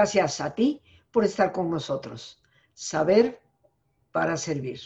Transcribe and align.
Gracias 0.00 0.40
a 0.40 0.54
ti 0.54 0.80
por 1.10 1.26
estar 1.26 1.52
con 1.52 1.70
nosotros. 1.70 2.42
Saber 2.72 3.38
para 4.12 4.38
servir. 4.38 4.80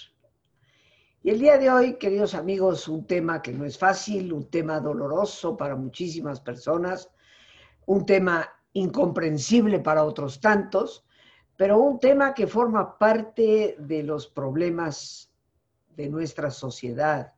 Y 1.23 1.30
el 1.30 1.39
día 1.39 1.57
de 1.57 1.71
hoy, 1.71 1.98
queridos 1.98 2.35
amigos, 2.35 2.89
un 2.89 3.07
tema 3.07 3.41
que 3.41 3.53
no 3.53 3.65
es 3.65 3.79
fácil, 3.79 4.33
un 4.33 4.51
tema 4.51 4.80
doloroso 4.80 5.57
para 5.57 5.77
muchísimas 5.77 6.41
personas, 6.41 7.12
un 7.87 8.05
tema 8.05 8.51
incomprensible 8.73 9.79
para 9.79 10.02
otros 10.02 10.41
tantos, 10.41 11.07
pero 11.57 11.79
un 11.79 12.01
tema 12.01 12.35
que 12.35 12.49
forma 12.49 12.99
parte 12.99 13.77
de 13.79 14.02
los 14.02 14.27
problemas 14.27 15.30
de 15.91 16.09
nuestra 16.09 16.51
sociedad 16.51 17.35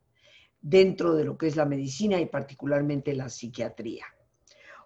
dentro 0.62 1.12
de 1.12 1.24
lo 1.26 1.36
que 1.36 1.48
es 1.48 1.56
la 1.56 1.66
medicina 1.66 2.18
y 2.18 2.24
particularmente 2.24 3.12
la 3.14 3.28
psiquiatría. 3.28 4.06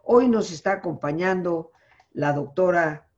Hoy 0.03 0.29
nos 0.29 0.51
está 0.51 0.73
acompañando 0.73 1.71
la 2.13 2.33
doctora 2.33 3.09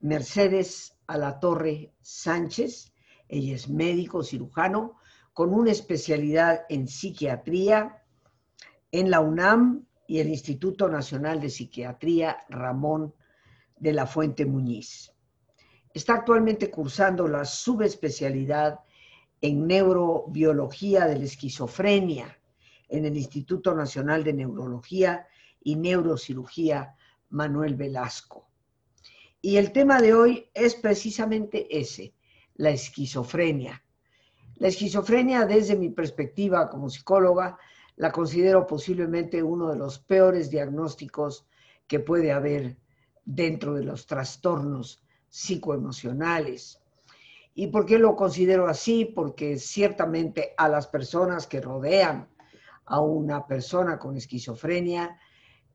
Mercedes 0.00 0.96
Alatorre 1.06 1.92
Sánchez. 2.00 2.92
Ella 3.28 3.54
es 3.54 3.68
médico 3.68 4.22
cirujano 4.22 4.96
con 5.32 5.52
una 5.52 5.72
especialidad 5.72 6.64
en 6.68 6.86
psiquiatría 6.86 8.02
en 8.92 9.10
la 9.10 9.20
UNAM 9.20 9.86
y 10.06 10.20
el 10.20 10.28
Instituto 10.28 10.88
Nacional 10.88 11.40
de 11.40 11.50
Psiquiatría 11.50 12.38
Ramón 12.48 13.14
de 13.76 13.92
la 13.92 14.06
Fuente 14.06 14.46
Muñiz. 14.46 15.12
Está 15.92 16.14
actualmente 16.14 16.70
cursando 16.70 17.26
la 17.26 17.44
subespecialidad 17.44 18.80
en 19.40 19.66
neurobiología 19.66 21.06
de 21.06 21.18
la 21.18 21.24
esquizofrenia 21.24 22.38
en 22.88 23.04
el 23.06 23.16
Instituto 23.16 23.74
Nacional 23.74 24.22
de 24.22 24.34
Neurología 24.34 25.26
y 25.62 25.76
Neurocirugía 25.76 26.94
Manuel 27.34 27.74
Velasco. 27.74 28.48
Y 29.40 29.56
el 29.56 29.72
tema 29.72 30.00
de 30.00 30.14
hoy 30.14 30.48
es 30.54 30.74
precisamente 30.74 31.66
ese, 31.78 32.14
la 32.54 32.70
esquizofrenia. 32.70 33.84
La 34.56 34.68
esquizofrenia, 34.68 35.44
desde 35.44 35.76
mi 35.76 35.90
perspectiva 35.90 36.70
como 36.70 36.88
psicóloga, 36.88 37.58
la 37.96 38.10
considero 38.10 38.66
posiblemente 38.66 39.42
uno 39.42 39.68
de 39.70 39.76
los 39.76 39.98
peores 39.98 40.48
diagnósticos 40.48 41.46
que 41.86 42.00
puede 42.00 42.32
haber 42.32 42.76
dentro 43.24 43.74
de 43.74 43.84
los 43.84 44.06
trastornos 44.06 45.02
psicoemocionales. 45.28 46.80
¿Y 47.54 47.66
por 47.66 47.84
qué 47.84 47.98
lo 47.98 48.16
considero 48.16 48.66
así? 48.66 49.04
Porque 49.04 49.58
ciertamente 49.58 50.54
a 50.56 50.68
las 50.68 50.86
personas 50.86 51.46
que 51.46 51.60
rodean 51.60 52.28
a 52.86 53.00
una 53.00 53.46
persona 53.46 53.98
con 53.98 54.16
esquizofrenia, 54.16 55.18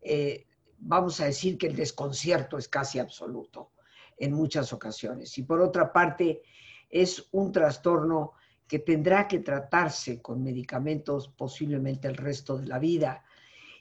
eh, 0.01 0.45
vamos 0.79 1.19
a 1.19 1.25
decir 1.25 1.57
que 1.57 1.67
el 1.67 1.75
desconcierto 1.75 2.57
es 2.57 2.67
casi 2.67 2.99
absoluto 2.99 3.71
en 4.17 4.33
muchas 4.33 4.73
ocasiones. 4.73 5.37
Y 5.37 5.43
por 5.43 5.61
otra 5.61 5.91
parte, 5.93 6.41
es 6.89 7.27
un 7.31 7.51
trastorno 7.51 8.33
que 8.67 8.79
tendrá 8.79 9.27
que 9.27 9.39
tratarse 9.39 10.21
con 10.21 10.43
medicamentos 10.43 11.27
posiblemente 11.29 12.07
el 12.07 12.15
resto 12.15 12.57
de 12.57 12.67
la 12.67 12.79
vida. 12.79 13.23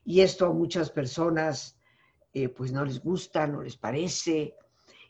Y 0.05 0.21
esto 0.21 0.47
a 0.47 0.53
muchas 0.53 0.91
personas 0.91 1.79
eh, 2.33 2.49
pues 2.49 2.73
no 2.73 2.85
les 2.85 3.03
gusta, 3.03 3.47
no 3.47 3.63
les 3.63 3.77
parece, 3.77 4.55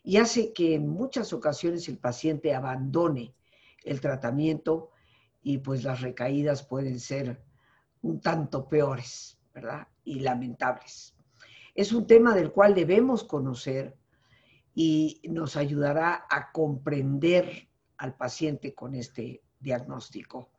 y 0.03 0.17
hace 0.17 0.53
que 0.53 0.75
en 0.75 0.87
muchas 0.87 1.33
ocasiones 1.33 1.87
el 1.89 1.97
paciente 1.97 2.55
abandone 2.55 3.33
el 3.83 4.01
tratamiento 4.01 4.91
y 5.41 5.59
pues 5.59 5.83
las 5.83 6.01
recaídas 6.01 6.63
pueden 6.63 6.99
ser 6.99 7.41
un 8.01 8.21
tanto 8.21 8.67
peores, 8.67 9.37
¿verdad? 9.53 9.87
Y 10.03 10.21
lamentables. 10.21 11.15
Es 11.79 11.93
un 11.93 12.05
tema 12.07 12.35
del 12.35 12.51
cual 12.51 12.75
debemos 12.75 13.23
conocer 13.23 13.95
y 14.75 15.21
nos 15.29 15.55
ayudará 15.55 16.25
a 16.29 16.51
comprender 16.51 17.69
al 17.95 18.17
paciente 18.17 18.75
con 18.75 18.95
este 18.95 19.43
diagnóstico. 19.61 20.49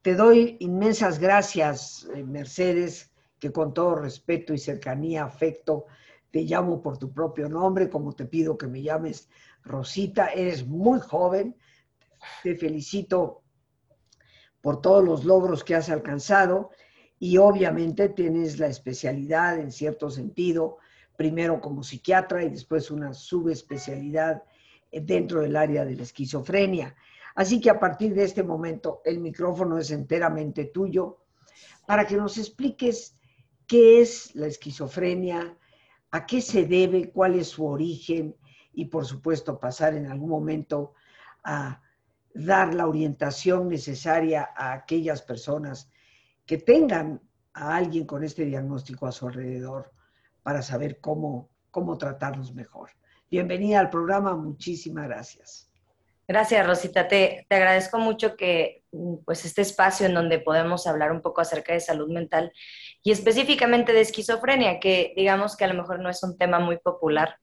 Te 0.00 0.14
doy 0.14 0.56
inmensas 0.60 1.18
gracias, 1.18 2.08
eh, 2.14 2.24
Mercedes, 2.24 3.12
que 3.38 3.52
con 3.52 3.74
todo 3.74 3.96
respeto 3.96 4.54
y 4.54 4.58
cercanía, 4.58 5.24
afecto, 5.24 5.84
te 6.30 6.40
llamo 6.44 6.80
por 6.80 6.96
tu 6.96 7.12
propio 7.12 7.46
nombre, 7.50 7.90
como 7.90 8.14
te 8.14 8.24
pido 8.24 8.56
que 8.56 8.66
me 8.66 8.80
llames 8.80 9.28
Rosita. 9.62 10.28
Eres 10.28 10.66
muy 10.66 11.00
joven, 11.00 11.54
te 12.42 12.56
felicito 12.56 13.42
por 14.62 14.80
todos 14.80 15.04
los 15.04 15.26
logros 15.26 15.62
que 15.62 15.74
has 15.74 15.90
alcanzado 15.90 16.70
y 17.22 17.36
obviamente 17.36 18.08
tienes 18.08 18.58
la 18.58 18.66
especialidad 18.66 19.58
en 19.58 19.70
cierto 19.70 20.10
sentido, 20.10 20.78
primero 21.16 21.60
como 21.60 21.82
psiquiatra 21.82 22.42
y 22.42 22.48
después 22.48 22.90
una 22.90 23.12
subespecialidad 23.12 24.42
dentro 24.90 25.42
del 25.42 25.54
área 25.54 25.84
de 25.84 25.96
la 25.96 26.02
esquizofrenia. 26.02 26.96
Así 27.34 27.60
que 27.60 27.68
a 27.68 27.78
partir 27.78 28.14
de 28.14 28.24
este 28.24 28.42
momento 28.42 29.02
el 29.04 29.20
micrófono 29.20 29.76
es 29.76 29.90
enteramente 29.90 30.64
tuyo 30.64 31.18
para 31.86 32.06
que 32.06 32.16
nos 32.16 32.38
expliques 32.38 33.14
qué 33.66 34.00
es 34.00 34.34
la 34.34 34.46
esquizofrenia, 34.46 35.58
a 36.10 36.24
qué 36.24 36.40
se 36.40 36.64
debe, 36.64 37.10
cuál 37.10 37.34
es 37.34 37.48
su 37.48 37.66
origen 37.66 38.34
y 38.72 38.86
por 38.86 39.04
supuesto 39.04 39.60
pasar 39.60 39.94
en 39.94 40.06
algún 40.06 40.30
momento 40.30 40.94
a 41.44 41.82
dar 42.32 42.72
la 42.72 42.86
orientación 42.86 43.68
necesaria 43.68 44.48
a 44.56 44.72
aquellas 44.72 45.20
personas 45.20 45.90
que 46.50 46.58
tengan 46.58 47.22
a 47.54 47.76
alguien 47.76 48.04
con 48.04 48.24
este 48.24 48.44
diagnóstico 48.44 49.06
a 49.06 49.12
su 49.12 49.28
alrededor 49.28 49.92
para 50.42 50.62
saber 50.62 50.98
cómo, 51.00 51.48
cómo 51.70 51.96
tratarlos 51.96 52.52
mejor. 52.52 52.90
Bienvenida 53.30 53.78
al 53.78 53.88
programa, 53.88 54.34
muchísimas 54.34 55.06
gracias. 55.06 55.70
Gracias, 56.26 56.66
Rosita. 56.66 57.06
Te, 57.06 57.46
te, 57.48 57.54
agradezco 57.54 58.00
mucho 58.00 58.36
que 58.36 58.82
pues 59.24 59.44
este 59.44 59.62
espacio 59.62 60.06
en 60.06 60.14
donde 60.14 60.40
podemos 60.40 60.88
hablar 60.88 61.12
un 61.12 61.22
poco 61.22 61.40
acerca 61.40 61.72
de 61.72 61.78
salud 61.78 62.10
mental 62.10 62.52
y 63.00 63.12
específicamente 63.12 63.92
de 63.92 64.00
esquizofrenia, 64.00 64.80
que 64.80 65.12
digamos 65.16 65.56
que 65.56 65.66
a 65.66 65.68
lo 65.68 65.74
mejor 65.74 66.00
no 66.00 66.10
es 66.10 66.20
un 66.24 66.36
tema 66.36 66.58
muy 66.58 66.78
popular, 66.78 67.36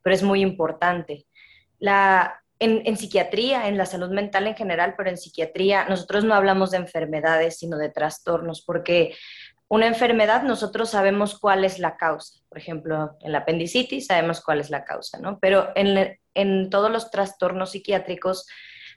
pero 0.00 0.14
es 0.14 0.22
muy 0.22 0.42
importante. 0.42 1.26
La, 1.80 2.43
en, 2.64 2.96
psiquiatría, 2.96 3.68
en 3.68 3.78
la 3.78 3.86
salud 3.86 4.10
mental 4.10 4.46
en 4.46 4.56
general, 4.56 4.94
pero 4.96 5.10
en 5.10 5.16
psiquiatría, 5.16 5.86
nosotros 5.88 6.24
no 6.24 6.34
hablamos 6.34 6.70
de 6.70 6.78
enfermedades, 6.78 7.58
sino 7.58 7.76
de 7.78 7.90
trastornos, 7.90 8.62
porque 8.62 9.14
una 9.68 9.86
enfermedad 9.86 10.42
nosotros 10.42 10.90
sabemos 10.90 11.38
cuál 11.38 11.64
es 11.64 11.78
la 11.78 11.96
causa. 11.96 12.40
Por 12.48 12.58
ejemplo, 12.58 13.16
en 13.20 13.32
la 13.32 13.38
apendicitis 13.38 14.06
sabemos 14.06 14.40
cuál 14.40 14.60
es 14.60 14.70
la 14.70 14.84
causa, 14.84 15.18
¿no? 15.18 15.38
Pero 15.40 15.72
en, 15.74 16.18
en 16.34 16.70
todos 16.70 16.90
los 16.90 17.10
trastornos 17.10 17.72
psiquiátricos 17.72 18.46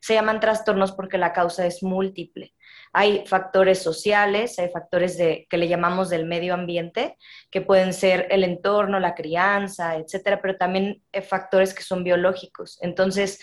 se 0.02 0.14
llaman 0.14 0.40
trastornos 0.40 0.92
porque 0.92 1.18
la 1.18 1.34
causa 1.34 1.66
es 1.66 1.84
múltiple. 1.84 2.54
Hay 2.94 3.26
factores 3.26 3.80
sociales, 3.80 4.58
hay 4.60 4.70
factores 4.70 5.18
de, 5.18 5.48
que 5.50 5.58
le 5.58 5.68
llamamos 5.68 6.10
del 6.10 6.26
medio 6.26 6.54
ambiente, 6.54 7.18
que 7.52 7.62
pueden 7.62 7.94
ser 7.94 8.28
el 8.30 8.44
entorno, 8.44 9.00
la 9.00 9.16
crianza, 9.16 9.96
etcétera, 9.96 10.42
pero 10.42 10.58
también 10.58 11.04
hay 11.14 11.22
factores 11.22 11.74
que 11.74 11.84
son 11.84 12.04
biológicos. 12.04 12.80
Entonces, 12.82 13.40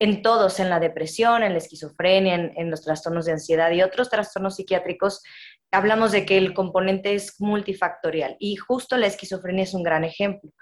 en 0.00 0.22
todos, 0.22 0.60
en 0.60 0.70
la 0.70 0.80
depresión, 0.80 1.42
en 1.42 1.52
la 1.52 1.58
esquizofrenia, 1.58 2.34
en, 2.34 2.52
en, 2.56 2.70
los 2.70 2.82
trastornos 2.82 3.26
de 3.26 3.32
ansiedad 3.32 3.70
y 3.72 3.82
otros 3.82 4.10
trastornos 4.10 4.56
psiquiátricos, 4.56 5.22
hablamos 5.70 6.12
de 6.12 6.24
que 6.24 6.38
el 6.38 6.54
componente 6.54 7.14
es 7.14 7.40
multifactorial 7.40 8.36
y 8.38 8.56
justo 8.56 8.96
la 8.96 9.06
esquizofrenia 9.06 9.64
es 9.64 9.74
un 9.74 9.82
gran 9.82 10.04
ejemplo 10.04 10.52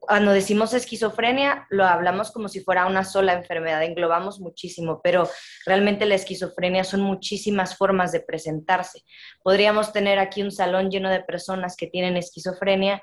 cuando 0.00 0.32
decimos 0.32 0.72
esquizofrenia, 0.72 1.66
lo 1.68 1.84
hablamos 1.84 2.32
como 2.32 2.48
si 2.48 2.60
fuera 2.60 2.86
una 2.86 3.04
sola 3.04 3.34
enfermedad, 3.34 3.84
englobamos 3.84 4.40
muchísimo, 4.40 5.00
pero 5.04 5.28
realmente 5.66 6.06
la 6.06 6.14
esquizofrenia 6.14 6.84
son 6.84 7.02
muchísimas 7.02 7.76
formas 7.76 8.10
de 8.10 8.20
presentarse. 8.20 9.02
Podríamos 9.42 9.92
tener 9.92 10.18
aquí 10.18 10.42
un 10.42 10.50
salón 10.50 10.90
lleno 10.90 11.10
de 11.10 11.20
personas 11.20 11.76
que 11.76 11.86
tienen 11.86 12.16
esquizofrenia 12.16 13.02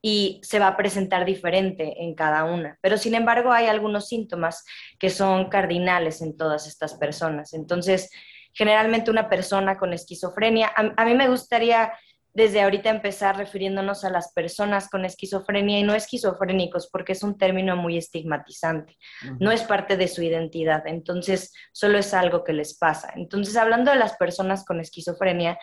y 0.00 0.40
se 0.44 0.60
va 0.60 0.68
a 0.68 0.76
presentar 0.76 1.24
diferente 1.24 2.04
en 2.04 2.14
cada 2.14 2.44
una, 2.44 2.78
pero 2.80 2.96
sin 2.96 3.16
embargo 3.16 3.50
hay 3.50 3.66
algunos 3.66 4.06
síntomas 4.06 4.64
que 5.00 5.10
son 5.10 5.48
cardinales 5.48 6.22
en 6.22 6.36
todas 6.36 6.68
estas 6.68 6.94
personas. 6.94 7.54
Entonces, 7.54 8.08
generalmente 8.52 9.10
una 9.10 9.28
persona 9.28 9.76
con 9.76 9.92
esquizofrenia, 9.92 10.72
a, 10.76 10.92
a 10.96 11.04
mí 11.04 11.14
me 11.14 11.28
gustaría 11.28 11.92
desde 12.36 12.60
ahorita 12.60 12.90
empezar 12.90 13.38
refiriéndonos 13.38 14.04
a 14.04 14.10
las 14.10 14.30
personas 14.34 14.90
con 14.90 15.06
esquizofrenia 15.06 15.78
y 15.78 15.82
no 15.84 15.94
esquizofrénicos, 15.94 16.90
porque 16.92 17.12
es 17.12 17.22
un 17.22 17.38
término 17.38 17.76
muy 17.76 17.96
estigmatizante, 17.96 18.98
no 19.40 19.52
es 19.52 19.62
parte 19.62 19.96
de 19.96 20.06
su 20.06 20.22
identidad, 20.22 20.86
entonces 20.86 21.54
solo 21.72 21.96
es 21.96 22.12
algo 22.12 22.44
que 22.44 22.52
les 22.52 22.76
pasa. 22.76 23.10
Entonces, 23.16 23.56
hablando 23.56 23.90
de 23.90 23.96
las 23.96 24.18
personas 24.18 24.66
con 24.66 24.80
esquizofrenia, 24.80 25.58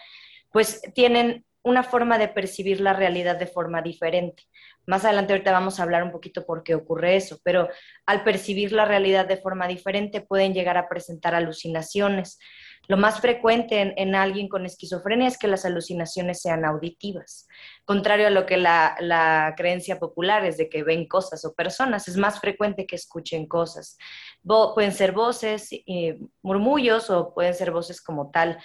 pues 0.52 0.82
tienen 0.96 1.46
una 1.62 1.84
forma 1.84 2.18
de 2.18 2.28
percibir 2.28 2.82
la 2.82 2.94
realidad 2.94 3.38
de 3.38 3.46
forma 3.46 3.84
diferente. 3.84 4.44
Más 4.88 5.06
adelante 5.06 5.34
ahorita 5.34 5.52
vamos 5.52 5.80
a 5.80 5.84
hablar 5.84 6.04
un 6.04 6.12
poquito 6.12 6.44
por 6.44 6.64
qué 6.64 6.74
ocurre 6.74 7.16
eso, 7.18 7.40
pero 7.44 7.70
al 8.08 8.24
percibir 8.24 8.72
la 8.72 8.86
realidad 8.86 9.28
de 9.28 9.38
forma 9.38 9.68
diferente 9.68 10.22
pueden 10.22 10.56
llegar 10.56 10.78
a 10.78 10.90
presentar 10.90 11.36
alucinaciones, 11.36 12.40
lo 12.88 12.98
más 12.98 13.22
frecuente 13.22 13.94
en, 13.96 14.16
alguien 14.16 14.50
con 14.50 14.66
esquizofrenia 14.66 15.28
es 15.28 15.38
que 15.38 15.48
las 15.48 15.64
alucinaciones 15.66 16.42
sean 16.42 16.66
auditivas, 16.66 17.48
contrario 17.86 18.28
a 18.28 18.30
lo 18.30 18.46
que 18.46 18.58
la, 18.58 19.54
creencia 19.56 20.00
popular 20.00 20.46
es 20.46 20.58
de 20.58 20.68
que 20.68 20.84
ven 20.84 21.08
cosas 21.08 21.46
o 21.46 21.54
personas, 21.54 22.08
es 22.08 22.18
más 22.18 22.40
frecuente 22.40 22.86
que 22.86 22.98
escuchen 22.98 23.48
cosas. 23.48 23.98
pueden 24.44 24.92
ser 24.92 25.14
voces, 25.14 25.70
eh, 25.72 26.20
murmullos 26.42 27.10
o 27.10 27.34
pueden 27.34 27.54
ser 27.54 27.72
voces 27.72 28.02
como 28.02 28.32
tal. 28.32 28.58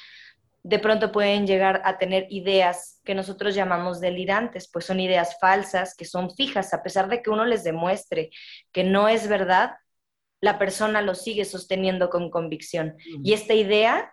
De 0.64 0.80
pronto 0.80 1.12
pueden 1.12 1.46
llegar 1.46 1.80
a 1.84 1.98
tener 1.98 2.26
ideas 2.30 3.00
que 3.04 3.14
nosotros 3.14 3.54
llamamos 3.54 4.00
delirantes, 4.00 4.68
pues 4.70 4.84
son 4.84 4.98
ideas 4.98 5.38
falsas, 5.40 5.94
que 5.94 6.04
son 6.04 6.30
fijas, 6.34 6.74
a 6.74 6.82
pesar 6.82 7.08
de 7.08 7.22
que 7.22 7.30
uno 7.30 7.44
les 7.44 7.62
demuestre 7.62 8.30
que 8.72 8.82
no 8.82 9.08
es 9.08 9.28
verdad, 9.28 9.76
la 10.40 10.58
persona 10.58 11.02
lo 11.02 11.14
sigue 11.14 11.44
sosteniendo 11.44 12.10
con 12.10 12.30
convicción. 12.30 12.96
Y 13.22 13.32
esta 13.32 13.54
idea 13.54 14.12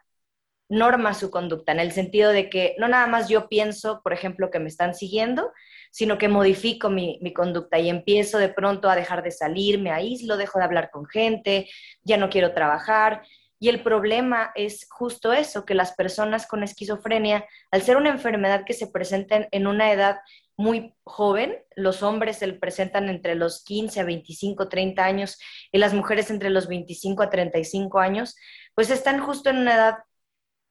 norma 0.69 1.13
su 1.13 1.29
conducta, 1.29 1.71
en 1.71 1.79
el 1.79 1.91
sentido 1.91 2.31
de 2.31 2.49
que 2.49 2.75
no 2.79 2.87
nada 2.87 3.07
más 3.07 3.29
yo 3.29 3.47
pienso, 3.47 4.01
por 4.03 4.13
ejemplo, 4.13 4.49
que 4.49 4.59
me 4.59 4.67
están 4.67 4.95
siguiendo, 4.95 5.51
sino 5.91 6.17
que 6.17 6.27
modifico 6.27 6.89
mi, 6.89 7.19
conducta 7.33 7.79
y 7.79 7.89
empiezo 7.89 8.37
de 8.37 8.49
pronto 8.49 8.89
a 8.89 8.95
dejar 8.95 9.23
de 9.23 9.31
salir, 9.31 9.79
me 9.79 9.91
aíslo, 9.91 10.37
dejo 10.37 10.59
de 10.59 10.65
hablar 10.65 10.89
con 10.91 11.05
gente, 11.05 11.69
ya 12.03 12.17
no 12.17 12.29
quiero 12.29 12.53
trabajar. 12.53 13.21
Y 13.59 13.69
el 13.69 13.81
problema 13.83 14.51
es 14.55 14.87
justo 14.89 15.33
eso, 15.33 15.65
que 15.65 15.75
las 15.75 15.93
personas 15.95 16.47
con 16.47 16.63
esquizofrenia, 16.63 17.45
al 17.71 17.81
ser 17.81 17.97
una 17.97 18.09
enfermedad 18.09 18.65
que 18.65 18.73
se 18.73 18.87
presenta 18.87 19.47
en 19.51 19.67
una 19.67 19.91
edad 19.91 20.17
muy 20.57 20.95
joven, 21.03 21.57
los 21.75 22.03
hombres 22.03 22.37
se 22.37 22.51
presentan 22.53 23.09
entre 23.09 23.35
los 23.35 23.63
15 23.63 23.99
a 23.99 24.03
25, 24.03 24.69
30 24.69 25.03
años 25.03 25.37
y 25.71 25.77
las 25.77 25.93
mujeres 25.93 26.29
entre 26.29 26.49
los 26.49 26.67
25 26.67 27.23
a 27.23 27.29
35 27.29 27.99
años, 27.99 28.35
pues 28.73 28.89
están 28.89 29.19
justo 29.19 29.49
en 29.49 29.57
una 29.57 29.75
edad 29.75 29.95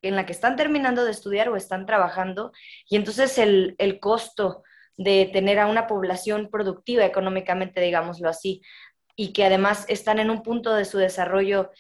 en 0.03 0.17
la 0.17 0.27
que 0.27 0.33
están 0.33 0.57
terminando 0.57 1.05
de 1.05 1.11
estudiar 1.11 1.49
o 1.49 1.57
están 1.57 1.87
trabajando 1.87 2.53
y 2.89 2.97
entonces 2.97 3.39
el, 3.39 3.75
el 3.79 4.01
costo 4.01 4.63
de 4.97 5.31
tener 5.33 5.59
a 5.59 5.67
una 5.67 5.87
población 5.87 6.49
productiva 6.51 7.05
económicamente, 7.05 7.81
digámoslo 7.81 8.29
así, 8.29 8.63
y 9.17 9.33
que 9.33 9.45
además 9.45 9.85
están 9.89 10.19
en 10.19 10.31
un 10.31 10.43
punto 10.43 10.75
de 10.75 10.85
su 10.85 10.99
desarrollo 10.99 11.71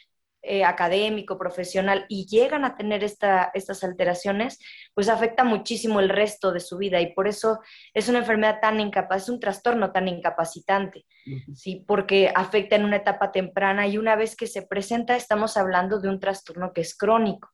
eh, 0.46 0.62
académico, 0.62 1.38
profesional, 1.38 2.04
y 2.10 2.26
llegan 2.26 2.66
a 2.66 2.76
tener 2.76 3.02
estas 3.02 3.82
alteraciones, 3.82 4.58
pues 4.92 5.08
afecta 5.08 5.42
muchísimo 5.42 6.00
el 6.00 6.10
resto 6.10 6.52
de 6.52 6.60
su 6.60 6.76
vida 6.76 7.00
y 7.00 7.14
por 7.14 7.28
eso 7.28 7.60
es 7.94 8.10
una 8.10 8.18
enfermedad 8.18 8.58
tan 8.60 8.78
incapaz, 8.78 9.22
es 9.22 9.28
un 9.30 9.40
trastorno 9.40 9.90
tan 9.90 10.06
incapacitante, 10.06 11.06
¿sí? 11.54 11.82
porque 11.86 12.30
afecta 12.34 12.76
en 12.76 12.84
una 12.84 12.96
etapa 12.96 13.32
temprana 13.32 13.86
y 13.86 13.96
una 13.96 14.16
vez 14.16 14.36
que 14.36 14.46
se 14.46 14.60
presenta 14.60 15.16
estamos 15.16 15.56
hablando 15.56 15.98
de 15.98 16.10
un 16.10 16.20
trastorno 16.20 16.74
que 16.74 16.82
es 16.82 16.94
crónico. 16.94 17.50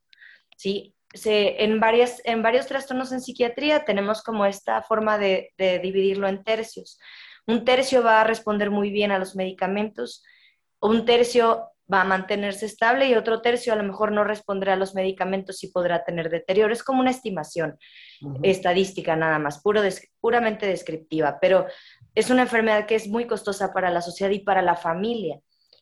¿sí? 0.57 0.93
Se, 1.13 1.63
en, 1.63 1.79
varias, 1.79 2.21
en 2.25 2.41
varios 2.41 2.67
trastornos 2.67 3.13
en 3.13 3.21
psiquiatría 3.21 3.85
tenemos 3.85 4.21
como 4.21 4.45
esta 4.45 4.81
forma 4.81 5.17
de, 5.17 5.53
de 5.57 5.79
dividirlo 5.79 6.27
en 6.27 6.43
tercios. 6.43 6.99
Un 7.47 7.63
tercio 7.63 8.03
va 8.03 8.19
a 8.19 8.25
responder 8.25 8.69
muy 8.69 8.91
bien 8.91 9.11
a 9.11 9.17
los 9.17 9.35
medicamentos, 9.35 10.23
un 10.81 11.05
tercio 11.05 11.70
va 11.91 12.01
a 12.01 12.05
mantenerse 12.05 12.65
estable 12.65 13.07
y 13.07 13.15
otro 13.15 13.41
tercio 13.41 13.73
a 13.73 13.75
lo 13.75 13.83
mejor 13.83 14.11
no 14.11 14.23
respondrá 14.23 14.73
a 14.73 14.77
los 14.77 14.95
medicamentos 14.95 15.63
y 15.63 15.71
podrá 15.71 16.03
tener 16.03 16.29
deterioro. 16.29 16.73
Es 16.73 16.83
como 16.83 17.01
una 17.01 17.11
estimación 17.11 17.77
estadística 18.43 19.15
nada 19.15 19.39
más, 19.39 19.61
puro 19.61 19.81
puramente 20.19 20.67
descriptiva, 20.67 21.39
pero 21.41 21.65
es 22.15 22.29
una 22.29 22.43
enfermedad 22.43 22.85
que 22.85 22.95
es 22.95 23.07
muy 23.07 23.25
costosa 23.25 23.73
para 23.73 23.89
la 23.89 24.01
sociedad 24.01 24.31
y 24.31 24.39
para 24.39 24.61
la 24.61 24.75
familia, 24.75 25.39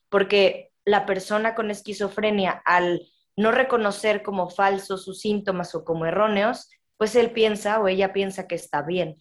porque 0.08 0.70
la 0.84 1.06
persona 1.06 1.54
con 1.54 1.70
esquizofrenia 1.70 2.62
al 2.64 3.02
no 3.36 3.52
reconocer 3.52 4.22
como 4.22 4.50
falsos 4.50 5.04
sus 5.04 5.20
síntomas 5.20 5.74
o 5.74 5.84
como 5.84 6.06
erróneos, 6.06 6.68
pues 6.96 7.14
él 7.14 7.30
piensa 7.30 7.80
o 7.80 7.88
ella 7.88 8.12
piensa 8.12 8.46
que 8.46 8.54
está 8.54 8.82
bien. 8.82 9.16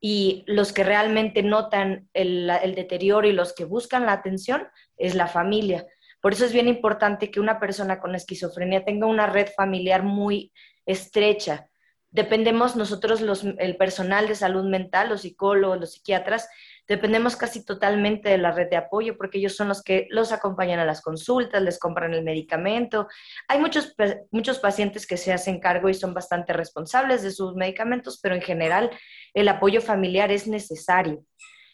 Y 0.00 0.44
los 0.46 0.72
que 0.72 0.84
realmente 0.84 1.42
notan 1.42 2.08
el, 2.14 2.48
el 2.48 2.74
deterioro 2.74 3.26
y 3.26 3.32
los 3.32 3.52
que 3.52 3.64
buscan 3.64 4.06
la 4.06 4.12
atención 4.12 4.68
es 4.96 5.14
la 5.14 5.26
familia. 5.26 5.86
Por 6.20 6.32
eso 6.32 6.44
es 6.44 6.52
bien 6.52 6.68
importante 6.68 7.30
que 7.30 7.40
una 7.40 7.58
persona 7.58 8.00
con 8.00 8.14
esquizofrenia 8.14 8.84
tenga 8.84 9.06
una 9.06 9.26
red 9.26 9.48
familiar 9.56 10.02
muy 10.02 10.52
estrecha. 10.84 11.68
Dependemos 12.12 12.74
nosotros, 12.74 13.20
los, 13.20 13.44
el 13.44 13.76
personal 13.76 14.26
de 14.26 14.34
salud 14.34 14.64
mental, 14.64 15.08
los 15.08 15.22
psicólogos, 15.22 15.78
los 15.78 15.92
psiquiatras, 15.92 16.48
dependemos 16.88 17.36
casi 17.36 17.64
totalmente 17.64 18.28
de 18.28 18.38
la 18.38 18.50
red 18.50 18.68
de 18.68 18.76
apoyo 18.76 19.16
porque 19.16 19.38
ellos 19.38 19.54
son 19.54 19.68
los 19.68 19.80
que 19.80 20.08
los 20.10 20.32
acompañan 20.32 20.80
a 20.80 20.84
las 20.84 21.02
consultas, 21.02 21.62
les 21.62 21.78
compran 21.78 22.12
el 22.12 22.24
medicamento. 22.24 23.06
Hay 23.46 23.60
muchos, 23.60 23.94
muchos 24.32 24.58
pacientes 24.58 25.06
que 25.06 25.16
se 25.16 25.32
hacen 25.32 25.60
cargo 25.60 25.88
y 25.88 25.94
son 25.94 26.12
bastante 26.12 26.52
responsables 26.52 27.22
de 27.22 27.30
sus 27.30 27.54
medicamentos, 27.54 28.18
pero 28.20 28.34
en 28.34 28.42
general 28.42 28.90
el 29.32 29.46
apoyo 29.46 29.80
familiar 29.80 30.32
es 30.32 30.48
necesario. 30.48 31.24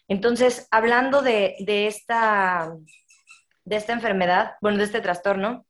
Entonces, 0.07 0.67
hablando 0.69 1.23
de, 1.23 1.55
de 1.59 1.87
esta 1.87 2.71
de 3.67 3.75
esta 3.75 3.91
enfermedad, 3.91 4.53
bueno, 4.61 4.77
de 4.77 4.85
este 4.85 5.01
trastorno, 5.01 5.65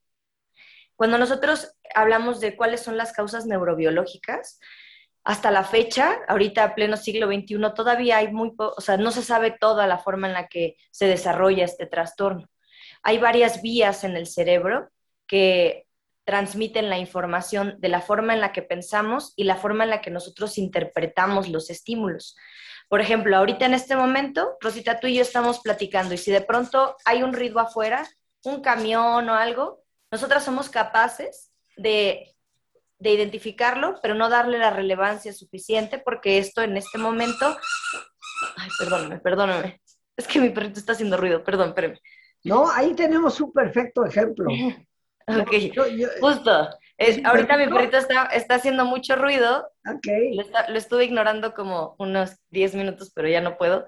cuando 0.95 1.17
nosotros 1.17 1.75
hablamos 1.95 2.39
de 2.39 2.55
cuáles 2.55 2.81
son 2.81 2.95
las 2.95 3.11
causas 3.11 3.47
neurobiológicas, 3.47 4.59
hasta 5.23 5.49
la 5.49 5.63
fecha, 5.63 6.19
ahorita 6.27 6.75
pleno 6.75 6.95
siglo 6.95 7.25
XXI, 7.25 7.57
todavía 7.75 8.17
hay 8.17 8.31
muy, 8.31 8.53
o 8.55 8.79
sea, 8.81 8.97
no 8.97 9.09
se 9.09 9.23
sabe 9.23 9.49
toda 9.49 9.87
la 9.87 9.97
forma 9.97 10.27
en 10.27 10.33
la 10.33 10.47
que 10.47 10.75
se 10.91 11.07
desarrolla 11.07 11.65
este 11.65 11.87
trastorno. 11.87 12.47
Hay 13.01 13.17
varias 13.17 13.63
vías 13.63 14.03
en 14.03 14.15
el 14.15 14.27
cerebro 14.27 14.89
que 15.25 15.87
transmiten 16.23 16.89
la 16.89 16.99
información 16.99 17.77
de 17.79 17.89
la 17.89 18.01
forma 18.01 18.35
en 18.35 18.41
la 18.41 18.51
que 18.51 18.61
pensamos 18.61 19.33
y 19.35 19.45
la 19.45 19.55
forma 19.55 19.85
en 19.85 19.89
la 19.89 20.01
que 20.01 20.11
nosotros 20.11 20.59
interpretamos 20.59 21.49
los 21.49 21.71
estímulos. 21.71 22.35
Por 22.89 23.01
ejemplo, 23.01 23.35
ahorita 23.35 23.65
en 23.65 23.73
este 23.73 23.95
momento, 23.95 24.57
Rosita, 24.61 24.99
tú 24.99 25.07
y 25.07 25.15
yo 25.15 25.21
estamos 25.21 25.59
platicando 25.59 26.13
y 26.13 26.17
si 26.17 26.31
de 26.31 26.41
pronto 26.41 26.95
hay 27.05 27.21
un 27.23 27.33
ruido 27.33 27.59
afuera, 27.59 28.07
un 28.43 28.61
camión 28.61 29.29
o 29.29 29.33
algo, 29.33 29.83
nosotras 30.11 30.43
somos 30.45 30.69
capaces 30.69 31.51
de, 31.75 32.33
identificarlo, 32.99 33.99
pero 34.01 34.15
no 34.15 34.29
darle 34.29 34.57
la 34.57 34.71
relevancia 34.71 35.31
suficiente 35.33 35.99
porque 35.99 36.39
esto 36.39 36.61
en 36.61 36.77
este 36.77 36.97
momento... 36.97 37.57
Ay, 38.55 38.69
perdóname, 38.79 39.19
perdóname. 39.19 39.81
Es 40.15 40.27
que 40.27 40.39
mi 40.39 40.49
perrito 40.49 40.79
está 40.79 40.93
haciendo 40.93 41.17
ruido, 41.17 41.43
perdón, 41.43 41.69
espérame. 41.69 41.99
No, 42.43 42.71
ahí 42.71 42.95
tenemos 42.95 43.39
un 43.41 43.51
perfecto 43.51 44.05
ejemplo. 44.05 44.47
ok, 45.27 45.53
justo 46.21 46.69
ahorita 47.23 47.57
mi 47.57 47.67
perrito 47.67 47.97
está, 47.97 48.25
está, 48.27 48.55
haciendo 48.55 48.85
mucho 48.85 49.15
ruido. 49.15 49.69
Okay. 49.97 50.35
Lo, 50.35 50.77
estuve 50.77 51.05
ignorando 51.05 51.53
como 51.53 51.95
unos 51.99 52.37
10 52.49 52.75
minutos, 52.75 53.11
pero 53.13 53.27
ya 53.27 53.41
no 53.41 53.57
puedo. 53.57 53.85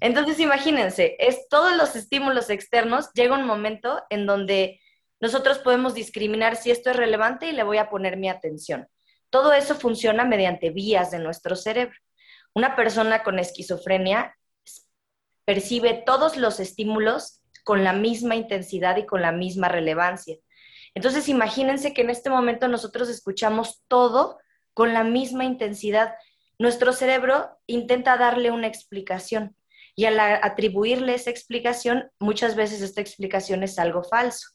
Entonces, 0.00 0.38
imagínense, 0.38 1.16
es 1.18 1.48
todos 1.48 1.76
los 1.76 1.96
estímulos 1.96 2.50
externos, 2.50 3.10
llega 3.14 3.36
un 3.36 3.46
momento 3.46 4.02
en 4.10 4.26
donde 4.26 4.80
nosotros 5.20 5.58
podemos 5.58 5.94
discriminar 5.94 6.56
si 6.56 6.70
esto 6.70 6.90
es 6.90 6.96
relevante 6.96 7.46
y 7.46 7.52
le 7.52 7.62
voy 7.62 7.78
a 7.78 7.88
poner 7.88 8.16
mi 8.16 8.28
atención. 8.28 8.88
Todo 9.30 9.52
eso 9.52 9.74
funciona 9.74 10.24
mediante 10.24 10.70
vías 10.70 11.10
de 11.10 11.18
nuestro 11.18 11.56
cerebro. 11.56 11.96
Una 12.54 12.76
persona 12.76 13.22
con 13.22 13.38
esquizofrenia 13.38 14.36
percibe 15.44 16.02
todos 16.04 16.36
los 16.36 16.60
estímulos 16.60 17.40
con 17.64 17.84
la 17.84 17.92
misma 17.92 18.36
intensidad 18.36 18.96
y 18.96 19.06
con 19.06 19.22
la 19.22 19.32
misma 19.32 19.68
relevancia. 19.68 20.36
Entonces, 20.94 21.28
imagínense 21.28 21.94
que 21.94 22.02
en 22.02 22.10
este 22.10 22.30
momento 22.30 22.68
nosotros 22.68 23.08
escuchamos 23.08 23.82
todo 23.88 24.38
con 24.74 24.92
la 24.92 25.04
misma 25.04 25.44
intensidad. 25.44 26.14
Nuestro 26.58 26.92
cerebro 26.92 27.58
intenta 27.66 28.16
darle 28.16 28.50
una 28.50 28.66
explicación 28.66 29.56
y 29.94 30.06
al 30.06 30.18
atribuirle 30.18 31.14
esa 31.14 31.30
explicación, 31.30 32.10
muchas 32.18 32.56
veces 32.56 32.80
esta 32.80 33.00
explicación 33.00 33.62
es 33.62 33.78
algo 33.78 34.02
falso. 34.02 34.48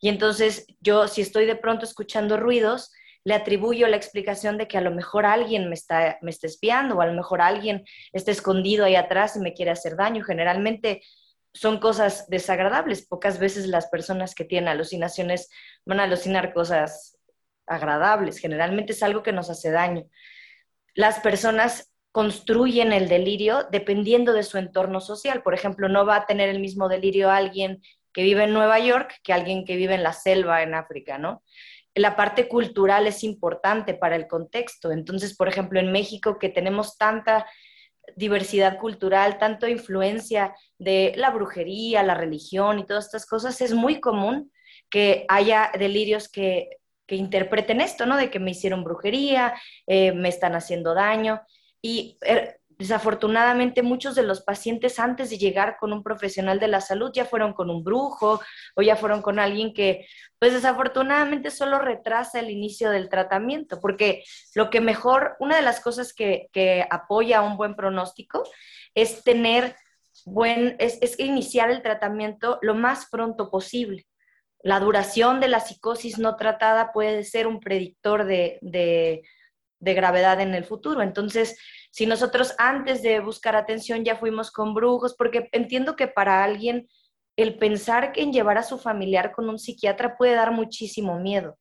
Y 0.00 0.08
entonces 0.08 0.66
yo, 0.80 1.08
si 1.08 1.22
estoy 1.22 1.46
de 1.46 1.56
pronto 1.56 1.84
escuchando 1.86 2.36
ruidos, 2.36 2.92
le 3.24 3.34
atribuyo 3.34 3.88
la 3.88 3.96
explicación 3.96 4.58
de 4.58 4.68
que 4.68 4.78
a 4.78 4.82
lo 4.82 4.92
mejor 4.92 5.26
alguien 5.26 5.68
me 5.68 5.74
está, 5.74 6.18
me 6.20 6.30
está 6.30 6.46
espiando 6.46 6.96
o 6.96 7.00
a 7.00 7.06
lo 7.06 7.14
mejor 7.14 7.40
alguien 7.40 7.84
está 8.12 8.30
escondido 8.30 8.84
ahí 8.84 8.94
atrás 8.94 9.36
y 9.36 9.40
me 9.40 9.54
quiere 9.54 9.70
hacer 9.70 9.96
daño. 9.96 10.22
Generalmente 10.22 11.02
son 11.56 11.78
cosas 11.78 12.28
desagradables. 12.28 13.06
Pocas 13.06 13.38
veces 13.38 13.66
las 13.66 13.86
personas 13.86 14.34
que 14.34 14.44
tienen 14.44 14.68
alucinaciones 14.68 15.48
van 15.86 16.00
a 16.00 16.04
alucinar 16.04 16.52
cosas 16.52 17.18
agradables. 17.66 18.38
Generalmente 18.38 18.92
es 18.92 19.02
algo 19.02 19.22
que 19.22 19.32
nos 19.32 19.48
hace 19.48 19.70
daño. 19.70 20.04
Las 20.94 21.20
personas 21.20 21.92
construyen 22.12 22.92
el 22.92 23.08
delirio 23.08 23.66
dependiendo 23.70 24.32
de 24.34 24.42
su 24.42 24.58
entorno 24.58 25.00
social. 25.00 25.42
Por 25.42 25.54
ejemplo, 25.54 25.88
no 25.88 26.04
va 26.04 26.16
a 26.16 26.26
tener 26.26 26.50
el 26.50 26.60
mismo 26.60 26.88
delirio 26.88 27.30
alguien 27.30 27.82
que 28.12 28.22
vive 28.22 28.44
en 28.44 28.52
Nueva 28.52 28.78
York 28.78 29.14
que 29.22 29.32
alguien 29.32 29.64
que 29.64 29.76
vive 29.76 29.94
en 29.94 30.02
la 30.02 30.12
selva 30.12 30.62
en 30.62 30.74
África, 30.74 31.18
¿no? 31.18 31.42
La 31.94 32.16
parte 32.16 32.48
cultural 32.48 33.06
es 33.06 33.24
importante 33.24 33.94
para 33.94 34.16
el 34.16 34.26
contexto. 34.26 34.92
Entonces, 34.92 35.34
por 35.34 35.48
ejemplo, 35.48 35.80
en 35.80 35.90
México, 35.90 36.38
que 36.38 36.50
tenemos 36.50 36.98
tanta 36.98 37.46
diversidad 38.14 38.78
cultural, 38.78 39.38
tanto 39.38 39.66
influencia 39.68 40.54
de 40.78 41.12
la 41.16 41.30
brujería, 41.30 42.02
la 42.02 42.14
religión 42.14 42.78
y 42.78 42.86
todas 42.86 43.06
estas 43.06 43.26
cosas, 43.26 43.60
es 43.60 43.74
muy 43.74 44.00
común 44.00 44.52
que 44.88 45.24
haya 45.28 45.70
delirios 45.78 46.28
que 46.28 46.68
que 47.06 47.16
interpreten 47.16 47.80
esto, 47.80 48.04
¿no? 48.06 48.16
De 48.16 48.30
que 48.30 48.40
me 48.40 48.50
hicieron 48.50 48.84
brujería, 48.84 49.54
eh, 49.86 50.12
me 50.12 50.28
están 50.28 50.54
haciendo 50.54 50.94
daño. 50.94 51.40
Y 51.80 52.18
er, 52.22 52.60
desafortunadamente 52.78 53.82
muchos 53.82 54.14
de 54.14 54.22
los 54.22 54.42
pacientes 54.42 54.98
antes 54.98 55.30
de 55.30 55.38
llegar 55.38 55.76
con 55.78 55.92
un 55.92 56.02
profesional 56.02 56.60
de 56.60 56.68
la 56.68 56.80
salud 56.80 57.10
ya 57.12 57.24
fueron 57.24 57.54
con 57.54 57.70
un 57.70 57.82
brujo 57.82 58.40
o 58.74 58.82
ya 58.82 58.96
fueron 58.96 59.22
con 59.22 59.38
alguien 59.38 59.72
que, 59.72 60.06
pues 60.38 60.52
desafortunadamente 60.52 61.50
solo 61.50 61.78
retrasa 61.78 62.38
el 62.38 62.50
inicio 62.50 62.90
del 62.90 63.08
tratamiento, 63.08 63.80
porque 63.80 64.24
lo 64.54 64.68
que 64.68 64.80
mejor, 64.80 65.36
una 65.40 65.56
de 65.56 65.62
las 65.62 65.80
cosas 65.80 66.12
que, 66.12 66.48
que 66.52 66.86
apoya 66.90 67.42
un 67.42 67.56
buen 67.56 67.74
pronóstico 67.76 68.44
es 68.94 69.22
tener 69.24 69.74
buen, 70.24 70.76
es, 70.78 70.98
es 71.00 71.18
iniciar 71.18 71.70
el 71.70 71.82
tratamiento 71.82 72.58
lo 72.62 72.74
más 72.74 73.06
pronto 73.10 73.50
posible. 73.50 74.06
La 74.62 74.80
duración 74.80 75.40
de 75.40 75.48
la 75.48 75.60
psicosis 75.60 76.18
no 76.18 76.36
tratada 76.36 76.92
puede 76.92 77.24
ser 77.24 77.46
un 77.46 77.60
predictor 77.60 78.24
de, 78.24 78.58
de, 78.62 79.22
de 79.78 79.94
gravedad 79.94 80.40
en 80.40 80.54
el 80.54 80.64
futuro. 80.64 81.02
Entonces, 81.02 81.58
si 81.96 82.04
nosotros 82.04 82.54
antes 82.58 83.00
de 83.00 83.20
buscar 83.20 83.56
atención 83.56 84.04
ya 84.04 84.16
fuimos 84.16 84.50
con 84.50 84.74
brujos, 84.74 85.14
porque 85.16 85.48
entiendo 85.52 85.96
que 85.96 86.06
para 86.06 86.44
alguien 86.44 86.88
el 87.36 87.56
pensar 87.56 88.12
en 88.16 88.34
llevar 88.34 88.58
a 88.58 88.64
su 88.64 88.76
familiar 88.76 89.32
con 89.32 89.48
un 89.48 89.58
psiquiatra 89.58 90.18
puede 90.18 90.34
dar 90.34 90.50
muchísimo 90.50 91.18
miedo. 91.18 91.56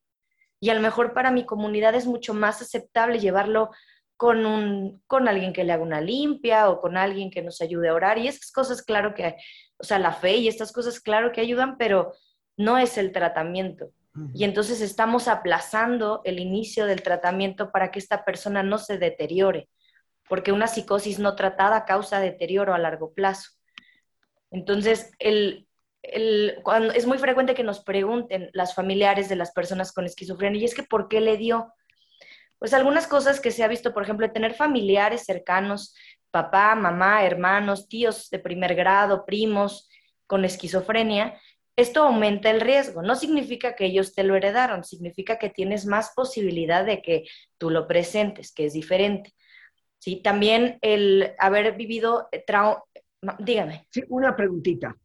Y 0.60 0.72
a 0.72 0.74
lo 0.74 0.82
mejor 0.82 1.14
para 1.14 1.32
mi 1.32 1.46
comunidad 1.46 1.96
es 1.96 2.06
mucho 2.06 2.34
más 2.34 2.62
aceptable 2.62 3.20
llevarlo 3.20 3.70
con, 4.18 4.46
un, 4.46 5.02
con 5.08 5.30
alguien 5.30 5.54
que 5.54 5.64
le 5.64 5.72
haga 5.72 5.84
una 5.84 6.02
limpia 6.02 6.70
o 6.70 6.82
con 6.82 6.98
alguien 6.98 7.32
que 7.32 7.42
nos 7.42 7.62
ayude 7.62 7.88
a 7.88 7.94
orar. 7.94 8.18
Y 8.18 8.28
esas 8.28 8.52
cosas, 8.52 8.84
claro 8.84 9.14
que, 9.14 9.38
o 9.78 9.86
sea, 9.86 10.00
la 10.00 10.12
fe 10.12 10.36
y 10.36 10.50
estas 10.50 10.74
cosas, 10.74 11.00
claro 11.00 11.32
que 11.32 11.40
ayudan, 11.40 11.78
pero 11.78 12.12
no 12.58 12.78
es 12.78 12.98
el 12.98 13.14
tratamiento. 13.14 13.92
Y 14.34 14.44
entonces 14.44 14.82
estamos 14.82 15.30
aplazando 15.30 16.20
el 16.26 16.42
inicio 16.42 16.88
del 16.88 17.04
tratamiento 17.04 17.72
para 17.72 17.90
que 17.90 18.00
esta 18.00 18.26
persona 18.26 18.64
no 18.64 18.80
se 18.80 18.98
deteriore 18.98 19.70
porque 20.28 20.52
una 20.52 20.68
psicosis 20.68 21.20
no 21.20 21.36
tratada 21.36 21.86
causa 21.86 22.20
deterioro 22.20 22.74
a 22.74 22.80
largo 22.80 23.14
plazo. 23.14 23.52
Entonces, 24.52 25.12
el, 25.20 25.68
cuando, 26.64 26.94
es 26.94 27.06
muy 27.06 27.18
frecuente 27.18 27.56
que 27.56 27.64
nos 27.64 27.82
pregunten 27.84 28.50
las 28.54 28.76
familiares 28.76 29.30
de 29.30 29.36
las 29.36 29.52
personas 29.52 29.92
con 29.92 30.06
esquizofrenia, 30.06 30.62
y 30.62 30.66
es 30.66 30.76
que 30.76 30.84
¿por 30.84 31.08
qué 31.08 31.22
le 31.22 31.38
dio? 31.38 31.74
Pues 32.60 32.74
algunas 32.74 33.08
cosas 33.08 33.40
que 33.40 33.52
se 33.52 33.64
ha 33.64 33.68
visto, 33.68 33.94
por 33.94 34.04
ejemplo, 34.04 34.32
tener 34.32 34.54
familiares 34.54 35.26
cercanos, 35.26 35.96
papá, 36.32 36.76
mamá, 36.76 37.26
hermanos, 37.26 37.88
tíos 37.88 38.30
de 38.30 38.40
primer 38.40 38.76
grado, 38.76 39.26
primos 39.26 39.90
con 40.28 40.46
esquizofrenia, 40.46 41.40
esto 41.76 42.04
aumenta 42.04 42.50
el 42.50 42.62
riesgo. 42.62 43.02
No 43.02 43.16
significa 43.16 43.76
que 43.76 43.86
ellos 43.86 44.14
te 44.14 44.24
lo 44.24 44.36
heredaron, 44.36 44.84
significa 44.84 45.38
que 45.38 45.50
tienes 45.50 45.86
más 45.86 46.14
posibilidad 46.16 46.86
de 46.86 47.02
que 47.02 47.26
tú 47.58 47.70
lo 47.70 47.88
presentes, 47.88 48.54
que 48.54 48.66
es 48.66 48.74
diferente. 48.74 49.34
¿Sí? 50.00 50.22
También 50.24 50.78
el 50.82 51.34
haber 51.40 51.76
vivido 51.76 52.28
eh, 52.32 52.44
trauma, 52.46 52.84
dígame. 53.40 53.88
Sí, 53.92 54.04
una 54.10 54.36
preguntita. 54.36 54.96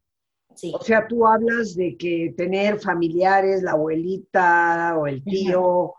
Sí. 0.55 0.73
O 0.75 0.83
sea, 0.83 1.07
tú 1.07 1.27
hablas 1.27 1.75
de 1.75 1.97
que 1.97 2.35
tener 2.37 2.81
familiares, 2.81 3.63
la 3.63 3.73
abuelita 3.73 4.97
o 4.99 5.07
el 5.07 5.23
tío 5.23 5.95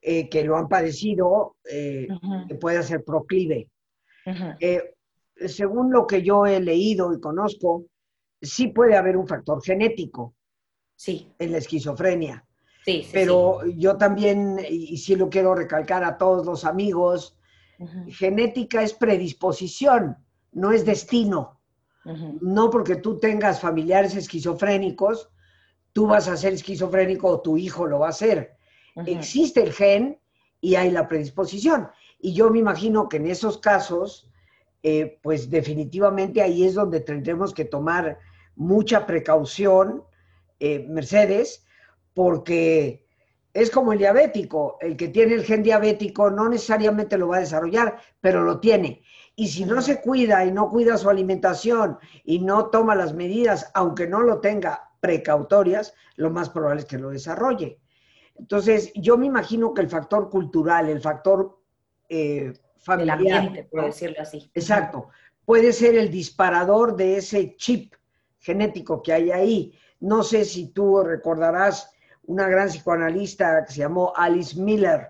eh, 0.00 0.28
que 0.28 0.44
lo 0.44 0.56
han 0.56 0.68
padecido, 0.68 1.56
eh, 1.64 2.06
que 2.48 2.54
puede 2.56 2.82
ser 2.82 3.02
proclive. 3.02 3.68
según 5.46 5.90
lo 5.90 6.06
que 6.06 6.22
yo 6.22 6.46
he 6.46 6.60
leído 6.60 7.12
y 7.12 7.20
conozco, 7.20 7.86
sí 8.40 8.68
puede 8.68 8.96
haber 8.96 9.16
un 9.16 9.26
factor 9.26 9.62
genético 9.62 10.34
sí. 10.96 11.28
en 11.38 11.52
la 11.52 11.58
esquizofrenia. 11.58 12.44
Sí, 12.84 13.06
Pero 13.12 13.64
yo 13.64 13.96
también, 13.96 14.58
y 14.68 14.96
sí 14.98 15.14
lo 15.14 15.28
quiero 15.28 15.54
recalcar 15.54 16.02
a 16.02 16.18
todos 16.18 16.44
los 16.44 16.64
amigos, 16.64 17.36
Genética 18.08 18.82
es 18.82 18.92
predisposición, 18.92 20.16
no 20.52 20.72
es 20.72 20.84
destino. 20.84 21.60
No 22.40 22.70
porque 22.70 22.96
tú 22.96 23.18
tengas 23.18 23.60
familiares 23.60 24.16
esquizofrénicos, 24.16 25.30
tú 25.92 26.06
vas 26.06 26.28
a 26.28 26.36
ser 26.36 26.52
esquizofrénico 26.52 27.28
o 27.28 27.40
tu 27.40 27.56
hijo 27.56 27.86
lo 27.86 28.00
va 28.00 28.08
a 28.08 28.12
ser. 28.12 28.56
Existe 29.06 29.62
el 29.62 29.72
gen 29.72 30.18
y 30.60 30.74
hay 30.74 30.90
la 30.90 31.08
predisposición. 31.08 31.88
Y 32.18 32.34
yo 32.34 32.50
me 32.50 32.58
imagino 32.58 33.08
que 33.08 33.16
en 33.18 33.26
esos 33.26 33.58
casos, 33.58 34.30
eh, 34.82 35.18
pues 35.22 35.50
definitivamente 35.50 36.42
ahí 36.42 36.64
es 36.64 36.74
donde 36.74 37.00
tendremos 37.00 37.54
que 37.54 37.64
tomar 37.64 38.18
mucha 38.54 39.06
precaución, 39.06 40.04
eh, 40.60 40.86
Mercedes, 40.88 41.64
porque 42.14 43.06
es 43.54 43.70
como 43.70 43.92
el 43.92 43.98
diabético, 43.98 44.78
el 44.80 44.96
que 44.96 45.08
tiene 45.08 45.34
el 45.34 45.44
gen 45.44 45.62
diabético 45.62 46.30
no 46.30 46.48
necesariamente 46.48 47.18
lo 47.18 47.28
va 47.28 47.36
a 47.36 47.40
desarrollar, 47.40 47.98
pero 48.20 48.42
lo 48.42 48.60
tiene. 48.60 49.02
Y 49.36 49.48
si 49.48 49.64
no 49.64 49.82
se 49.82 50.00
cuida 50.00 50.44
y 50.44 50.52
no 50.52 50.70
cuida 50.70 50.96
su 50.96 51.10
alimentación 51.10 51.98
y 52.24 52.40
no 52.40 52.66
toma 52.70 52.94
las 52.94 53.14
medidas, 53.14 53.70
aunque 53.74 54.06
no 54.06 54.22
lo 54.22 54.40
tenga 54.40 54.90
precautorias, 55.00 55.94
lo 56.16 56.30
más 56.30 56.48
probable 56.48 56.82
es 56.82 56.86
que 56.86 56.98
lo 56.98 57.10
desarrolle. 57.10 57.78
Entonces, 58.36 58.92
yo 58.94 59.18
me 59.18 59.26
imagino 59.26 59.74
que 59.74 59.82
el 59.82 59.88
factor 59.88 60.30
cultural, 60.30 60.88
el 60.88 61.00
factor 61.00 61.58
eh, 62.08 62.52
familiar, 62.78 63.20
el 63.20 63.32
ambiente, 63.32 63.68
por 63.70 63.84
decirlo 63.84 64.16
así. 64.20 64.50
Exacto, 64.54 65.08
puede 65.44 65.72
ser 65.72 65.94
el 65.96 66.10
disparador 66.10 66.96
de 66.96 67.18
ese 67.18 67.56
chip 67.56 67.94
genético 68.38 69.02
que 69.02 69.12
hay 69.12 69.30
ahí. 69.30 69.78
No 70.00 70.22
sé 70.22 70.44
si 70.44 70.68
tú 70.68 71.02
recordarás 71.02 71.92
una 72.24 72.48
gran 72.48 72.68
psicoanalista 72.68 73.64
que 73.64 73.72
se 73.72 73.80
llamó 73.80 74.12
Alice 74.14 74.58
Miller, 74.58 75.08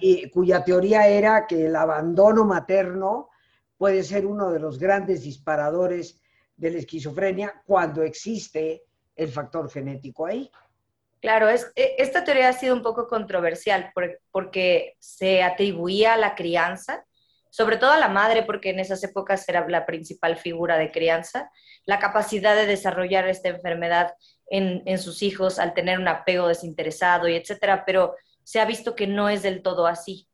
y, 0.00 0.28
cuya 0.30 0.64
teoría 0.64 1.06
era 1.06 1.46
que 1.46 1.66
el 1.66 1.76
abandono 1.76 2.44
materno 2.44 3.30
puede 3.76 4.02
ser 4.02 4.26
uno 4.26 4.50
de 4.50 4.58
los 4.58 4.78
grandes 4.78 5.22
disparadores 5.22 6.20
de 6.56 6.70
la 6.70 6.78
esquizofrenia 6.78 7.62
cuando 7.64 8.02
existe 8.02 8.82
el 9.14 9.28
factor 9.28 9.70
genético 9.70 10.26
ahí. 10.26 10.50
Claro, 11.20 11.48
es, 11.48 11.70
e, 11.76 11.96
esta 11.98 12.24
teoría 12.24 12.48
ha 12.48 12.52
sido 12.52 12.74
un 12.74 12.82
poco 12.82 13.06
controversial 13.06 13.92
porque 14.30 14.96
se 14.98 15.42
atribuía 15.42 16.14
a 16.14 16.18
la 16.18 16.34
crianza, 16.34 17.04
sobre 17.50 17.76
todo 17.76 17.92
a 17.92 17.98
la 17.98 18.08
madre, 18.08 18.42
porque 18.42 18.70
en 18.70 18.80
esas 18.80 19.02
épocas 19.04 19.48
era 19.48 19.66
la 19.68 19.86
principal 19.86 20.36
figura 20.36 20.76
de 20.76 20.90
crianza, 20.90 21.50
la 21.84 21.98
capacidad 21.98 22.54
de 22.54 22.66
desarrollar 22.66 23.28
esta 23.28 23.48
enfermedad 23.48 24.12
en, 24.50 24.98
sus 24.98 25.22
hijos 25.22 25.58
al 25.58 25.74
tener 25.74 25.98
un 25.98 26.08
apego 26.08 26.48
desinteresado 26.48 27.28
y 27.28 27.34
etcétera, 27.34 27.84
pero 27.84 28.14
se 28.44 28.60
ha 28.60 28.64
visto 28.64 28.94
que 28.94 29.06
no 29.06 29.28
es 29.28 29.42
del 29.42 29.62
todo 29.62 29.86
así. 29.86 30.28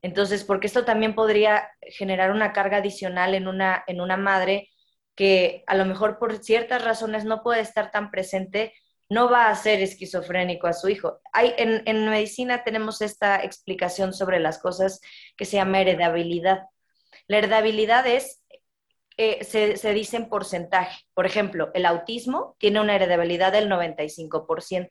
Entonces, 0.00 0.44
porque 0.44 0.68
esto 0.68 0.84
también 0.84 1.14
podría 1.14 1.70
generar 1.82 2.30
una 2.30 2.52
carga 2.52 2.78
adicional 2.78 3.34
en 3.34 3.48
una, 3.48 3.84
en 3.86 4.00
una 4.00 4.16
madre 4.16 4.70
que 5.14 5.64
a 5.66 5.74
lo 5.74 5.84
mejor 5.84 6.18
por 6.18 6.42
ciertas 6.42 6.84
razones 6.84 7.24
no 7.24 7.42
puede 7.42 7.60
estar 7.60 7.90
tan 7.90 8.10
presente, 8.10 8.72
no 9.08 9.30
va 9.30 9.48
a 9.48 9.56
ser 9.56 9.82
esquizofrénico 9.82 10.66
a 10.66 10.72
su 10.72 10.88
hijo. 10.88 11.20
Hay, 11.32 11.54
en, 11.58 11.82
en 11.86 12.08
medicina 12.08 12.62
tenemos 12.62 13.00
esta 13.02 13.42
explicación 13.42 14.12
sobre 14.12 14.38
las 14.38 14.58
cosas 14.58 15.00
que 15.36 15.44
se 15.44 15.56
llama 15.56 15.80
heredabilidad. 15.80 16.62
La 17.26 17.38
heredabilidad 17.38 18.06
es 18.06 18.42
eh, 19.20 19.42
se, 19.42 19.92
dice 19.94 20.16
en 20.16 20.28
porcentaje. 20.28 21.02
Por 21.12 21.26
ejemplo, 21.26 21.72
el 21.74 21.86
autismo 21.86 22.54
tiene 22.60 22.80
una 22.80 22.94
heredabilidad 22.94 23.50
del 23.50 23.68
95%. 23.68 24.90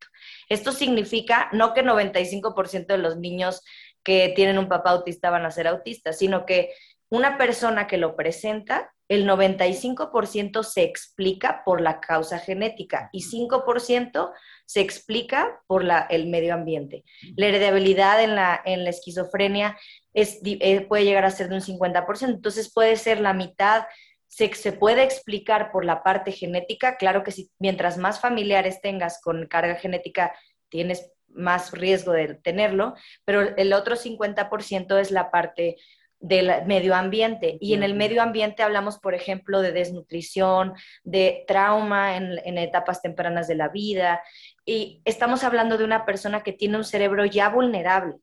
Esto 0.50 0.74
significa 0.74 1.48
no 1.54 1.74
que 1.74 1.82
95% 1.82 2.88
de 2.88 2.98
los 2.98 3.16
niños 3.16 3.64
que 4.04 4.34
tienen 4.36 4.58
un 4.58 4.68
papá 4.68 4.92
autista 4.92 5.30
van 5.30 5.46
a 5.46 5.52
ser 5.52 5.66
autistas, 5.66 6.18
sino 6.18 6.46
que 6.46 6.74
una 7.08 7.38
persona 7.38 7.88
que 7.88 7.98
lo 7.98 8.18
presenta, 8.18 8.94
el 9.08 9.26
95% 9.26 10.62
se 10.64 10.84
explica 10.84 11.62
por 11.64 11.80
la 11.80 12.02
causa 12.02 12.38
genética 12.38 13.10
y 13.14 13.24
5% 13.24 14.34
se 14.66 14.82
explica 14.82 15.62
por 15.68 15.86
la, 15.86 16.02
el 16.10 16.28
medio 16.28 16.54
ambiente. 16.54 17.06
La 17.38 17.46
heredabilidad 17.46 18.22
en 18.22 18.36
la, 18.36 18.62
en 18.66 18.84
la 18.84 18.90
esquizofrenia 18.90 19.78
es, 20.14 20.42
eh, 20.44 20.82
puede 20.82 21.06
llegar 21.06 21.24
a 21.24 21.32
ser 21.32 21.48
de 21.48 21.56
un 21.56 21.62
50%, 21.62 22.28
entonces 22.28 22.74
puede 22.74 22.98
ser 22.98 23.22
la 23.22 23.34
mitad 23.34 23.86
se, 24.28 24.54
se, 24.54 24.72
puede 24.74 25.04
explicar 25.04 25.72
por 25.72 25.86
la 25.86 26.04
parte 26.04 26.32
genética, 26.32 26.98
claro 26.98 27.24
que 27.24 27.32
si 27.32 27.52
mientras 27.60 27.98
más 27.98 28.20
familiares 28.20 28.82
tengas 28.82 29.22
con 29.22 29.48
carga 29.48 29.76
genética, 29.76 30.34
tienes 30.70 31.12
más 31.30 31.72
riesgo 31.72 32.12
de 32.12 32.36
tenerlo, 32.36 32.96
pero 33.26 33.42
el 33.42 33.74
otro 33.74 33.96
50% 33.96 35.00
es 35.00 35.12
la 35.12 35.32
parte 35.32 35.78
del 36.20 36.66
medio 36.66 36.96
ambiente. 36.96 37.58
Y 37.62 37.74
en 37.74 37.84
el 37.84 37.94
medio 37.94 38.22
ambiente 38.22 38.64
hablamos, 38.64 38.98
por 38.98 39.14
ejemplo, 39.14 39.62
de 39.62 39.72
desnutrición, 39.72 40.74
de 41.04 41.44
trauma 41.48 42.18
en, 42.18 42.40
en, 42.44 42.58
etapas 42.58 43.02
tempranas 43.02 43.48
de 43.48 43.56
la 43.56 43.70
vida. 43.70 44.22
Y 44.66 45.02
estamos 45.06 45.44
hablando 45.44 45.78
de 45.78 45.84
una 45.84 46.06
persona 46.06 46.42
que 46.42 46.54
tiene 46.54 46.78
un 46.78 46.84
cerebro 46.84 47.26
ya 47.26 47.50
vulnerable. 47.50 48.16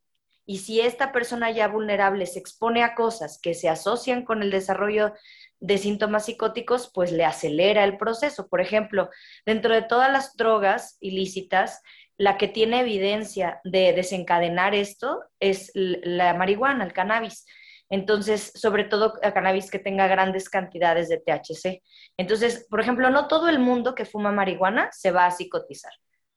Y 0.47 0.59
si 0.59 0.81
esta 0.81 1.13
persona 1.13 1.51
ya 1.51 1.69
vulnerable 1.69 2.27
se 2.27 2.39
expone 2.39 2.83
a 2.83 2.95
cosas 2.95 3.39
que 3.41 3.55
se 3.55 3.69
asocian 3.69 4.25
con 4.25 4.43
el 4.43 4.51
desarrollo 4.51 5.15
de 5.65 5.79
síntomas 5.79 6.27
psicóticos, 6.27 6.91
pues 6.93 7.11
le 7.11 7.25
acelera 7.25 7.85
el 7.85 7.97
proceso. 7.97 8.49
Por 8.49 8.61
ejemplo, 8.61 9.09
dentro 9.47 9.73
de 9.73 9.81
todas 9.81 10.13
las 10.13 10.37
drogas 10.37 10.99
ilícitas, 11.01 11.81
la 12.19 12.37
que 12.37 12.49
tiene 12.49 12.81
evidencia 12.81 13.61
de 13.65 13.95
desencadenar 13.95 14.75
esto 14.75 15.23
es 15.41 15.73
la 15.75 16.35
marihuana, 16.35 16.85
el 16.85 16.93
cannabis. 16.93 17.47
Entonces, 17.89 18.53
sobre 18.55 18.85
todo 18.85 19.15
el 19.23 19.33
cannabis 19.33 19.71
que 19.71 19.79
tenga 19.79 20.07
grandes 20.07 20.51
cantidades 20.51 21.09
de 21.09 21.17
THC. 21.17 21.83
Entonces, 22.19 22.67
por 22.69 22.81
ejemplo, 22.81 23.09
no 23.09 23.27
todo 23.27 23.49
el 23.49 23.59
mundo 23.59 23.95
que 23.95 24.05
fuma 24.05 24.33
marihuana 24.33 24.91
se 24.93 25.13
va 25.13 25.25
a 25.25 25.31
psicotizar. 25.31 25.93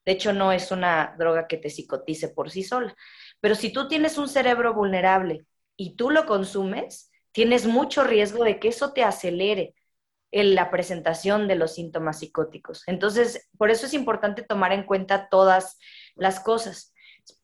De 0.05 0.13
hecho, 0.13 0.31
no 0.31 0.53
es 0.53 0.71
una 0.71 1.15
droga 1.19 1.47
que 1.47 1.57
te 1.57 1.69
psicotice 1.69 2.29
por 2.29 2.49
sí 2.49 2.63
sola. 2.63 2.95
Pero 3.41 3.55
si 3.55 3.73
tú 3.73 3.89
tienes 3.89 4.17
un 4.17 4.29
cerebro 4.29 4.73
vulnerable 4.73 5.45
y 5.75 5.97
tú 5.97 6.11
lo 6.11 6.25
consumes, 6.25 7.11
tienes 7.37 7.67
mucho 7.67 8.03
riesgo 8.03 8.43
de 8.43 8.59
que 8.59 8.69
eso 8.69 8.93
te 8.93 9.03
acelere 9.03 9.75
en 10.31 10.55
la 10.55 10.71
presentación 10.71 11.47
de 11.47 11.53
los 11.53 11.75
síntomas 11.75 12.17
psicóticos. 12.17 12.81
Entonces, 12.87 13.47
por 13.59 13.69
eso 13.69 13.85
es 13.85 13.93
importante 13.93 14.41
tomar 14.41 14.71
en 14.71 14.81
cuenta 14.81 15.29
todas 15.29 15.77
las 16.15 16.39
cosas. 16.39 16.95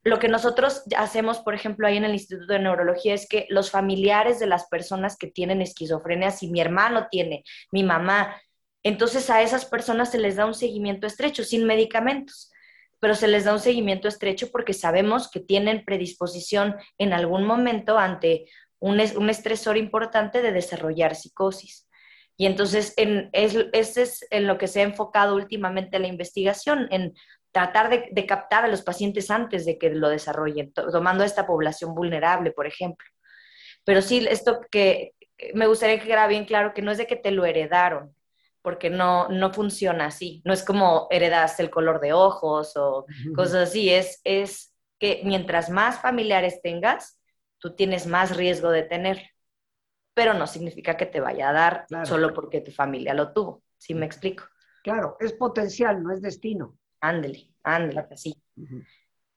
Lo 0.04 0.18
que 0.18 0.30
nosotros 0.30 0.82
hacemos, 0.98 1.42
por 1.42 1.54
ejemplo, 1.54 1.86
ahí 1.86 1.98
en 1.98 2.06
el 2.06 2.14
Instituto 2.14 2.54
de 2.54 2.58
Neurología 2.58 3.14
es 3.14 3.30
que 3.30 3.46
los 3.50 3.70
familiares 3.70 4.40
de 4.40 4.48
las 4.48 4.66
personas 4.68 5.16
que 5.16 5.28
tienen 5.28 5.62
esquizofrenia, 5.62 6.32
si 6.32 6.50
mi 6.50 6.60
hermano 6.60 7.06
tiene, 7.12 7.44
mi 7.72 7.84
mamá, 7.84 8.36
entonces 8.82 9.30
a 9.30 9.44
esas 9.44 9.64
personas 9.64 10.10
se 10.10 10.18
les 10.18 10.38
da 10.38 10.48
un 10.48 10.56
seguimiento 10.56 11.06
estrecho, 11.06 11.44
sin 11.44 11.66
medicamentos, 11.66 12.52
pero 13.00 13.14
se 13.14 13.28
les 13.28 13.44
da 13.44 13.54
un 13.54 13.60
seguimiento 13.60 14.08
estrecho 14.08 14.50
porque 14.50 14.74
sabemos 14.74 15.30
que 15.30 15.40
tienen 15.40 15.86
predisposición 15.86 16.78
en 16.98 17.14
algún 17.14 17.46
momento 17.46 18.00
ante 18.00 18.48
un, 18.84 19.02
un 19.16 19.30
estresor 19.30 19.78
importante 19.78 20.42
de 20.42 20.52
desarrollar 20.52 21.16
psicosis. 21.16 21.88
Y 22.36 22.48
entonces, 22.48 22.94
en, 22.98 23.30
es, 23.32 23.56
ese 23.72 24.02
es 24.02 24.28
en 24.30 24.46
lo 24.46 24.58
que 24.58 24.68
se 24.68 24.82
ha 24.82 24.84
enfocado 24.84 25.36
últimamente 25.36 26.00
la 26.00 26.08
investigación, 26.08 26.90
en 26.92 27.14
tratar 27.54 27.90
de, 27.90 28.26
captar 28.26 28.66
a 28.66 28.68
los 28.68 28.82
pacientes 28.82 29.32
antes 29.32 29.66
de 29.66 29.78
que 29.78 29.90
lo 29.92 30.10
desarrollen, 30.10 30.74
tomando 30.74 31.24
a 31.24 31.26
esta 31.26 31.48
población 31.48 31.96
vulnerable, 31.96 32.52
por 32.52 32.68
ejemplo. 32.68 33.08
Pero 33.86 34.02
sí, 34.02 34.26
esto 34.30 34.60
que 34.70 35.14
me 35.54 35.68
gustaría 35.68 36.00
que 36.00 36.08
quedara 36.08 36.28
bien 36.28 36.44
claro, 36.44 36.74
que 36.74 36.82
no 36.82 36.92
es 36.92 36.98
de 36.98 37.08
que 37.08 37.16
te 37.16 37.32
lo 37.32 37.46
heredaron, 37.46 38.14
porque 38.62 38.90
no, 38.90 39.30
no 39.30 39.54
funciona 39.54 40.08
así. 40.08 40.42
No 40.44 40.52
es 40.52 40.64
como 40.64 41.08
heredas 41.10 41.58
el 41.62 41.70
color 41.70 42.02
de 42.02 42.12
ojos 42.12 42.76
o 42.76 43.06
cosas 43.34 43.70
así, 43.70 43.90
es, 43.90 44.20
es 44.26 44.74
que 45.00 45.22
mientras 45.24 45.70
más 45.70 46.02
familiares 46.02 46.62
tengas, 46.62 47.18
tú 47.64 47.74
tienes 47.76 48.08
más 48.08 48.36
riesgo 48.36 48.70
de 48.70 48.84
tener 48.84 49.34
pero 50.14 50.34
no 50.34 50.48
significa 50.48 50.96
que 50.96 51.06
te 51.06 51.20
vaya 51.20 51.50
a 51.50 51.54
dar 51.54 51.86
solo 52.06 52.34
porque 52.34 52.62
tu 52.62 52.72
familia 52.72 53.14
lo 53.14 53.34
tuvo. 53.34 53.64
¿Sí 53.78 53.94
me 53.94 54.06
explico? 54.06 54.46
Claro, 54.84 55.18
es 55.20 55.34
potencial, 55.34 56.04
no 56.04 56.14
es 56.14 56.22
destino. 56.22 56.78
Ándele, 57.02 57.50
ándele, 57.64 58.06
así. 58.12 58.36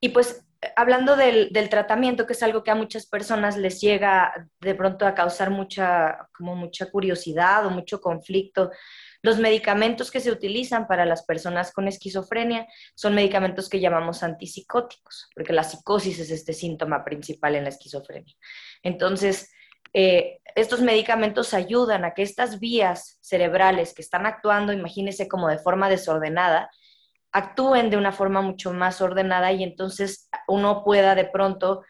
Y 0.00 0.10
pues 0.10 0.44
hablando 0.76 1.16
del, 1.16 1.50
del, 1.50 1.68
tratamiento, 1.68 2.26
que 2.26 2.34
es 2.34 2.42
algo 2.42 2.62
que 2.62 2.70
a 2.70 2.76
muchas 2.76 3.06
personas 3.06 3.56
les 3.56 3.80
llega 3.80 4.48
de 4.60 4.74
pronto 4.74 5.06
a 5.06 5.14
causar 5.14 5.50
mucha, 5.50 6.28
como 6.36 6.54
mucha 6.54 6.90
curiosidad 6.90 7.66
o 7.66 7.70
mucho 7.70 8.00
conflicto, 8.00 8.70
los 9.22 9.38
medicamentos 9.38 10.10
que 10.10 10.20
se 10.20 10.30
utilizan 10.30 10.86
para 10.86 11.04
las 11.04 11.24
personas 11.24 11.72
con 11.72 11.88
esquizofrenia 11.88 12.66
son 12.94 13.14
medicamentos 13.14 13.68
que 13.68 13.80
llamamos 13.80 14.22
antipsicóticos, 14.22 15.28
porque 15.34 15.52
la 15.52 15.64
psicosis 15.64 16.18
es 16.18 16.30
este 16.30 16.52
síntoma 16.52 17.04
principal 17.04 17.54
en 17.54 17.64
la 17.64 17.70
esquizofrenia. 17.70 18.34
Entonces, 18.82 19.50
eh, 19.92 20.40
estos 20.54 20.80
medicamentos 20.80 21.54
ayudan 21.54 22.04
a 22.04 22.12
que 22.12 22.22
estas 22.22 22.60
vías 22.60 23.18
cerebrales 23.22 23.94
que 23.94 24.02
están 24.02 24.26
actuando, 24.26 24.72
imagínense 24.72 25.28
como 25.28 25.48
de 25.48 25.58
forma 25.58 25.88
desordenada, 25.88 26.70
actúen 27.32 27.90
de 27.90 27.96
una 27.96 28.12
forma 28.12 28.40
mucho 28.40 28.72
más 28.72 29.00
ordenada 29.00 29.52
y 29.52 29.62
entonces 29.62 30.28
uno 30.48 30.84
pueda 30.84 31.14
de 31.14 31.26
pronto 31.26 31.82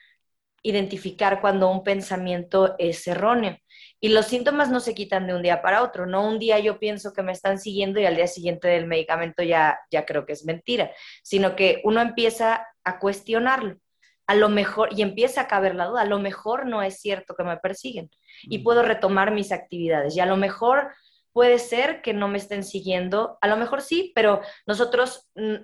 identificar 0.62 1.40
cuando 1.40 1.70
un 1.70 1.84
pensamiento 1.84 2.74
es 2.78 3.06
erróneo. 3.06 3.56
Y 4.00 4.10
los 4.10 4.26
síntomas 4.26 4.70
no 4.70 4.80
se 4.80 4.94
quitan 4.94 5.26
de 5.26 5.34
un 5.34 5.42
día 5.42 5.62
para 5.62 5.82
otro, 5.82 6.06
no 6.06 6.26
un 6.28 6.38
día 6.38 6.58
yo 6.58 6.78
pienso 6.78 7.12
que 7.12 7.22
me 7.22 7.32
están 7.32 7.58
siguiendo 7.58 7.98
y 7.98 8.06
al 8.06 8.16
día 8.16 8.26
siguiente 8.26 8.68
del 8.68 8.86
medicamento 8.86 9.42
ya, 9.42 9.78
ya 9.90 10.04
creo 10.04 10.26
que 10.26 10.34
es 10.34 10.44
mentira, 10.44 10.90
sino 11.22 11.56
que 11.56 11.80
uno 11.84 12.00
empieza 12.00 12.66
a 12.84 12.98
cuestionarlo 12.98 13.78
a 14.26 14.34
lo 14.34 14.48
mejor, 14.48 14.88
y 14.92 15.02
empieza 15.02 15.42
a 15.42 15.46
caber 15.46 15.74
la 15.74 15.86
duda, 15.86 16.02
a 16.02 16.06
lo 16.06 16.18
mejor 16.18 16.66
no 16.66 16.82
es 16.82 17.00
cierto 17.00 17.34
que 17.36 17.44
me 17.44 17.58
persiguen 17.58 18.10
y 18.42 18.58
puedo 18.58 18.82
retomar 18.82 19.30
mis 19.30 19.52
actividades. 19.52 20.16
Y 20.16 20.20
a 20.20 20.26
lo 20.26 20.36
mejor 20.36 20.92
puede 21.32 21.58
ser 21.58 22.02
que 22.02 22.12
no 22.12 22.28
me 22.28 22.38
estén 22.38 22.64
siguiendo, 22.64 23.38
a 23.40 23.46
lo 23.46 23.56
mejor 23.56 23.82
sí, 23.82 24.12
pero 24.14 24.40
nosotros 24.66 25.28
mm, 25.36 25.54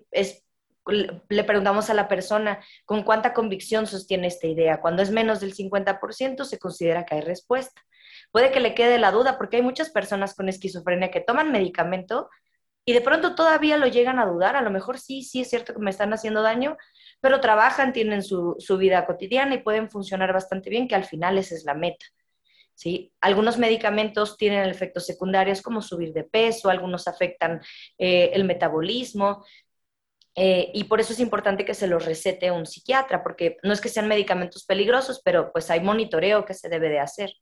le 1.28 1.44
preguntamos 1.44 1.90
a 1.90 1.94
la 1.94 2.08
persona 2.08 2.60
con 2.84 3.02
cuánta 3.02 3.32
convicción 3.32 3.86
sostiene 3.86 4.28
esta 4.28 4.46
idea. 4.46 4.80
Cuando 4.80 5.02
es 5.02 5.10
menos 5.10 5.40
del 5.40 5.54
50%, 5.54 6.44
se 6.44 6.58
considera 6.58 7.04
que 7.04 7.16
hay 7.16 7.20
respuesta. 7.20 7.82
Puede 8.30 8.50
que 8.50 8.60
le 8.60 8.74
quede 8.74 8.98
la 8.98 9.10
duda 9.10 9.38
porque 9.38 9.56
hay 9.56 9.62
muchas 9.62 9.90
personas 9.90 10.34
con 10.34 10.48
esquizofrenia 10.48 11.10
que 11.10 11.20
toman 11.20 11.52
medicamento 11.52 12.28
y 12.84 12.92
de 12.92 13.00
pronto 13.00 13.34
todavía 13.34 13.76
lo 13.76 13.86
llegan 13.86 14.18
a 14.18 14.26
dudar. 14.26 14.56
A 14.56 14.62
lo 14.62 14.70
mejor 14.70 14.98
sí, 14.98 15.22
sí 15.22 15.40
es 15.42 15.50
cierto 15.50 15.72
que 15.72 15.80
me 15.80 15.90
están 15.90 16.12
haciendo 16.12 16.42
daño, 16.42 16.76
pero 17.20 17.40
trabajan, 17.40 17.92
tienen 17.92 18.22
su, 18.22 18.56
vida 18.78 19.06
cotidiana 19.06 19.54
y 19.54 19.62
pueden 19.62 19.90
funcionar 19.90 20.32
bastante 20.32 20.70
bien, 20.70 20.88
que 20.88 20.94
al 20.94 21.04
final 21.04 21.38
esa 21.38 21.54
es 21.54 21.64
la 21.64 21.74
meta. 21.74 22.04
¿sí? 22.74 23.12
Algunos 23.20 23.58
medicamentos 23.58 24.36
tienen 24.36 24.68
efectos 24.68 25.06
secundarios 25.06 25.62
como 25.62 25.80
subir 25.80 26.12
de 26.12 26.24
peso, 26.24 26.70
algunos 26.70 27.06
afectan 27.06 27.60
eh, 27.98 28.30
el 28.34 28.44
metabolismo, 28.44 29.44
eh, 30.34 30.70
y 30.72 30.84
por 30.84 31.00
eso 31.00 31.12
es 31.12 31.20
importante 31.20 31.64
que 31.64 31.74
se 31.74 31.86
los 31.86 32.04
recete 32.04 32.50
un 32.50 32.66
psiquiatra, 32.66 33.22
porque 33.22 33.58
no 33.62 33.72
es 33.72 33.80
que 33.80 33.88
sean 33.88 34.08
medicamentos 34.08 34.64
peligrosos, 34.64 35.20
pero 35.24 35.52
pues 35.52 35.70
hay 35.70 35.80
monitoreo 35.80 36.44
que 36.44 36.54
se 36.54 36.68
debe 36.68 36.88
de 36.88 37.00
hacer. 37.00 37.32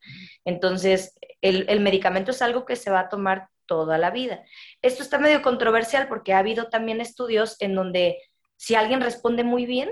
Entonces, 0.45 1.15
el, 1.41 1.67
el, 1.69 1.81
medicamento 1.81 2.33
es 2.33 2.43
algo 2.43 2.65
que 2.65 2.77
se 2.77 2.91
va 2.91 3.01
a 3.01 3.09
tomar 3.09 3.49
toda 3.67 3.99
la 3.99 4.11
vida. 4.11 4.43
Esto 4.83 5.03
está 5.03 5.19
medio 5.19 5.43
controversial 5.43 6.09
porque 6.09 6.33
ha 6.33 6.39
habido 6.39 6.69
también 6.69 7.01
estudios 7.01 7.57
en 7.61 7.75
donde 7.77 8.19
si 8.57 8.75
alguien 8.75 9.01
responde 9.01 9.45
muy 9.45 9.67
bien, 9.67 9.91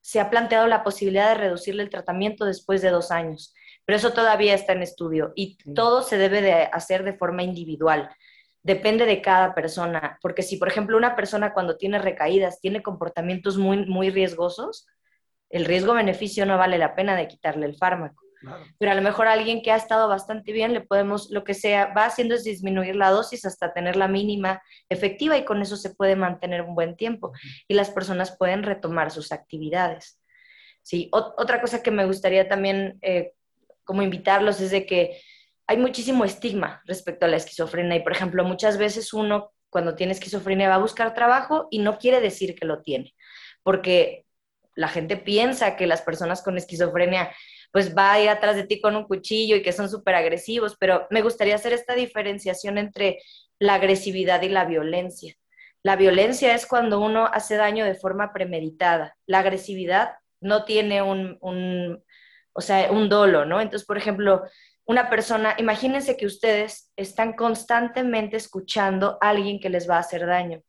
se 0.00 0.20
ha 0.20 0.30
planteado 0.30 0.66
la 0.66 0.82
posibilidad 0.82 1.28
de 1.28 1.40
reducirle 1.40 1.82
el 1.82 1.90
tratamiento 1.90 2.44
después 2.44 2.82
de 2.82 2.90
dos 2.90 3.10
años, 3.10 3.54
pero 3.84 3.98
eso 3.98 4.12
todavía 4.12 4.54
está 4.54 4.72
en 4.72 4.82
estudio 4.82 5.32
y 5.36 5.58
todo 5.74 6.02
se 6.02 6.16
debe 6.16 6.40
de 6.40 6.52
hacer 6.72 7.04
de 7.04 7.12
forma 7.12 7.42
individual. 7.42 8.10
Depende 8.62 9.06
de 9.06 9.22
cada 9.22 9.54
persona, 9.54 10.18
porque 10.20 10.42
si, 10.42 10.56
por 10.56 10.68
ejemplo, 10.68 10.96
una 10.96 11.16
persona 11.16 11.54
cuando 11.54 11.76
tiene 11.76 11.98
recaídas 11.98 12.60
tiene 12.60 12.82
comportamientos 12.82 13.56
muy, 13.56 13.86
muy 13.86 14.10
riesgosos, 14.10 14.86
el 15.48 15.64
riesgo-beneficio 15.64 16.46
no 16.46 16.58
vale 16.58 16.78
la 16.78 16.94
pena 16.94 17.16
de 17.16 17.26
quitarle 17.26 17.66
el 17.66 17.76
fármaco. 17.76 18.22
Pero 18.78 18.92
a 18.92 18.94
lo 18.94 19.02
mejor 19.02 19.26
a 19.26 19.32
alguien 19.32 19.60
que 19.60 19.70
ha 19.70 19.76
estado 19.76 20.08
bastante 20.08 20.52
bien, 20.52 20.72
le 20.72 20.80
podemos, 20.80 21.30
lo 21.30 21.44
que 21.44 21.52
sea, 21.52 21.92
va 21.92 22.06
haciendo 22.06 22.34
es 22.34 22.44
disminuir 22.44 22.96
la 22.96 23.10
dosis 23.10 23.44
hasta 23.44 23.74
tener 23.74 23.96
la 23.96 24.08
mínima 24.08 24.62
efectiva 24.88 25.36
y 25.36 25.44
con 25.44 25.60
eso 25.60 25.76
se 25.76 25.94
puede 25.94 26.16
mantener 26.16 26.62
un 26.62 26.74
buen 26.74 26.96
tiempo 26.96 27.32
y 27.68 27.74
las 27.74 27.90
personas 27.90 28.36
pueden 28.38 28.62
retomar 28.62 29.10
sus 29.10 29.32
actividades. 29.32 30.20
Sí, 30.82 31.10
otra 31.12 31.60
cosa 31.60 31.82
que 31.82 31.90
me 31.90 32.06
gustaría 32.06 32.48
también 32.48 32.98
eh, 33.02 33.34
como 33.84 34.02
invitarlos 34.02 34.60
es 34.60 34.70
de 34.70 34.86
que 34.86 35.20
hay 35.70 35.76
muchísimo 35.76 36.24
estigma 36.24 36.82
respecto 36.84 37.26
a 37.26 37.28
la 37.28 37.36
esquizofrenia 37.36 37.94
y, 37.94 38.02
por 38.02 38.10
ejemplo, 38.10 38.42
muchas 38.42 38.76
veces 38.76 39.12
uno 39.12 39.52
cuando 39.68 39.94
tiene 39.94 40.12
esquizofrenia 40.12 40.68
va 40.68 40.74
a 40.74 40.78
buscar 40.78 41.14
trabajo 41.14 41.68
y 41.70 41.78
no 41.78 41.96
quiere 41.96 42.20
decir 42.20 42.56
que 42.56 42.66
lo 42.66 42.82
tiene, 42.82 43.14
porque 43.62 44.26
la 44.74 44.88
gente 44.88 45.16
piensa 45.16 45.76
que 45.76 45.86
las 45.86 46.02
personas 46.02 46.42
con 46.42 46.56
esquizofrenia 46.58 47.30
pues 47.70 47.96
va 47.96 48.10
a 48.10 48.20
ir 48.20 48.28
atrás 48.30 48.56
de 48.56 48.64
ti 48.64 48.80
con 48.80 48.96
un 48.96 49.04
cuchillo 49.04 49.54
y 49.54 49.62
que 49.62 49.70
son 49.70 49.88
súper 49.88 50.16
agresivos, 50.16 50.76
pero 50.76 51.06
me 51.08 51.22
gustaría 51.22 51.54
hacer 51.54 51.72
esta 51.72 51.94
diferenciación 51.94 52.76
entre 52.76 53.18
la 53.60 53.74
agresividad 53.74 54.42
y 54.42 54.48
la 54.48 54.64
violencia. 54.64 55.36
La 55.84 55.94
violencia 55.94 56.52
es 56.52 56.66
cuando 56.66 56.98
uno 56.98 57.26
hace 57.32 57.54
daño 57.54 57.84
de 57.84 57.94
forma 57.94 58.32
premeditada. 58.32 59.16
La 59.24 59.38
agresividad 59.38 60.14
no 60.40 60.64
tiene 60.64 61.00
un, 61.00 61.38
un 61.40 62.02
o 62.52 62.60
sea, 62.60 62.90
un 62.90 63.08
dolo, 63.08 63.44
¿no? 63.44 63.60
Entonces, 63.60 63.86
por 63.86 63.96
ejemplo, 63.96 64.42
una 64.90 65.08
persona, 65.08 65.54
imagínense 65.56 66.16
que 66.16 66.26
ustedes 66.26 66.90
están 66.96 67.34
constantemente 67.34 68.36
escuchando 68.36 69.18
a 69.20 69.28
alguien 69.28 69.60
que 69.60 69.70
les 69.70 69.88
va 69.88 69.98
a 69.98 70.00
hacer 70.00 70.26
daño. 70.26 70.62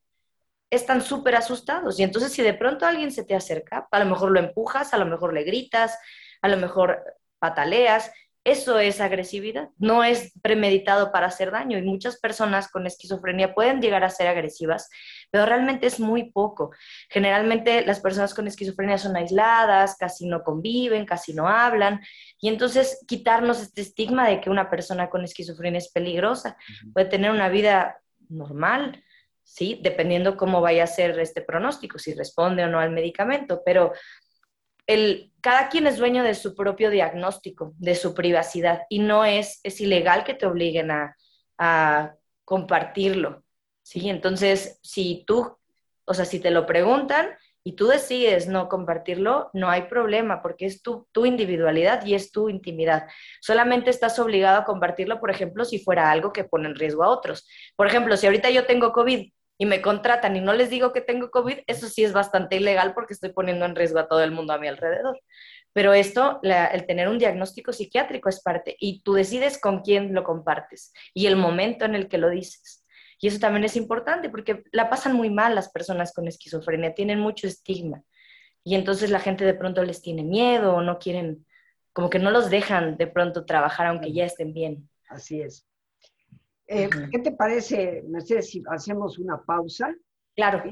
Están 0.70 1.02
súper 1.02 1.36
asustados 1.36 2.00
y 2.00 2.04
entonces 2.04 2.32
si 2.32 2.44
de 2.44 2.54
pronto 2.54 2.86
alguien 2.86 3.12
se 3.12 3.24
te 3.24 3.34
acerca, 3.34 3.88
a 3.90 4.00
lo 4.00 4.06
mejor 4.06 4.30
lo 4.30 4.40
empujas, 4.40 4.94
a 4.94 5.00
lo 5.00 5.08
mejor 5.08 5.34
le 5.34 5.44
gritas, 5.44 5.98
a 6.40 6.50
lo 6.50 6.58
mejor 6.58 7.04
pataleas, 7.40 8.12
eso 8.44 8.80
es 8.80 9.00
agresividad, 9.02 9.70
no 9.78 10.04
es 10.04 10.34
premeditado 10.42 11.12
para 11.12 11.28
hacer 11.28 11.52
daño 11.52 11.78
y 11.78 11.84
muchas 11.84 12.20
personas 12.20 12.70
con 12.70 12.88
esquizofrenia 12.88 13.54
pueden 13.54 13.82
llegar 13.82 14.04
a 14.04 14.10
ser 14.10 14.28
agresivas, 14.28 14.90
pero 15.30 15.46
realmente 15.46 15.86
es 15.86 16.00
muy 16.00 16.32
poco. 16.32 16.72
Generalmente 17.10 17.86
las 17.86 18.00
personas 18.00 18.34
con 18.34 18.48
esquizofrenia 18.48 18.98
son 18.98 19.16
aisladas, 19.16 19.96
casi 19.96 20.26
no 20.26 20.44
conviven, 20.44 21.06
casi 21.06 21.34
no 21.34 21.48
hablan 21.48 22.02
y 22.40 22.50
entonces 22.50 23.04
quitarnos 23.08 23.62
este 23.62 23.82
estigma 23.82 24.28
de 24.28 24.42
que 24.42 24.50
una 24.50 24.72
persona 24.72 25.10
con 25.10 25.24
esquizofrenia 25.24 25.78
es 25.78 25.92
peligrosa, 25.92 26.58
puede 26.94 27.06
tener 27.06 27.30
una 27.30 27.50
vida 27.50 28.02
normal, 28.28 29.04
¿sí? 29.44 29.80
Dependiendo 29.84 30.36
cómo 30.36 30.62
vaya 30.62 30.86
a 30.86 30.88
ser 30.88 31.20
este 31.20 31.42
pronóstico, 31.42 32.00
si 32.00 32.16
responde 32.16 32.64
o 32.64 32.68
no 32.68 32.80
al 32.80 32.90
medicamento, 32.90 33.62
pero 33.64 33.94
el, 34.88 35.32
cada 35.42 35.70
quien 35.70 35.88
es 35.88 35.98
dueño 35.98 36.24
de 36.24 36.36
su 36.36 36.56
propio 36.56 36.90
diagnóstico, 36.90 37.74
de 37.78 37.96
su 37.96 38.14
privacidad, 38.14 38.82
y 38.90 39.00
no 39.00 39.26
es, 39.26 39.60
es 39.64 39.82
ilegal 39.82 40.24
que 40.24 40.34
te 40.34 40.46
obliguen 40.46 40.92
a, 40.92 41.16
a 41.58 42.16
compartirlo, 42.46 43.44
¿sí? 43.84 44.10
Entonces, 44.10 44.80
si 44.84 45.24
tú, 45.26 45.58
o 46.06 46.14
sea, 46.14 46.26
si 46.26 46.40
te 46.40 46.52
lo 46.52 46.66
preguntan, 46.66 47.30
y 47.64 47.74
tú 47.74 47.88
decides 47.88 48.48
no 48.48 48.68
compartirlo, 48.70 49.50
no 49.54 49.70
hay 49.70 49.84
problema 49.84 50.42
porque 50.42 50.66
es 50.66 50.82
tu, 50.82 51.08
tu, 51.12 51.26
individualidad 51.26 52.06
y 52.06 52.16
es 52.16 52.32
tu 52.32 52.50
intimidad. 52.50 53.08
Solamente 53.40 53.92
estás 53.92 54.18
obligado 54.18 54.60
a 54.60 54.66
compartirlo, 54.66 55.20
por 55.20 55.30
ejemplo, 55.30 55.64
si 55.64 55.80
fuera 55.80 56.10
algo 56.10 56.34
que 56.34 56.44
pone 56.44 56.70
en 56.70 56.76
riesgo 56.76 57.04
a 57.04 57.10
otros. 57.10 57.48
Por 57.76 57.88
ejemplo, 57.88 58.18
si 58.18 58.26
ahorita 58.26 58.50
yo 58.50 58.66
tengo 58.66 58.92
COVID 58.92 59.32
y 59.62 59.68
me 59.68 59.80
contratan 59.80 60.36
y 60.36 60.42
no 60.42 60.54
les 60.54 60.72
digo 60.72 60.92
que 60.92 61.02
tengo 61.02 61.30
COVID, 61.30 61.60
eso 61.68 61.88
sí 61.88 62.04
es 62.04 62.14
bastante 62.14 62.56
ilegal 62.56 62.96
porque 62.96 63.14
estoy 63.14 63.32
poniendo 63.32 63.64
en 63.64 63.76
riesgo 63.76 64.00
a 64.00 64.08
todo 64.08 64.24
el 64.24 64.32
mundo 64.32 64.54
a 64.54 64.58
mi 64.58 64.68
alrededor. 64.68 65.22
Pero 65.72 65.94
esto, 65.94 66.40
la, 66.42 66.66
el 66.66 66.88
tener 66.88 67.08
un 67.08 67.20
diagnóstico 67.20 67.72
psiquiátrico 67.72 68.28
es 68.28 68.42
parte 68.42 68.76
y 68.80 69.04
tú 69.04 69.14
decides 69.14 69.60
con 69.60 69.82
quién 69.82 70.16
lo 70.16 70.24
compartes 70.24 70.94
y 71.14 71.28
el 71.28 71.36
momento 71.36 71.86
en 71.86 71.94
el 71.94 72.08
que 72.08 72.18
lo 72.18 72.32
dices. 72.32 72.84
Y 73.20 73.28
eso 73.28 73.38
también 73.38 73.64
es 73.64 73.76
importante 73.76 74.32
porque 74.32 74.64
la 74.72 74.90
pasan 74.90 75.14
muy 75.14 75.30
mal 75.30 75.54
las 75.54 75.70
personas 75.70 76.12
con 76.12 76.28
esquizofrenia, 76.28 76.96
tienen 76.96 77.20
mucho 77.20 77.46
estigma. 77.46 78.02
Y 78.64 78.74
entonces 78.74 79.12
la 79.12 79.20
gente 79.20 79.46
de 79.46 79.54
pronto 79.54 79.84
les 79.84 80.02
tiene 80.02 80.24
miedo 80.24 80.74
o 80.74 80.82
no 80.82 80.98
quieren, 80.98 81.46
como 81.94 82.10
que 82.10 82.18
no 82.18 82.32
los 82.32 82.50
dejan 82.50 82.98
de 82.98 83.06
pronto 83.06 83.46
trabajar 83.46 83.86
aunque 83.86 84.12
ya 84.12 84.26
estén 84.26 84.56
bien. 84.56 84.90
Así 85.08 85.40
es. 85.40 85.68
Eh, 86.74 86.90
¿Qué 87.12 87.20
te 87.20 87.34
parece, 87.34 88.02
Mercedes, 88.08 88.50
si 88.50 88.64
hacemos 88.70 89.20
una 89.20 89.44
pausa? 89.44 89.94
Claro. 90.38 90.64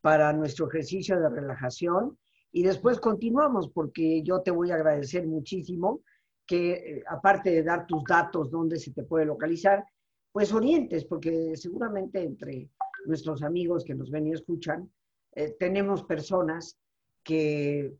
Para 0.00 0.32
nuestro 0.32 0.68
ejercicio 0.68 1.20
de 1.20 1.28
relajación 1.28 2.18
y 2.50 2.62
después 2.62 2.98
continuamos 2.98 3.68
porque 3.68 4.22
yo 4.22 4.40
te 4.40 4.50
voy 4.50 4.70
a 4.70 4.76
agradecer 4.76 5.26
muchísimo 5.26 6.00
que, 6.46 6.72
eh, 6.72 7.04
aparte 7.08 7.50
de 7.50 7.62
dar 7.62 7.86
tus 7.86 8.02
datos, 8.04 8.50
dónde 8.50 8.78
se 8.78 8.92
te 8.92 9.02
puede 9.02 9.26
localizar, 9.26 9.84
pues 10.32 10.50
orientes, 10.50 11.04
porque 11.04 11.54
seguramente 11.56 12.22
entre 12.22 12.70
nuestros 13.04 13.42
amigos 13.42 13.84
que 13.84 13.94
nos 13.94 14.10
ven 14.10 14.28
y 14.28 14.32
escuchan, 14.32 14.90
eh, 15.34 15.54
tenemos 15.58 16.04
personas 16.04 16.78
que 17.22 17.92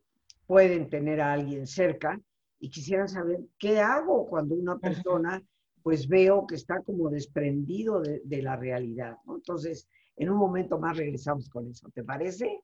pueden 0.47 0.89
tener 0.89 1.21
a 1.21 1.35
alguien 1.35 1.67
cerca 1.67 2.19
y 2.59 2.71
quisieran 2.71 3.09
saber 3.09 3.41
qué 3.59 3.81
hago 3.81 4.27
cuando 4.27 4.55
una 4.55 4.79
persona 4.79 5.43
pues 5.85 6.09
veo 6.09 6.47
que 6.47 6.55
está 6.55 6.81
como 6.81 7.11
desprendido 7.11 8.01
de, 8.01 8.43
la 8.43 8.57
realidad. 8.57 9.19
Entonces, 9.29 9.87
en 10.17 10.31
un 10.31 10.39
momento 10.39 10.79
más 10.79 10.97
regresamos 10.97 11.51
con 11.51 11.69
eso. 11.69 11.91
¿Te 11.91 12.03
parece? 12.03 12.63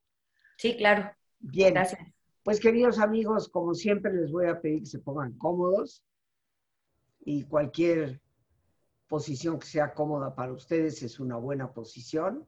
Sí, 0.57 0.75
claro. 0.75 1.11
Bien. 1.39 1.75
Gracias. 1.75 2.01
Pues 2.43 2.59
queridos 2.59 2.97
amigos, 2.97 3.47
como 3.47 3.75
siempre 3.75 4.11
les 4.11 4.31
voy 4.31 4.47
a 4.47 4.59
pedir 4.59 4.79
que 4.79 4.85
se 4.87 4.97
pongan 4.97 5.37
cómodos 5.37 6.03
y 7.19 7.43
cualquier 7.43 8.19
posición 9.07 9.59
que 9.59 9.67
sea 9.67 9.93
cómoda 9.93 10.33
para 10.33 10.53
ustedes 10.53 11.03
es 11.03 11.19
una 11.19 11.37
buena 11.37 11.71
posición. 11.71 12.47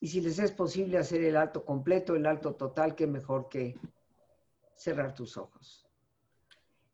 Y 0.00 0.08
si 0.08 0.22
les 0.22 0.38
es 0.38 0.52
posible 0.52 0.96
hacer 0.96 1.22
el 1.22 1.36
alto 1.36 1.66
completo, 1.66 2.16
el 2.16 2.24
alto 2.24 2.54
total, 2.54 2.94
qué 2.94 3.06
mejor 3.06 3.50
que 3.50 3.78
cerrar 4.74 5.14
tus 5.14 5.36
ojos 5.36 5.81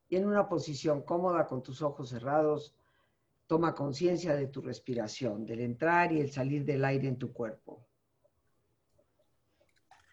y 0.09 0.17
en 0.17 0.27
una 0.27 0.49
posición 0.49 1.03
cómoda 1.03 1.47
con 1.47 1.63
tus 1.63 1.83
ojos 1.83 2.09
cerrados, 2.09 2.75
toma 3.47 3.75
conciencia 3.75 4.35
de 4.35 4.47
tu 4.47 4.61
respiración, 4.61 5.45
del 5.45 5.61
entrar 5.61 6.13
y 6.13 6.21
el 6.21 6.31
salir 6.31 6.65
del 6.65 6.85
aire 6.85 7.09
en 7.09 7.19
tu 7.19 7.33
cuerpo. 7.33 7.87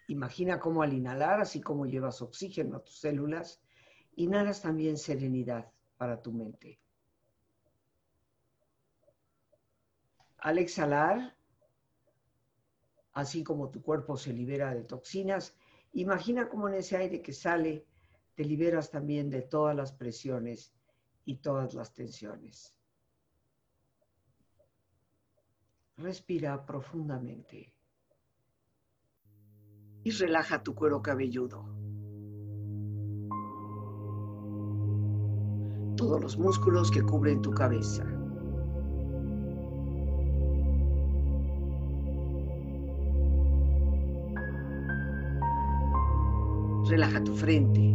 Imagina 0.07 0.59
cómo 0.59 0.83
al 0.83 0.93
inhalar, 0.93 1.41
así 1.41 1.61
como 1.61 1.85
llevas 1.85 2.21
oxígeno 2.21 2.77
a 2.77 2.83
tus 2.83 2.99
células, 2.99 3.61
inhalas 4.15 4.61
también 4.61 4.97
serenidad 4.97 5.71
para 5.97 6.21
tu 6.21 6.31
mente. 6.31 6.79
Al 10.37 10.59
exhalar, 10.59 11.35
así 13.13 13.43
como 13.43 13.69
tu 13.69 13.81
cuerpo 13.81 14.15
se 14.15 14.31
libera 14.31 14.75
de 14.75 14.83
toxinas, 14.83 15.55
imagina 15.93 16.49
cómo 16.49 16.67
en 16.67 16.75
ese 16.75 16.97
aire 16.97 17.21
que 17.21 17.33
sale 17.33 17.85
te 18.35 18.43
liberas 18.43 18.91
también 18.91 19.29
de 19.29 19.41
todas 19.41 19.75
las 19.75 19.93
presiones 19.93 20.73
y 21.23 21.37
todas 21.37 21.73
las 21.73 21.93
tensiones. 21.93 22.73
Respira 25.97 26.65
profundamente 26.65 27.73
y 30.03 30.11
relaja 30.11 30.61
tu 30.61 30.75
cuero 30.75 31.01
cabelludo. 31.01 31.65
Todos 35.95 36.21
los 36.21 36.37
músculos 36.37 36.91
que 36.91 37.01
cubren 37.01 37.41
tu 37.41 37.51
cabeza. 37.51 38.03
Relaja 46.87 47.23
tu 47.23 47.33
frente, 47.35 47.94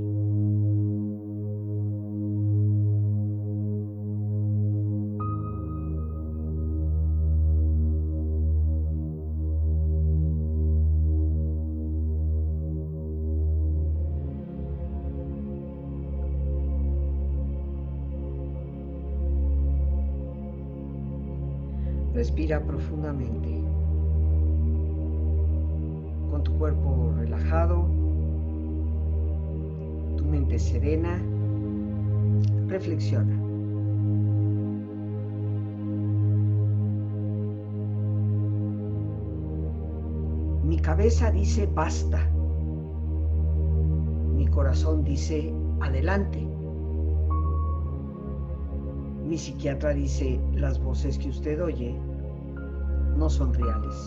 Respira 22.31 22.61
profundamente. 22.61 23.61
Con 26.29 26.41
tu 26.45 26.57
cuerpo 26.57 27.11
relajado, 27.17 27.89
tu 30.15 30.23
mente 30.23 30.57
serena, 30.57 31.21
reflexiona. 32.69 33.35
Mi 40.63 40.79
cabeza 40.79 41.31
dice 41.31 41.67
basta. 41.67 42.31
Mi 44.37 44.47
corazón 44.47 45.03
dice 45.03 45.53
adelante. 45.81 46.47
Mi 49.27 49.37
psiquiatra 49.37 49.93
dice 49.93 50.39
las 50.53 50.81
voces 50.81 51.17
que 51.17 51.27
usted 51.27 51.61
oye 51.61 51.93
no 53.21 53.29
son 53.29 53.53
reales. 53.53 54.03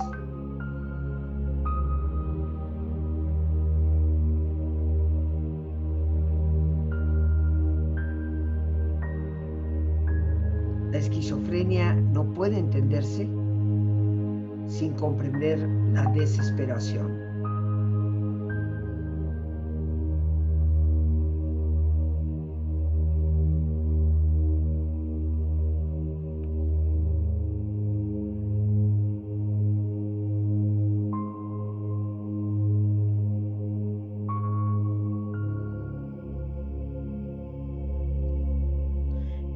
La 10.91 10.99
esquizofrenia 10.99 11.95
no 11.95 12.25
puede 12.33 12.59
entenderse 12.59 13.29
sin 14.67 14.95
comprender 14.95 15.61
la 15.93 16.11
desesperación. 16.11 17.24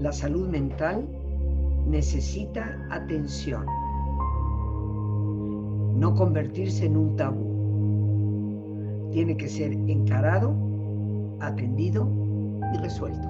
La 0.09 0.13
salud 0.13 0.49
mental 0.49 1.07
necesita 1.87 2.79
atención, 2.89 3.67
no 6.01 6.15
convertirse 6.15 6.87
en 6.87 6.97
un 6.97 7.15
tabú. 7.15 9.11
Tiene 9.13 9.37
que 9.37 9.47
ser 9.47 9.71
encarado, 9.75 10.55
atendido 11.41 12.09
y 12.73 12.79
resuelto. 12.79 13.29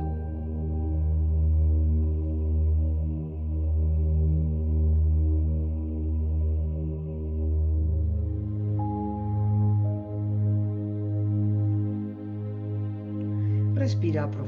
Respira 13.75 14.31
profundamente 14.31 14.48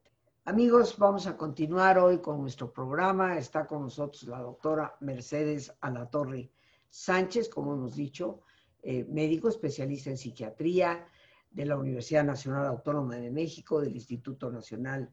Amigos, 0.51 0.97
vamos 0.97 1.27
a 1.27 1.37
continuar 1.37 1.97
hoy 1.97 2.17
con 2.17 2.41
nuestro 2.41 2.73
programa. 2.73 3.37
Está 3.37 3.65
con 3.65 3.83
nosotros 3.83 4.23
la 4.23 4.39
doctora 4.39 4.97
Mercedes 4.99 5.73
Alatorre 5.79 6.51
Sánchez, 6.89 7.47
como 7.47 7.73
hemos 7.73 7.95
dicho, 7.95 8.41
eh, 8.83 9.05
médico 9.05 9.47
especialista 9.47 10.09
en 10.09 10.17
psiquiatría 10.17 11.07
de 11.49 11.65
la 11.65 11.77
Universidad 11.77 12.25
Nacional 12.25 12.65
Autónoma 12.65 13.15
de 13.15 13.31
México, 13.31 13.79
del 13.79 13.95
Instituto 13.95 14.51
Nacional 14.51 15.09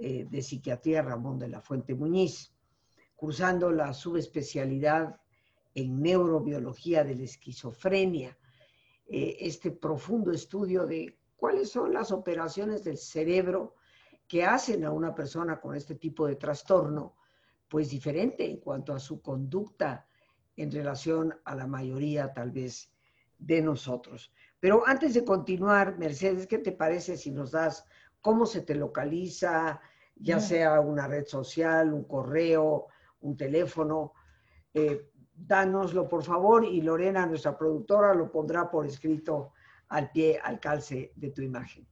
eh, 0.00 0.26
de 0.28 0.42
Psiquiatría 0.42 1.00
Ramón 1.00 1.38
de 1.38 1.46
la 1.46 1.60
Fuente 1.60 1.94
Muñiz, 1.94 2.52
cursando 3.14 3.70
la 3.70 3.92
subespecialidad 3.92 5.20
en 5.76 6.02
neurobiología 6.02 7.04
de 7.04 7.14
la 7.14 7.22
esquizofrenia, 7.22 8.36
eh, 9.06 9.36
este 9.38 9.70
profundo 9.70 10.32
estudio 10.32 10.86
de 10.86 11.16
cuáles 11.36 11.70
son 11.70 11.92
las 11.92 12.10
operaciones 12.10 12.82
del 12.82 12.98
cerebro 12.98 13.76
que 14.28 14.44
hacen 14.44 14.84
a 14.84 14.90
una 14.90 15.14
persona 15.14 15.60
con 15.60 15.76
este 15.76 15.94
tipo 15.94 16.26
de 16.26 16.36
trastorno, 16.36 17.16
pues 17.68 17.90
diferente 17.90 18.48
en 18.48 18.58
cuanto 18.58 18.92
a 18.92 19.00
su 19.00 19.20
conducta 19.20 20.06
en 20.56 20.70
relación 20.70 21.34
a 21.44 21.54
la 21.54 21.66
mayoría 21.66 22.32
tal 22.32 22.50
vez 22.50 22.92
de 23.38 23.60
nosotros. 23.60 24.32
Pero 24.58 24.86
antes 24.86 25.14
de 25.14 25.24
continuar, 25.24 25.98
Mercedes, 25.98 26.46
¿qué 26.46 26.58
te 26.58 26.72
parece 26.72 27.16
si 27.16 27.30
nos 27.30 27.50
das 27.50 27.84
cómo 28.20 28.46
se 28.46 28.62
te 28.62 28.74
localiza, 28.74 29.80
ya 30.16 30.40
sea 30.40 30.80
una 30.80 31.06
red 31.06 31.26
social, 31.26 31.92
un 31.92 32.04
correo, 32.04 32.86
un 33.20 33.36
teléfono? 33.36 34.12
Eh, 34.72 35.10
dánoslo, 35.34 36.08
por 36.08 36.22
favor, 36.22 36.64
y 36.64 36.80
Lorena, 36.80 37.26
nuestra 37.26 37.56
productora, 37.56 38.14
lo 38.14 38.32
pondrá 38.32 38.70
por 38.70 38.86
escrito 38.86 39.52
al 39.88 40.10
pie, 40.10 40.40
al 40.42 40.58
calce 40.58 41.12
de 41.14 41.30
tu 41.30 41.42
imagen. 41.42 41.86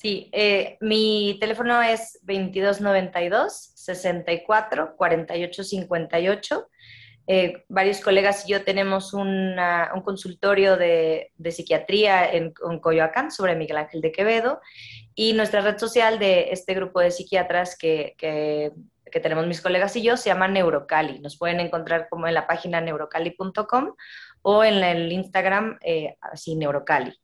Sí, 0.00 0.30
eh, 0.30 0.78
mi 0.80 1.38
teléfono 1.40 1.82
es 1.82 2.20
2292 2.22 3.72
64 3.74 4.94
48 4.96 5.64
58 5.64 6.68
eh, 7.26 7.64
varios 7.68 8.00
colegas 8.00 8.46
y 8.46 8.52
yo 8.52 8.62
tenemos 8.62 9.12
un 9.12 9.56
consultorio 10.04 10.76
de, 10.76 11.32
psiquiatría 11.50 12.30
en, 12.32 12.52
Coyoacán 12.80 13.32
sobre 13.32 13.56
Miguel 13.56 13.78
Ángel 13.78 14.00
de 14.00 14.12
Quevedo 14.12 14.60
y 15.16 15.32
nuestra 15.32 15.62
red 15.62 15.78
social 15.78 16.20
de 16.20 16.52
este 16.52 16.74
grupo 16.74 17.00
de 17.00 17.10
psiquiatras 17.10 17.76
que, 17.76 18.14
tenemos 19.20 19.48
mis 19.48 19.60
colegas 19.60 19.96
y 19.96 20.02
yo 20.02 20.16
se 20.16 20.30
llama 20.30 20.46
Neurocali. 20.46 21.18
Nos 21.18 21.36
pueden 21.36 21.58
encontrar 21.58 22.08
como 22.08 22.28
en 22.28 22.34
la 22.34 22.46
página 22.46 22.80
neurocali.com 22.80 23.96
o 24.42 24.62
en 24.62 24.84
el 24.84 25.10
Instagram 25.10 25.76
eh, 25.82 26.14
así 26.20 26.54
Neurocali. 26.54 27.18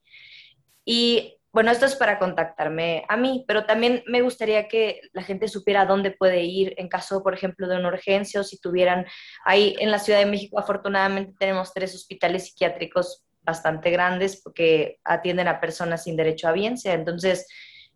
Y 0.84 1.38
bueno, 1.54 1.70
esto 1.70 1.86
es 1.86 1.94
para 1.94 2.18
contactarme 2.18 3.04
a 3.08 3.16
mí, 3.16 3.44
pero 3.46 3.64
también 3.64 4.02
me 4.08 4.22
gustaría 4.22 4.66
que 4.66 5.00
la 5.12 5.22
gente 5.22 5.46
supiera 5.46 5.86
dónde 5.86 6.10
puede 6.10 6.42
ir 6.42 6.74
en 6.78 6.88
caso, 6.88 7.22
por 7.22 7.32
ejemplo, 7.32 7.68
de 7.68 7.76
una 7.76 7.90
urgencia 7.90 8.40
o 8.40 8.44
si 8.44 8.58
tuvieran, 8.58 9.06
ahí 9.44 9.76
en 9.78 9.92
la 9.92 10.00
Ciudad 10.00 10.18
de 10.18 10.26
México 10.26 10.58
afortunadamente 10.58 11.32
tenemos 11.38 11.72
tres 11.72 11.94
hospitales 11.94 12.46
psiquiátricos 12.46 13.24
bastante 13.42 13.92
grandes 13.92 14.40
porque 14.42 14.98
atienden 15.04 15.46
a 15.46 15.60
personas 15.60 16.02
sin 16.02 16.16
derecho 16.16 16.48
a 16.48 16.52
biencia. 16.52 16.92
Entonces, 16.92 17.46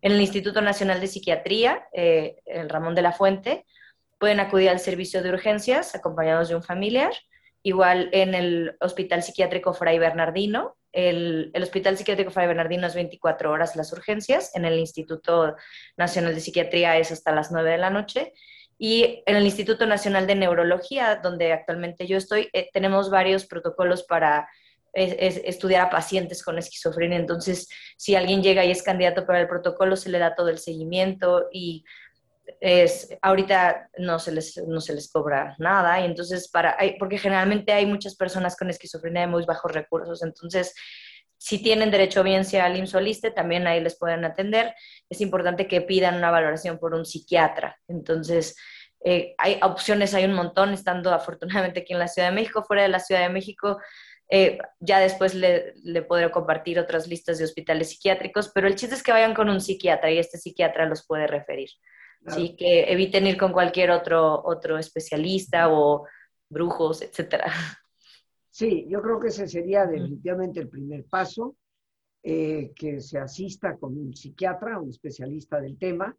en 0.01 0.13
el 0.13 0.21
Instituto 0.21 0.61
Nacional 0.61 1.01
de 1.01 1.07
Psiquiatría, 1.07 1.85
eh, 1.91 2.37
el 2.45 2.69
Ramón 2.69 2.95
de 2.95 3.01
la 3.01 3.11
Fuente, 3.11 3.65
pueden 4.19 4.39
acudir 4.39 4.69
al 4.69 4.79
servicio 4.79 5.21
de 5.21 5.31
urgencias 5.31 5.95
acompañados 5.95 6.47
de 6.47 6.55
un 6.55 6.63
familiar. 6.63 7.11
Igual 7.61 8.07
en 8.13 8.35
el 8.35 8.77
Hospital 8.79 9.21
Psiquiátrico 9.21 9.73
Fray 9.73 9.99
Bernardino, 9.99 10.77
el, 10.91 11.51
Hospital 11.61 11.97
Psiquiátrico 11.97 12.31
Fray 12.31 12.47
Bernardino 12.47 12.87
es 12.87 12.95
24 12.95 13.51
horas 13.51 13.75
las 13.75 13.91
urgencias, 13.93 14.55
en 14.55 14.65
el 14.65 14.79
Instituto 14.79 15.55
Nacional 15.97 16.33
de 16.33 16.41
Psiquiatría 16.41 16.97
es 16.97 17.11
hasta 17.11 17.31
las 17.31 17.51
9 17.51 17.71
de 17.71 17.77
la 17.77 17.89
noche 17.89 18.33
y 18.77 19.23
en 19.25 19.35
el 19.35 19.43
Instituto 19.43 19.85
Nacional 19.85 20.25
de 20.25 20.35
Neurología, 20.35 21.17
donde 21.17 21.51
actualmente 21.51 22.07
yo 22.07 22.17
estoy, 22.17 22.49
eh, 22.53 22.69
tenemos 22.71 23.09
varios 23.09 23.45
protocolos 23.45 24.03
para 24.03 24.47
estudiar 24.93 25.81
a 25.85 25.89
pacientes 25.89 26.43
con 26.43 26.57
esquizofrenia. 26.57 27.19
Entonces, 27.19 27.69
si 27.95 28.15
alguien 28.15 28.41
llega 28.41 28.65
y 28.65 28.71
es 28.71 28.81
candidato 28.81 29.25
para 29.25 29.39
el 29.39 29.47
protocolo, 29.47 29.95
se 29.95 30.09
le 30.09 30.17
da 30.17 30.33
todo 30.33 30.49
el 30.49 30.57
seguimiento 30.57 31.47
y 31.51 31.83
es, 32.59 33.09
ahorita 33.21 33.89
no 33.97 34.19
se, 34.19 34.31
les, 34.31 34.57
no 34.67 34.81
se 34.81 34.93
les 34.93 35.11
cobra 35.11 35.55
nada, 35.59 35.99
y 36.01 36.05
entonces 36.05 36.49
para, 36.49 36.77
porque 36.97 37.17
generalmente 37.17 37.71
hay 37.73 37.85
muchas 37.85 38.15
personas 38.15 38.55
con 38.55 38.69
esquizofrenia 38.69 39.21
de 39.21 39.27
muy 39.27 39.45
bajos 39.45 39.71
recursos, 39.71 40.23
entonces 40.23 40.73
si 41.39 41.63
tienen 41.63 41.89
derecho 41.89 42.19
a 42.19 42.23
audiencia 42.23 42.65
al 42.65 42.77
IMSOLISTE, 42.77 43.31
también 43.31 43.65
ahí 43.65 43.79
les 43.79 43.97
pueden 43.97 44.25
atender. 44.25 44.75
Es 45.09 45.21
importante 45.21 45.67
que 45.67 45.79
pidan 45.79 46.17
una 46.17 46.31
valoración 46.31 46.77
por 46.79 46.93
un 46.93 47.05
psiquiatra. 47.05 47.79
Entonces, 47.87 48.57
eh, 49.05 49.35
hay 49.37 49.57
opciones, 49.63 50.13
hay 50.13 50.25
un 50.25 50.33
montón, 50.33 50.73
estando 50.73 51.13
afortunadamente 51.13 51.79
aquí 51.79 51.93
en 51.93 51.99
la 51.99 52.09
Ciudad 52.09 52.27
de 52.27 52.35
México, 52.35 52.63
fuera 52.63 52.83
de 52.83 52.89
la 52.89 52.99
Ciudad 52.99 53.21
de 53.21 53.29
México. 53.29 53.79
Eh, 54.29 54.59
ya 54.79 54.99
después 54.99 55.33
le, 55.33 55.73
le, 55.81 56.01
podré 56.01 56.29
compartir 56.29 56.77
otras 56.77 57.07
listas 57.07 57.37
de 57.37 57.45
hospitales 57.45 57.89
psiquiátricos, 57.89 58.51
pero 58.53 58.67
el 58.67 58.75
chiste 58.75 58.95
es 58.95 59.01
que 59.01 59.13
vayan 59.13 59.33
con 59.33 59.49
un 59.49 59.61
psiquiatra 59.61 60.11
y 60.11 60.19
este 60.19 60.37
psiquiatra 60.37 60.85
los 60.85 61.05
puede 61.07 61.25
referir. 61.25 61.69
Sí, 62.27 62.55
que 62.55 62.91
eviten 62.91 63.27
ir 63.27 63.37
con 63.37 63.51
cualquier 63.53 63.91
otro, 63.91 64.41
otro 64.43 64.77
especialista 64.77 65.71
o 65.71 66.05
brujos, 66.49 67.01
etcétera. 67.01 67.51
Sí, 68.49 68.85
yo 68.89 69.01
creo 69.01 69.19
que 69.19 69.29
ese 69.29 69.47
sería 69.47 69.85
definitivamente 69.85 70.59
el 70.59 70.67
primer 70.67 71.05
paso, 71.05 71.55
eh, 72.21 72.73
que 72.75 72.99
se 72.99 73.17
asista 73.17 73.77
con 73.77 73.97
un 73.97 74.13
psiquiatra, 74.13 74.79
un 74.79 74.89
especialista 74.89 75.61
del 75.61 75.77
tema, 75.77 76.15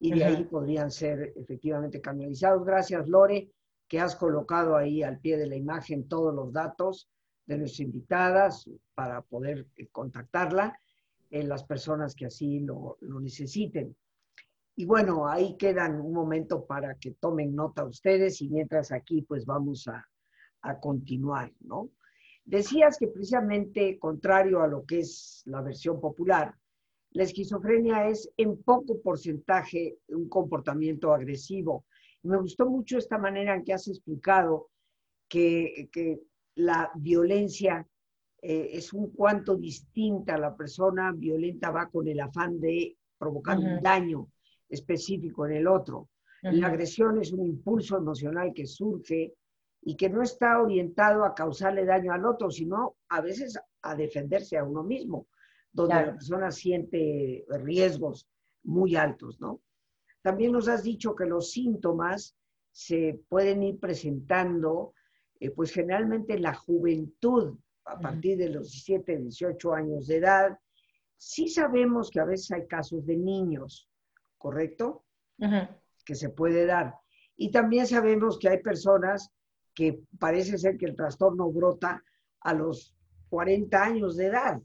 y 0.00 0.12
de 0.12 0.24
ahí 0.24 0.44
podrían 0.44 0.90
ser 0.90 1.32
efectivamente 1.36 2.00
canalizados. 2.00 2.64
Gracias, 2.64 3.08
Lore, 3.08 3.50
que 3.86 4.00
has 4.00 4.16
colocado 4.16 4.76
ahí 4.76 5.02
al 5.02 5.20
pie 5.20 5.36
de 5.36 5.46
la 5.46 5.56
imagen 5.56 6.08
todos 6.08 6.34
los 6.34 6.52
datos 6.52 7.08
de 7.46 7.58
nuestras 7.58 7.80
invitadas 7.80 8.68
para 8.94 9.22
poder 9.22 9.66
eh, 9.76 9.86
contactarla 9.92 10.78
en 11.30 11.48
las 11.48 11.64
personas 11.64 12.14
que 12.14 12.26
así 12.26 12.60
lo, 12.60 12.96
lo 13.00 13.20
necesiten. 13.20 13.96
Y 14.76 14.86
bueno, 14.86 15.28
ahí 15.28 15.56
quedan 15.56 16.00
un 16.00 16.12
momento 16.12 16.66
para 16.66 16.96
que 16.96 17.12
tomen 17.12 17.54
nota 17.54 17.84
ustedes 17.84 18.42
y 18.42 18.48
mientras 18.48 18.90
aquí 18.90 19.22
pues 19.22 19.46
vamos 19.46 19.88
a, 19.88 20.06
continuar, 20.80 21.52
¿no? 21.60 21.90
Decías 22.42 22.96
que 22.98 23.08
precisamente 23.08 23.98
contrario 23.98 24.62
a 24.62 24.66
lo 24.66 24.86
que 24.86 25.00
es 25.00 25.42
la 25.44 25.60
versión 25.60 26.00
popular, 26.00 26.54
la 27.10 27.24
esquizofrenia 27.24 28.08
es 28.08 28.30
en 28.38 28.62
poco 28.62 28.98
porcentaje 29.02 29.98
un 30.08 30.26
comportamiento 30.26 31.12
agresivo. 31.12 31.84
me 32.22 32.38
gustó 32.38 32.64
mucho 32.64 32.96
esta 32.96 33.18
manera 33.18 33.54
en 33.54 33.62
que 33.62 33.74
has 33.74 33.88
explicado 33.88 34.70
que, 35.28 35.90
la 36.54 36.90
violencia 36.94 37.86
eh, 38.40 38.70
es 38.72 38.94
un 38.94 39.10
cuanto 39.10 39.56
distinta. 39.56 40.38
La 40.38 40.56
persona 40.56 41.12
violenta 41.12 41.70
va 41.70 41.90
con 41.90 42.08
el 42.08 42.20
afán 42.20 42.58
de 42.58 42.96
provocar 43.18 43.58
un 43.58 43.82
daño 43.82 44.28
específico 44.74 45.46
en 45.46 45.56
el 45.56 45.66
otro. 45.66 46.08
La 46.42 46.66
agresión 46.66 47.18
es 47.22 47.32
un 47.32 47.46
impulso 47.46 47.96
emocional 47.96 48.52
que 48.52 48.66
surge 48.66 49.34
y 49.80 49.96
que 49.96 50.10
no 50.10 50.20
está 50.22 50.60
orientado 50.60 51.24
a 51.24 51.34
causarle 51.34 51.86
daño 51.86 52.12
al 52.12 52.26
otro, 52.26 52.50
sino 52.50 52.96
a 53.08 53.22
veces 53.22 53.58
a 53.80 53.94
defenderse 53.94 54.58
a 54.58 54.64
uno 54.64 54.82
mismo, 54.82 55.26
donde 55.72 55.94
la 55.94 56.12
persona 56.12 56.50
siente 56.50 57.46
riesgos 57.48 58.28
muy 58.64 58.94
altos, 58.94 59.40
¿no? 59.40 59.60
También 60.20 60.52
nos 60.52 60.68
has 60.68 60.82
dicho 60.82 61.14
que 61.14 61.26
los 61.26 61.50
síntomas 61.50 62.36
se 62.70 63.20
pueden 63.28 63.62
ir 63.62 63.78
presentando, 63.78 64.94
eh, 65.38 65.50
pues 65.50 65.70
generalmente 65.70 66.34
en 66.34 66.42
la 66.42 66.54
juventud, 66.54 67.58
a 67.84 67.98
partir 67.98 68.38
de 68.38 68.48
los 68.48 68.70
17, 68.70 69.18
18 69.18 69.74
años 69.74 70.06
de 70.06 70.16
edad. 70.16 70.58
Sí 71.16 71.48
sabemos 71.48 72.10
que 72.10 72.20
a 72.20 72.24
veces 72.24 72.50
hay 72.52 72.66
casos 72.66 73.04
de 73.06 73.16
niños 73.16 73.88
¿correcto? 74.44 75.06
Que 76.04 76.14
se 76.14 76.28
puede 76.28 76.66
dar. 76.66 76.96
Y 77.34 77.50
también 77.50 77.86
sabemos 77.86 78.38
que 78.38 78.50
hay 78.50 78.60
personas 78.60 79.30
que 79.72 80.02
parece 80.18 80.58
ser 80.58 80.76
que 80.76 80.84
el 80.84 80.94
trastorno 80.94 81.50
brota 81.50 82.04
a 82.40 82.52
los 82.52 82.94
40 83.30 83.82
años 83.82 84.16
de 84.18 84.26
edad. 84.26 84.60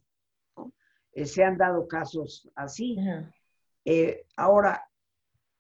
Eh, 1.14 1.26
se 1.26 1.46
han 1.46 1.58
dado 1.58 1.88
casos 1.88 2.52
así. 2.56 2.98
Eh, 3.86 4.26
ahora, 4.36 4.84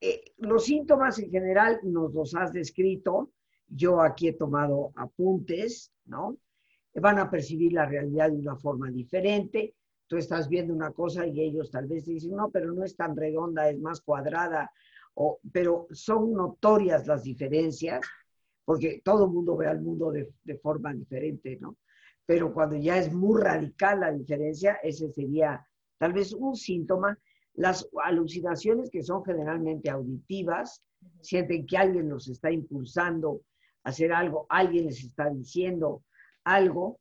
eh, 0.01 0.33
los 0.39 0.65
síntomas 0.65 1.17
en 1.19 1.31
general 1.31 1.79
nos 1.83 2.13
los 2.13 2.35
has 2.35 2.51
descrito. 2.51 3.31
Yo 3.69 4.01
aquí 4.01 4.27
he 4.27 4.33
tomado 4.33 4.91
apuntes, 4.97 5.93
¿no? 6.03 6.37
Van 6.93 7.19
a 7.19 7.31
percibir 7.31 7.71
la 7.71 7.85
realidad 7.85 8.31
de 8.31 8.37
una 8.37 8.57
forma 8.57 8.91
diferente 8.91 9.75
tú 10.09 10.17
estás 10.17 10.49
viendo 10.49 10.73
una 10.73 10.91
cosa 10.91 11.25
y 11.27 11.39
ellos 11.39 11.69
tal 11.69 11.85
vez 11.85 12.05
dicen, 12.05 12.35
no, 12.35 12.49
pero 12.49 12.73
no 12.73 12.83
es 12.83 12.95
tan 12.95 13.15
redonda, 13.15 13.69
es 13.69 13.79
más 13.79 14.01
cuadrada, 14.01 14.71
o, 15.13 15.39
pero 15.53 15.87
son 15.91 16.33
notorias 16.33 17.05
las 17.05 17.23
diferencias, 17.23 18.01
porque 18.65 19.01
todo 19.05 19.25
el 19.25 19.31
mundo 19.31 19.55
ve 19.55 19.67
al 19.67 19.81
mundo 19.81 20.11
de, 20.11 20.33
de 20.43 20.57
forma 20.57 20.93
diferente, 20.93 21.59
¿no? 21.61 21.77
Pero 22.25 22.51
cuando 22.53 22.75
ya 22.75 22.97
es 22.97 23.13
muy 23.13 23.39
radical 23.41 23.99
la 23.99 24.11
diferencia, 24.11 24.79
ese 24.83 25.11
sería 25.11 25.65
tal 25.99 26.13
vez 26.13 26.33
un 26.33 26.55
síntoma. 26.55 27.17
Las 27.53 27.87
alucinaciones 28.03 28.89
que 28.89 29.03
son 29.03 29.23
generalmente 29.23 29.89
auditivas, 29.89 30.83
sienten 31.21 31.65
que 31.67 31.77
alguien 31.77 32.09
los 32.09 32.27
está 32.27 32.51
impulsando 32.51 33.41
a 33.83 33.89
hacer 33.89 34.11
algo, 34.11 34.45
alguien 34.49 34.85
les 34.85 35.03
está 35.03 35.29
diciendo 35.29 36.03
algo, 36.43 36.99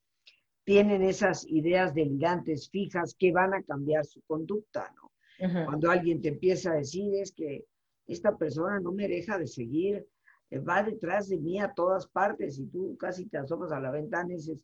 tienen 0.69 1.01
esas 1.01 1.47
ideas 1.47 1.95
delirantes 1.95 2.69
fijas 2.69 3.17
que 3.19 3.33
van 3.33 3.55
a 3.55 3.63
cambiar 3.63 4.05
su 4.05 4.21
conducta, 4.27 4.93
¿no? 4.97 5.65
Cuando 5.65 5.91
alguien 5.91 6.21
te 6.21 6.29
empieza 6.29 6.73
a 6.73 6.75
decir 6.77 7.15
es 7.15 7.33
que 7.33 7.65
esta 8.07 8.37
persona 8.37 8.79
no 8.79 8.93
me 8.93 9.09
deja 9.09 9.39
de 9.39 9.47
seguir, 9.47 10.07
eh, 10.51 10.59
va 10.59 10.83
detrás 10.83 11.31
de 11.31 11.39
mí 11.39 11.59
a 11.59 11.73
todas 11.73 12.07
partes 12.09 12.59
y 12.59 12.67
tú 12.67 12.99
casi 12.99 13.25
te 13.31 13.39
asomas 13.39 13.73
a 13.73 13.81
la 13.81 13.91
ventana 13.91 14.31
y 14.31 14.37
dices, 14.37 14.63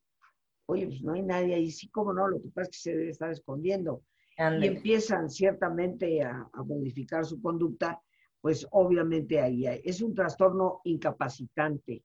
oye, 0.66 0.88
pues 0.88 1.00
no 1.00 1.14
hay 1.14 1.22
nadie 1.22 1.54
ahí, 1.54 1.70
sí, 1.70 1.88
cómo 1.88 2.12
no, 2.12 2.28
lo 2.28 2.42
que 2.42 2.50
pasa 2.50 2.68
es 2.68 2.76
que 2.76 2.90
se 2.90 2.96
debe 2.98 3.08
estar 3.08 3.30
escondiendo. 3.30 4.02
Y 4.36 4.66
empiezan 4.66 5.30
ciertamente 5.30 6.22
a, 6.22 6.50
modificar 6.66 7.24
su 7.24 7.40
conducta, 7.40 7.98
pues 8.42 8.66
obviamente 8.72 9.40
ahí 9.40 9.66
hay. 9.66 9.80
Es 9.82 10.02
un 10.02 10.14
trastorno 10.14 10.82
incapacitante 10.84 12.04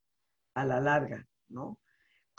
a 0.54 0.64
la 0.64 0.80
larga, 0.80 1.28
¿no? 1.50 1.78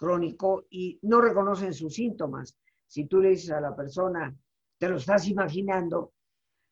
Crónico 0.00 0.64
y 0.70 0.98
no 1.02 1.20
reconocen 1.20 1.74
sus 1.74 1.92
síntomas. 1.92 2.56
Si 2.86 3.04
tú 3.04 3.20
le 3.20 3.28
dices 3.28 3.50
a 3.50 3.60
la 3.60 3.76
persona, 3.76 4.34
te 4.78 4.88
lo 4.88 4.96
estás 4.96 5.28
imaginando, 5.28 6.14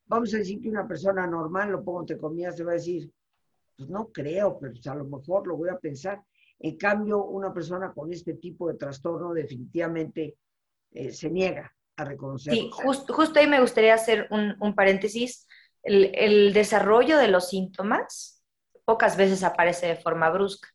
vamos 0.07 0.33
a 0.33 0.37
decir 0.37 0.59
que 0.59 0.67
una 0.67 0.87
persona 0.87 1.27
normal, 1.27 1.71
lo 1.71 1.83
pongo 1.83 1.99
entre 1.99 2.17
comillas, 2.17 2.55
te 2.55 2.63
va 2.63 2.71
a 2.71 2.81
decir, 2.81 3.11
pues 3.77 3.87
no 3.87 4.07
creo, 4.11 4.57
pero 4.57 4.73
pues 4.73 4.87
a 4.87 4.95
lo 4.95 5.05
mejor 5.05 5.45
lo 5.45 5.57
voy 5.57 5.69
a 5.69 5.77
pensar. 5.77 6.23
En 6.57 6.75
cambio, 6.75 7.23
una 7.23 7.53
persona 7.53 7.93
con 7.93 8.11
este 8.11 8.33
tipo 8.33 8.67
de 8.67 8.73
trastorno 8.73 9.31
definitivamente 9.31 10.35
eh, 10.91 11.11
se 11.11 11.29
niega 11.29 11.71
a 11.97 12.05
reconocer. 12.05 12.51
Sí, 12.51 12.71
justo 12.73 13.39
ahí 13.39 13.45
me 13.45 13.61
gustaría 13.61 13.93
hacer 13.93 14.27
un, 14.31 14.73
paréntesis. 14.73 15.47
El, 15.83 16.51
desarrollo 16.51 17.19
de 17.19 17.27
los 17.27 17.49
síntomas 17.49 18.43
pocas 18.85 19.15
veces 19.15 19.43
aparece 19.43 19.85
de 19.85 19.95
forma 19.97 20.31
brusca. 20.31 20.67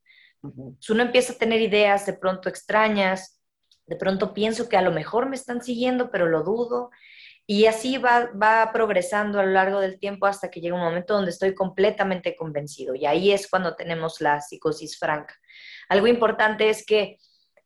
Uno 0.88 1.02
empieza 1.02 1.32
a 1.32 1.36
tener 1.36 1.60
ideas 1.60 2.06
de 2.06 2.12
pronto 2.12 2.48
extrañas, 2.48 3.40
de 3.86 3.96
pronto 3.96 4.34
pienso 4.34 4.68
que 4.68 4.76
a 4.76 4.82
lo 4.82 4.90
mejor 4.90 5.28
me 5.28 5.36
están 5.36 5.62
siguiendo, 5.62 6.10
pero 6.10 6.26
lo 6.26 6.42
dudo, 6.42 6.90
y 7.46 7.66
así 7.66 7.98
va, 7.98 8.30
va 8.30 8.70
progresando 8.72 9.38
a 9.38 9.44
lo 9.44 9.52
largo 9.52 9.80
del 9.80 9.98
tiempo 9.98 10.26
hasta 10.26 10.50
que 10.50 10.60
llega 10.60 10.74
un 10.74 10.80
momento 10.80 11.14
donde 11.14 11.30
estoy 11.30 11.54
completamente 11.54 12.34
convencido. 12.36 12.94
Y 12.94 13.04
ahí 13.04 13.32
es 13.32 13.48
cuando 13.48 13.76
tenemos 13.76 14.20
la 14.22 14.40
psicosis 14.40 14.98
franca. 14.98 15.34
Algo 15.88 16.06
importante 16.06 16.70
es 16.70 16.86
que 16.86 17.18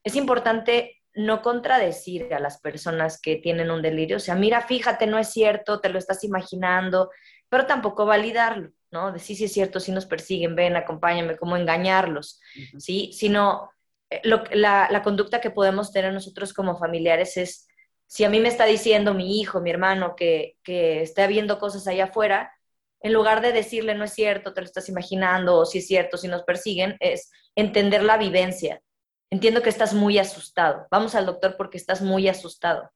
es 0.02 0.16
importante 0.16 0.98
no 1.14 1.42
contradecir 1.42 2.32
a 2.32 2.40
las 2.40 2.60
personas 2.60 3.20
que 3.20 3.36
tienen 3.36 3.70
un 3.70 3.82
delirio. 3.82 4.16
O 4.16 4.20
sea, 4.20 4.34
mira, 4.34 4.62
fíjate, 4.62 5.06
no 5.06 5.18
es 5.18 5.28
cierto, 5.30 5.80
te 5.80 5.88
lo 5.88 5.98
estás 5.98 6.24
imaginando, 6.24 7.10
pero 7.48 7.66
tampoco 7.66 8.06
validarlo, 8.06 8.70
¿no? 8.90 9.12
De 9.12 9.18
sí, 9.18 9.34
sí 9.34 9.44
es 9.44 9.52
cierto, 9.52 9.80
si 9.80 9.92
nos 9.92 10.06
persiguen, 10.06 10.54
ven, 10.54 10.76
acompáñame, 10.76 11.36
cómo 11.36 11.56
engañarlos, 11.56 12.40
¿sí? 12.78 13.10
Sino 13.12 13.70
eh, 14.10 14.20
la, 14.24 14.88
la 14.90 15.02
conducta 15.02 15.40
que 15.40 15.50
podemos 15.50 15.92
tener 15.92 16.12
nosotros 16.12 16.52
como 16.52 16.78
familiares 16.78 17.36
es 17.36 17.68
si 18.08 18.24
a 18.24 18.30
mí 18.30 18.40
me 18.40 18.48
está 18.48 18.64
diciendo 18.64 19.12
mi 19.12 19.38
hijo, 19.38 19.60
mi 19.60 19.70
hermano, 19.70 20.16
que, 20.16 20.56
que 20.62 21.02
está 21.02 21.26
viendo 21.26 21.58
cosas 21.58 21.86
allá 21.86 22.04
afuera, 22.04 22.52
en 23.00 23.12
lugar 23.12 23.42
de 23.42 23.52
decirle 23.52 23.94
no 23.94 24.04
es 24.04 24.14
cierto, 24.14 24.54
te 24.54 24.62
lo 24.62 24.64
estás 24.64 24.88
imaginando, 24.88 25.58
o 25.58 25.66
si 25.66 25.78
es 25.78 25.86
cierto, 25.86 26.16
si 26.16 26.26
nos 26.26 26.42
persiguen, 26.42 26.96
es 27.00 27.30
entender 27.54 28.02
la 28.02 28.16
vivencia. 28.16 28.82
Entiendo 29.30 29.62
que 29.62 29.68
estás 29.68 29.92
muy 29.92 30.18
asustado. 30.18 30.86
Vamos 30.90 31.14
al 31.14 31.26
doctor 31.26 31.56
porque 31.58 31.76
estás 31.76 32.00
muy 32.00 32.28
asustado. 32.28 32.90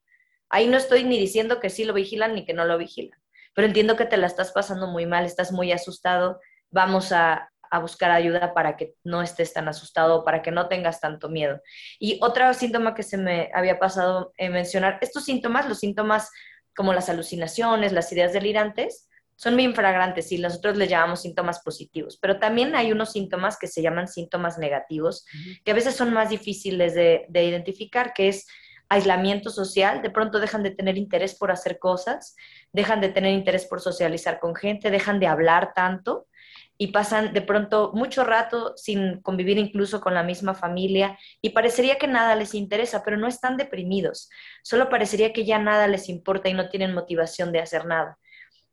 Ahí 0.49 0.67
no 0.67 0.79
estoy 0.79 1.05
ni 1.05 1.19
diciendo 1.19 1.61
que 1.61 1.69
sí 1.69 1.85
lo 1.85 1.93
vigilan 1.93 2.35
ni 2.35 2.47
que 2.47 2.55
no 2.55 2.65
lo 2.65 2.79
vigilan, 2.79 3.19
pero 3.55 3.67
entiendo 3.67 3.97
que 3.97 4.07
te 4.07 4.17
la 4.17 4.27
estás 4.27 4.53
pasando 4.53 4.87
muy 4.87 5.07
mal, 5.07 5.25
estás 5.25 5.53
muy 5.53 5.73
asustado. 5.73 6.41
Vamos 6.71 7.13
a, 7.13 7.51
a 7.71 7.79
buscar 7.79 8.11
ayuda 8.11 8.53
para 8.55 8.77
que 8.77 8.95
no 9.03 9.23
estés 9.23 9.53
tan 9.53 9.67
asustado, 9.67 10.25
para 10.25 10.43
que 10.43 10.51
no 10.51 10.69
tengas 10.69 11.01
tanto 11.01 11.29
miedo. 11.29 11.61
Y 11.99 12.19
otro 12.23 12.53
síntoma 12.53 12.95
que 12.95 13.03
se 13.03 13.17
me 13.17 13.51
había 13.55 13.79
pasado 13.79 14.33
en 14.37 14.53
mencionar, 14.53 14.99
estos 15.01 15.25
síntomas, 15.25 15.69
los 15.69 15.79
síntomas 15.79 16.31
como 16.77 16.93
las 16.93 17.09
alucinaciones, 17.09 17.93
las 17.93 18.13
ideas 18.13 18.33
delirantes, 18.33 19.09
son 19.37 19.55
muy 19.55 19.65
infragrantes 19.65 20.31
y 20.33 20.39
nosotros 20.39 20.77
les 20.77 20.89
llamamos 20.89 21.23
síntomas 21.23 21.61
positivos, 21.61 22.19
pero 22.21 22.39
también 22.39 22.77
hay 22.77 22.93
unos 22.93 23.13
síntomas 23.13 23.59
que 23.59 23.67
se 23.67 23.83
llaman 23.83 24.07
síntomas 24.07 24.59
negativos, 24.59 25.25
que 25.65 25.73
a 25.73 25.75
veces 25.75 25.97
son 25.97 26.13
más 26.13 26.29
difíciles 26.29 26.95
de, 26.95 27.27
de 27.29 27.45
identificar, 27.45 28.13
que 28.13 28.29
es 28.29 28.47
aislamiento 28.89 29.49
social, 29.49 30.03
de 30.03 30.11
pronto 30.11 30.39
dejan 30.39 30.63
de 30.63 30.71
tener 30.71 30.99
interés 30.99 31.35
por 31.35 31.51
hacer 31.51 31.79
cosas, 31.79 32.37
dejan 32.73 33.01
de 33.01 33.11
tener 33.11 33.33
interés 33.33 33.67
por 33.67 33.81
socializar 33.81 34.41
con 34.41 34.55
gente, 34.55 34.91
dejan 34.91 35.21
de 35.21 35.27
hablar 35.27 35.73
tanto 35.75 36.27
y 36.79 36.89
pasan 36.89 37.33
de 37.33 37.43
pronto 37.43 37.93
mucho 37.95 38.25
rato 38.25 38.77
sin 38.77 39.21
convivir 39.21 39.59
incluso 39.59 40.01
con 40.01 40.15
la 40.15 40.23
misma 40.23 40.55
familia 40.55 41.19
y 41.41 41.51
parecería 41.51 41.97
que 41.97 42.09
nada 42.09 42.35
les 42.35 42.55
interesa, 42.55 43.05
pero 43.05 43.17
no 43.17 43.29
están 43.29 43.57
deprimidos, 43.57 44.31
solo 44.63 44.89
parecería 44.89 45.33
que 45.33 45.45
ya 45.45 45.59
nada 45.59 45.87
les 45.87 46.09
importa 46.09 46.49
y 46.49 46.55
no 46.55 46.71
tienen 46.71 46.95
motivación 46.95 47.53
de 47.53 47.61
hacer 47.61 47.87
nada. 47.87 48.19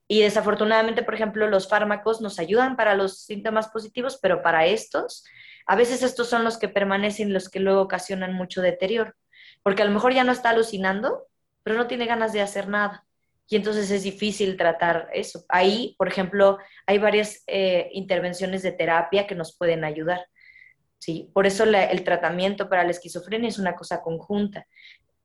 Y 0.07 0.21
desafortunadamente, 0.21 1.03
por 1.03 1.13
ejemplo, 1.13 1.47
los 1.47 1.69
fármacos 1.69 2.19
nos 2.19 2.39
ayudan 2.39 2.75
para 2.77 2.95
los 2.95 3.25
síntomas 3.25 3.67
positivos, 3.67 4.17
pero 4.19 4.41
para 4.41 4.65
estos, 4.65 5.23
a 5.67 5.75
veces 5.75 6.01
estos 6.01 6.27
son 6.27 6.43
los 6.43 6.57
que 6.57 6.67
permanecen, 6.67 7.31
los 7.31 7.47
que 7.47 7.59
luego 7.59 7.81
ocasionan 7.81 8.33
mucho 8.33 8.61
deterioro, 8.61 9.13
porque 9.61 9.83
a 9.83 9.85
lo 9.85 9.91
mejor 9.91 10.13
ya 10.13 10.23
no 10.23 10.31
está 10.31 10.49
alucinando, 10.49 11.27
pero 11.61 11.77
no 11.77 11.85
tiene 11.85 12.07
ganas 12.07 12.33
de 12.33 12.41
hacer 12.41 12.69
nada 12.69 13.05
y 13.49 13.55
entonces 13.55 13.89
es 13.89 14.03
difícil 14.03 14.55
tratar 14.57 15.09
eso. 15.11 15.43
Ahí, 15.49 15.95
por 15.97 16.07
ejemplo, 16.07 16.59
hay 16.85 16.99
varias 16.99 17.43
eh, 17.47 17.89
intervenciones 17.93 18.61
de 18.61 18.71
terapia 18.71 19.25
que 19.25 19.33
nos 19.33 19.57
pueden 19.57 19.83
ayudar. 19.83 20.27
¿sí? 20.99 21.31
Por 21.33 21.47
eso 21.47 21.63
el 21.63 22.03
tratamiento 22.03 22.69
para 22.69 22.83
la 22.83 22.91
esquizofrenia 22.91 23.49
es 23.49 23.57
una 23.57 23.75
cosa 23.75 24.01
conjunta. 24.03 24.67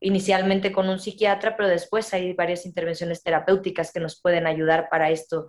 Inicialmente 0.00 0.72
con 0.72 0.88
un 0.88 1.00
psiquiatra, 1.00 1.54
pero 1.54 1.68
después 1.68 2.14
hay 2.14 2.32
varias 2.32 2.64
intervenciones 2.64 3.22
terapéuticas 3.22 3.92
que 3.92 4.00
nos 4.00 4.20
pueden 4.20 4.46
ayudar 4.46 4.88
para 4.88 5.10
esto, 5.10 5.48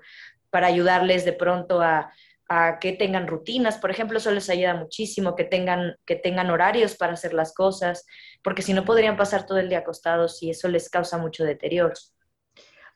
para 0.50 0.68
ayudarles 0.68 1.24
de 1.24 1.34
pronto 1.34 1.82
a, 1.82 2.12
a 2.50 2.78
que 2.80 2.92
tengan 2.92 3.28
rutinas, 3.28 3.78
por 3.78 3.90
ejemplo, 3.90 4.18
eso 4.18 4.32
les 4.32 4.50
ayuda 4.50 4.76
muchísimo, 4.76 5.36
que 5.36 5.46
tengan, 5.46 5.96
que 6.06 6.16
tengan 6.16 6.50
horarios 6.52 6.96
para 6.96 7.14
hacer 7.14 7.34
las 7.34 7.54
cosas, 7.54 8.06
porque 8.44 8.62
si 8.62 8.74
no 8.74 8.86
podrían 8.86 9.18
pasar 9.18 9.46
todo 9.46 9.58
el 9.60 9.70
día 9.70 9.80
acostados 9.80 10.44
y 10.44 10.52
eso 10.52 10.68
les 10.68 10.90
causa 10.90 11.18
mucho 11.18 11.44
deterioro. 11.44 11.94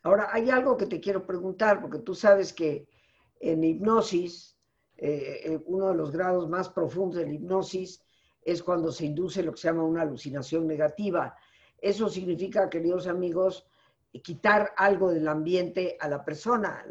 Ahora, 0.02 0.28
hay 0.32 0.48
algo 0.50 0.76
que 0.76 0.86
te 0.86 1.00
quiero 1.00 1.26
preguntar, 1.26 1.80
porque 1.80 1.98
tú 1.98 2.14
sabes 2.14 2.52
que 2.52 2.88
en 3.38 3.62
hipnosis, 3.62 4.56
eh, 4.96 5.40
eh, 5.44 5.62
uno 5.66 5.88
de 5.88 5.94
los 5.94 6.10
grados 6.10 6.48
más 6.48 6.68
profundos 6.70 7.16
de 7.16 7.26
la 7.26 7.34
hipnosis 7.34 8.02
es 8.42 8.62
cuando 8.62 8.92
se 8.92 9.06
induce 9.06 9.42
lo 9.42 9.52
que 9.52 9.58
se 9.58 9.68
llama 9.68 9.84
una 9.84 10.02
alucinación 10.02 10.66
negativa. 10.66 11.36
Eso 11.78 12.08
significa, 12.08 12.70
queridos 12.70 13.06
amigos, 13.06 13.66
quitar 14.22 14.72
algo 14.76 15.10
del 15.10 15.28
ambiente 15.28 15.96
a 16.00 16.08
la 16.08 16.24
persona 16.24 16.84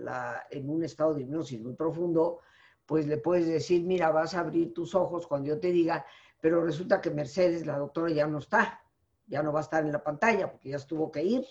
en 0.52 0.70
un 0.70 0.84
estado 0.84 1.16
de 1.16 1.24
hipnosis 1.24 1.60
muy 1.62 1.74
profundo, 1.74 2.40
pues 2.86 3.08
le 3.08 3.18
puedes 3.18 3.48
decir, 3.48 3.84
mira, 3.84 4.12
vas 4.12 4.34
a 4.36 4.40
abrir 4.40 4.74
tus 4.74 4.96
ojos 4.96 5.28
cuando 5.28 5.50
yo 5.50 5.60
te 5.60 5.72
diga, 5.72 6.06
pero 6.40 6.64
resulta 6.64 7.02
que 7.02 7.12
Mercedes, 7.12 7.66
la 7.66 7.78
doctora, 7.78 8.12
ya 8.12 8.26
no 8.26 8.38
está, 8.38 8.82
ya 9.28 9.44
no 9.44 9.52
va 9.52 9.60
a 9.60 9.64
estar 9.64 9.84
en 9.84 9.92
la 9.92 10.04
pantalla 10.04 10.50
porque 10.50 10.70
ya 10.70 10.78
estuvo 10.78 11.12
que 11.12 11.24
ir 11.24 11.46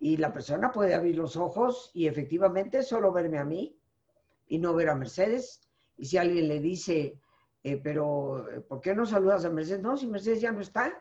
y 0.00 0.16
la 0.16 0.32
persona 0.32 0.70
puede 0.70 0.94
abrir 0.94 1.16
los 1.16 1.36
ojos 1.36 1.90
y 1.94 2.06
efectivamente 2.06 2.82
solo 2.82 3.12
verme 3.12 3.38
a 3.38 3.44
mí 3.44 3.76
y 4.46 4.58
no 4.58 4.74
ver 4.74 4.90
a 4.90 4.94
Mercedes. 4.94 5.68
Y 5.96 6.06
si 6.06 6.16
alguien 6.16 6.48
le 6.48 6.60
dice, 6.60 7.20
eh, 7.64 7.76
pero 7.76 8.48
eh, 8.48 8.60
¿por 8.60 8.80
qué 8.80 8.94
no 8.94 9.04
saludas 9.04 9.44
a 9.44 9.50
Mercedes? 9.50 9.82
No, 9.82 9.96
si 9.96 10.06
Mercedes 10.06 10.40
ya 10.40 10.52
no 10.52 10.60
está, 10.60 10.92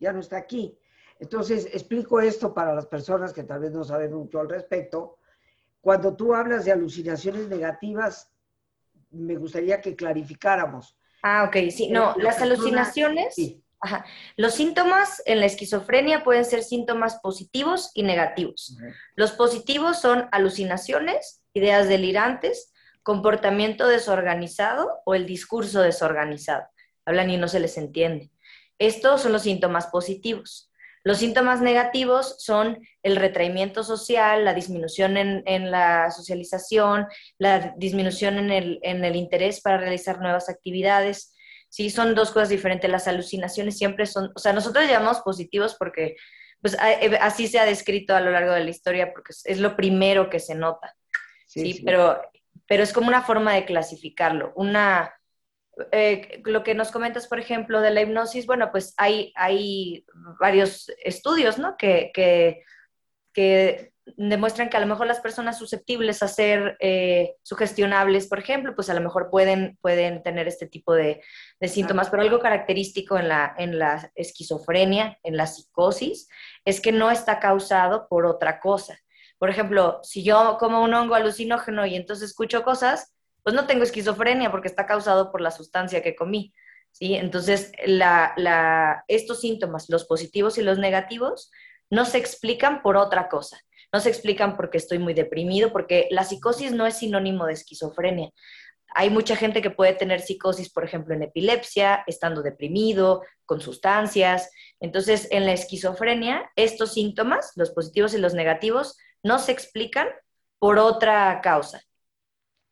ya 0.00 0.12
no 0.12 0.20
está 0.20 0.36
aquí. 0.38 0.76
Entonces, 1.20 1.66
explico 1.66 2.20
esto 2.20 2.52
para 2.52 2.74
las 2.74 2.86
personas 2.86 3.32
que 3.32 3.44
tal 3.44 3.60
vez 3.60 3.70
no 3.70 3.84
saben 3.84 4.12
mucho 4.12 4.40
al 4.40 4.48
respecto. 4.48 5.18
Cuando 5.80 6.16
tú 6.16 6.34
hablas 6.34 6.64
de 6.64 6.72
alucinaciones 6.72 7.48
negativas, 7.48 8.32
me 9.10 9.36
gustaría 9.36 9.80
que 9.80 9.94
clarificáramos. 9.94 10.98
Ah, 11.22 11.44
ok, 11.44 11.70
sí, 11.70 11.90
no, 11.90 12.14
las 12.16 12.40
alucinaciones... 12.42 13.36
Los 14.36 14.54
síntomas 14.54 15.22
en 15.26 15.40
la 15.40 15.46
esquizofrenia 15.46 16.24
pueden 16.24 16.44
ser 16.44 16.62
síntomas 16.62 17.16
positivos 17.20 17.90
y 17.94 18.02
negativos. 18.02 18.76
Los 19.16 19.32
positivos 19.32 20.00
son 20.00 20.28
alucinaciones, 20.32 21.42
ideas 21.54 21.88
delirantes, 21.88 22.72
comportamiento 23.02 23.88
desorganizado 23.88 25.00
o 25.04 25.14
el 25.14 25.26
discurso 25.26 25.82
desorganizado. 25.82 26.66
Hablan 27.04 27.30
y 27.30 27.36
no 27.36 27.48
se 27.48 27.60
les 27.60 27.76
entiende. 27.76 28.30
Estos 28.78 29.22
son 29.22 29.32
los 29.32 29.42
síntomas 29.42 29.88
positivos. 29.88 30.70
Los 31.04 31.18
síntomas 31.18 31.60
negativos 31.60 32.36
son 32.38 32.78
el 33.02 33.16
retraimiento 33.16 33.82
social, 33.82 34.44
la 34.44 34.54
disminución 34.54 35.16
en, 35.16 35.70
la 35.72 36.12
socialización, 36.12 37.08
la 37.38 37.74
disminución 37.76 38.38
en 38.38 39.04
el 39.04 39.16
interés 39.16 39.60
para 39.60 39.78
realizar 39.78 40.20
nuevas 40.20 40.48
actividades, 40.48 41.31
sí, 41.72 41.88
son 41.88 42.14
dos 42.14 42.30
cosas 42.32 42.50
diferentes. 42.50 42.90
Las 42.90 43.08
alucinaciones 43.08 43.78
siempre 43.78 44.04
son, 44.04 44.30
o 44.34 44.38
sea, 44.38 44.52
nosotros 44.52 44.86
llamamos 44.86 45.20
positivos 45.20 45.74
porque 45.78 46.16
pues 46.60 46.74
eh, 46.74 47.18
así 47.18 47.48
se 47.48 47.58
ha 47.58 47.64
descrito 47.64 48.14
a 48.14 48.20
lo 48.20 48.30
largo 48.30 48.52
de 48.52 48.62
la 48.62 48.70
historia 48.70 49.10
porque 49.12 49.32
es 49.44 49.58
lo 49.58 49.74
primero 49.74 50.28
que 50.28 50.38
se 50.38 50.54
nota, 50.54 50.94
¿sí? 51.46 51.80
Pero, 51.82 52.20
pero 52.68 52.82
es 52.82 52.92
como 52.92 53.08
una 53.08 53.22
forma 53.22 53.54
de 53.54 53.64
clasificarlo. 53.64 54.52
Una, 54.54 55.14
eh, 55.92 56.42
lo 56.44 56.62
que 56.62 56.74
nos 56.74 56.90
comentas, 56.90 57.26
por 57.26 57.40
ejemplo, 57.40 57.80
de 57.80 57.90
la 57.90 58.02
hipnosis, 58.02 58.44
bueno, 58.46 58.70
pues 58.70 58.92
hay, 58.98 59.32
hay 59.34 60.04
varios 60.38 60.92
estudios, 61.02 61.56
¿no? 61.56 61.78
Que, 61.78 62.10
que, 62.12 62.62
que 63.32 63.91
demuestran 64.04 64.68
que 64.68 64.76
a 64.76 64.80
lo 64.80 64.86
mejor 64.86 65.06
las 65.06 65.20
personas 65.20 65.58
susceptibles 65.58 66.22
a 66.22 66.28
ser 66.28 66.76
eh, 66.80 67.36
sugestionables, 67.42 68.26
por 68.26 68.38
ejemplo, 68.38 68.74
pues 68.74 68.90
a 68.90 68.94
lo 68.94 69.00
mejor 69.00 69.30
pueden, 69.30 69.78
pueden 69.80 70.22
tener 70.22 70.48
este 70.48 70.66
tipo 70.66 70.94
de, 70.94 71.22
de 71.60 71.68
síntomas, 71.68 72.10
pero 72.10 72.22
algo 72.22 72.40
característico 72.40 73.18
en 73.18 73.28
la, 73.28 73.54
en 73.58 73.78
la 73.78 74.10
esquizofrenia, 74.14 75.18
en 75.22 75.36
la 75.36 75.46
psicosis, 75.46 76.28
es 76.64 76.80
que 76.80 76.92
no 76.92 77.10
está 77.10 77.38
causado 77.38 78.08
por 78.08 78.26
otra 78.26 78.60
cosa. 78.60 78.98
Por 79.38 79.50
ejemplo, 79.50 80.00
si 80.02 80.22
yo 80.22 80.56
como 80.58 80.82
un 80.82 80.94
hongo 80.94 81.14
alucinógeno 81.14 81.86
y 81.86 81.96
entonces 81.96 82.30
escucho 82.30 82.62
cosas, 82.62 83.14
pues 83.42 83.54
no 83.54 83.66
tengo 83.66 83.82
esquizofrenia 83.82 84.50
porque 84.50 84.68
está 84.68 84.86
causado 84.86 85.30
por 85.30 85.40
la 85.40 85.50
sustancia 85.50 86.02
que 86.02 86.14
comí. 86.14 86.52
¿sí? 86.92 87.14
Entonces, 87.14 87.72
la, 87.86 88.34
la, 88.36 89.04
estos 89.08 89.40
síntomas, 89.40 89.88
los 89.88 90.04
positivos 90.04 90.58
y 90.58 90.62
los 90.62 90.78
negativos, 90.78 91.50
no 91.90 92.04
se 92.04 92.18
explican 92.18 92.82
por 92.82 92.96
otra 92.96 93.28
cosa. 93.28 93.58
No 93.92 94.00
se 94.00 94.08
explican 94.08 94.56
porque 94.56 94.78
estoy 94.78 94.98
muy 94.98 95.14
deprimido, 95.14 95.72
porque 95.72 96.08
la 96.10 96.24
psicosis 96.24 96.72
no 96.72 96.86
es 96.86 96.98
sinónimo 96.98 97.46
de 97.46 97.52
esquizofrenia. 97.52 98.30
Hay 98.94 99.10
mucha 99.10 99.36
gente 99.36 99.62
que 99.62 99.70
puede 99.70 99.94
tener 99.94 100.20
psicosis, 100.20 100.70
por 100.70 100.84
ejemplo, 100.84 101.14
en 101.14 101.22
epilepsia, 101.22 102.04
estando 102.06 102.42
deprimido, 102.42 103.22
con 103.46 103.60
sustancias. 103.60 104.50
Entonces, 104.80 105.28
en 105.30 105.46
la 105.46 105.52
esquizofrenia, 105.52 106.50
estos 106.56 106.92
síntomas, 106.92 107.52
los 107.56 107.70
positivos 107.70 108.14
y 108.14 108.18
los 108.18 108.34
negativos, 108.34 108.98
no 109.22 109.38
se 109.38 109.52
explican 109.52 110.08
por 110.58 110.78
otra 110.78 111.40
causa 111.42 111.82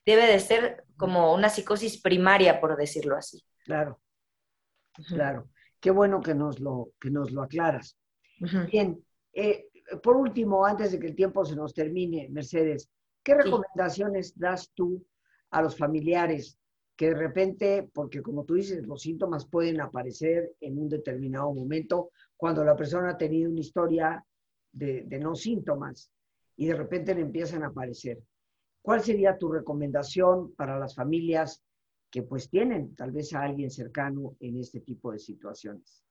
debe 0.04 0.26
de 0.26 0.40
ser 0.40 0.84
como 0.96 1.34
una 1.34 1.48
psicosis 1.48 2.00
primaria, 2.00 2.60
por 2.60 2.76
decirlo 2.76 3.16
así. 3.16 3.44
Claro, 3.64 4.00
claro. 5.08 5.48
Qué 5.78 5.90
bueno 5.90 6.20
que 6.20 6.34
nos 6.34 6.60
lo, 6.60 6.90
que 7.00 7.10
nos 7.10 7.30
lo 7.30 7.42
aclaras. 7.42 7.98
Bien, 8.70 9.04
eh, 9.32 9.68
por 10.02 10.16
último, 10.16 10.64
antes 10.64 10.92
de 10.92 10.98
que 10.98 11.08
el 11.08 11.14
tiempo 11.14 11.44
se 11.44 11.56
nos 11.56 11.74
termine, 11.74 12.28
Mercedes, 12.30 12.88
¿qué 13.22 13.34
recomendaciones 13.34 14.38
das 14.38 14.70
tú 14.74 15.04
a 15.50 15.62
los 15.62 15.76
familiares 15.76 16.56
que 16.96 17.08
de 17.08 17.14
repente, 17.14 17.90
porque 17.94 18.20
como 18.20 18.44
tú 18.44 18.54
dices, 18.54 18.86
los 18.86 19.02
síntomas 19.02 19.46
pueden 19.46 19.80
aparecer 19.80 20.54
en 20.60 20.78
un 20.78 20.88
determinado 20.88 21.52
momento 21.52 22.10
cuando 22.36 22.62
la 22.62 22.76
persona 22.76 23.10
ha 23.10 23.16
tenido 23.16 23.50
una 23.50 23.60
historia 23.60 24.24
de, 24.72 25.04
de 25.04 25.18
no 25.18 25.34
síntomas 25.34 26.10
y 26.56 26.66
de 26.66 26.74
repente 26.74 27.14
le 27.14 27.22
empiezan 27.22 27.62
a 27.62 27.68
aparecer? 27.68 28.18
¿Cuál 28.82 29.02
sería 29.02 29.38
tu 29.38 29.50
recomendación 29.50 30.52
para 30.54 30.78
las 30.78 30.94
familias 30.94 31.62
que 32.10 32.22
pues 32.22 32.50
tienen 32.50 32.94
tal 32.94 33.12
vez 33.12 33.32
a 33.32 33.42
alguien 33.42 33.70
cercano 33.70 34.36
en 34.40 34.58
este 34.58 34.80
tipo 34.80 35.12
de 35.12 35.18
situaciones? 35.18 36.04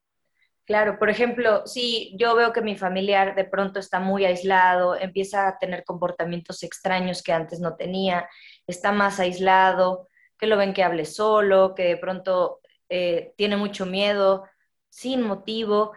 Claro, 0.69 0.99
por 0.99 1.09
ejemplo, 1.09 1.65
si 1.65 2.15
yo 2.15 2.35
veo 2.35 2.53
que 2.53 2.61
mi 2.61 2.77
familiar 2.77 3.33
de 3.33 3.43
pronto 3.43 3.79
está 3.79 3.99
muy 3.99 4.23
aislado, 4.25 4.95
empieza 4.95 5.47
a 5.47 5.57
tener 5.57 5.83
comportamientos 5.83 6.61
extraños 6.61 7.23
que 7.23 7.33
antes 7.33 7.59
no 7.59 7.75
tenía, 7.75 8.29
está 8.67 8.91
más 8.91 9.19
aislado, 9.19 10.07
que 10.37 10.45
lo 10.45 10.57
ven 10.57 10.75
que 10.75 10.83
hable 10.83 11.05
solo, 11.05 11.73
que 11.73 11.85
de 11.85 11.97
pronto 11.97 12.59
eh, 12.87 13.33
tiene 13.35 13.57
mucho 13.57 13.87
miedo, 13.87 14.43
sin 14.89 15.23
motivo, 15.23 15.93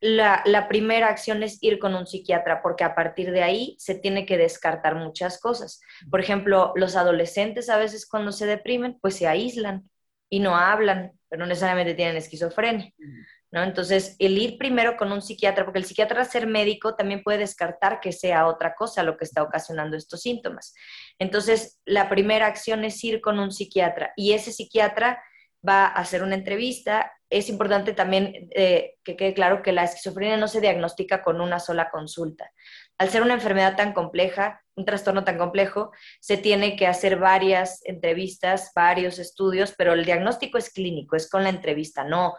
la, 0.00 0.66
primera 0.68 1.08
acción 1.08 1.42
es 1.42 1.56
ir 1.62 1.78
con 1.78 1.94
un 1.94 2.06
psiquiatra, 2.06 2.60
porque 2.60 2.84
a 2.84 2.94
partir 2.94 3.30
de 3.30 3.42
ahí 3.42 3.76
se 3.78 3.94
tiene 3.94 4.26
que 4.26 4.36
descartar 4.36 4.94
muchas 4.94 5.40
cosas. 5.40 5.80
Por 6.10 6.20
ejemplo, 6.20 6.74
los 6.76 6.96
adolescentes 6.96 7.70
a 7.70 7.78
veces 7.78 8.06
cuando 8.06 8.30
se 8.30 8.44
deprimen, 8.44 8.98
pues 9.00 9.16
se 9.16 9.26
aíslan 9.26 9.88
y 10.28 10.40
no 10.40 10.54
hablan, 10.54 11.12
pero 11.30 11.40
no 11.40 11.46
necesariamente 11.46 11.94
tienen 11.94 12.18
esquizofrenia. 12.18 12.92
¿No? 13.50 13.62
Entonces, 13.62 14.16
el 14.18 14.36
ir 14.38 14.58
primero 14.58 14.96
con 14.96 15.12
un 15.12 15.22
psiquiatra, 15.22 15.64
porque 15.64 15.78
el 15.78 15.84
psiquiatra, 15.84 16.24
ser 16.24 16.46
médico, 16.46 16.94
también 16.94 17.22
puede 17.22 17.38
descartar 17.38 18.00
que 18.00 18.12
sea 18.12 18.46
otra 18.46 18.74
cosa 18.74 19.02
lo 19.02 19.16
que 19.16 19.24
está 19.24 19.42
ocasionando 19.42 19.96
estos 19.96 20.22
síntomas. 20.22 20.74
Entonces, 21.18 21.80
la 21.84 22.08
primera 22.08 22.46
acción 22.46 22.84
es 22.84 23.02
ir 23.04 23.20
con 23.20 23.38
un 23.38 23.52
psiquiatra 23.52 24.12
y 24.16 24.32
ese 24.32 24.52
psiquiatra 24.52 25.22
va 25.66 25.86
a 25.86 26.00
hacer 26.00 26.22
una 26.22 26.34
entrevista 26.34 27.12
es 27.28 27.48
importante 27.48 27.92
también 27.92 28.48
eh, 28.54 28.94
que 29.02 29.16
quede 29.16 29.34
claro 29.34 29.62
que 29.62 29.72
la 29.72 29.84
esquizofrenia 29.84 30.36
no 30.36 30.46
se 30.46 30.60
diagnostica 30.60 31.22
con 31.22 31.40
una 31.40 31.58
sola 31.58 31.90
consulta. 31.90 32.52
Al 32.98 33.10
ser 33.10 33.22
una 33.22 33.34
enfermedad 33.34 33.76
tan 33.76 33.92
compleja, 33.92 34.62
un 34.76 34.84
trastorno 34.84 35.24
tan 35.24 35.36
complejo, 35.36 35.90
se 36.20 36.36
tiene 36.36 36.76
que 36.76 36.86
hacer 36.86 37.18
varias 37.18 37.80
entrevistas, 37.84 38.70
varios 38.74 39.18
estudios, 39.18 39.74
pero 39.76 39.94
el 39.94 40.04
diagnóstico 40.04 40.56
es 40.56 40.70
clínico, 40.70 41.16
es 41.16 41.28
con 41.28 41.42
la 41.42 41.48
entrevista, 41.48 42.04
no. 42.04 42.34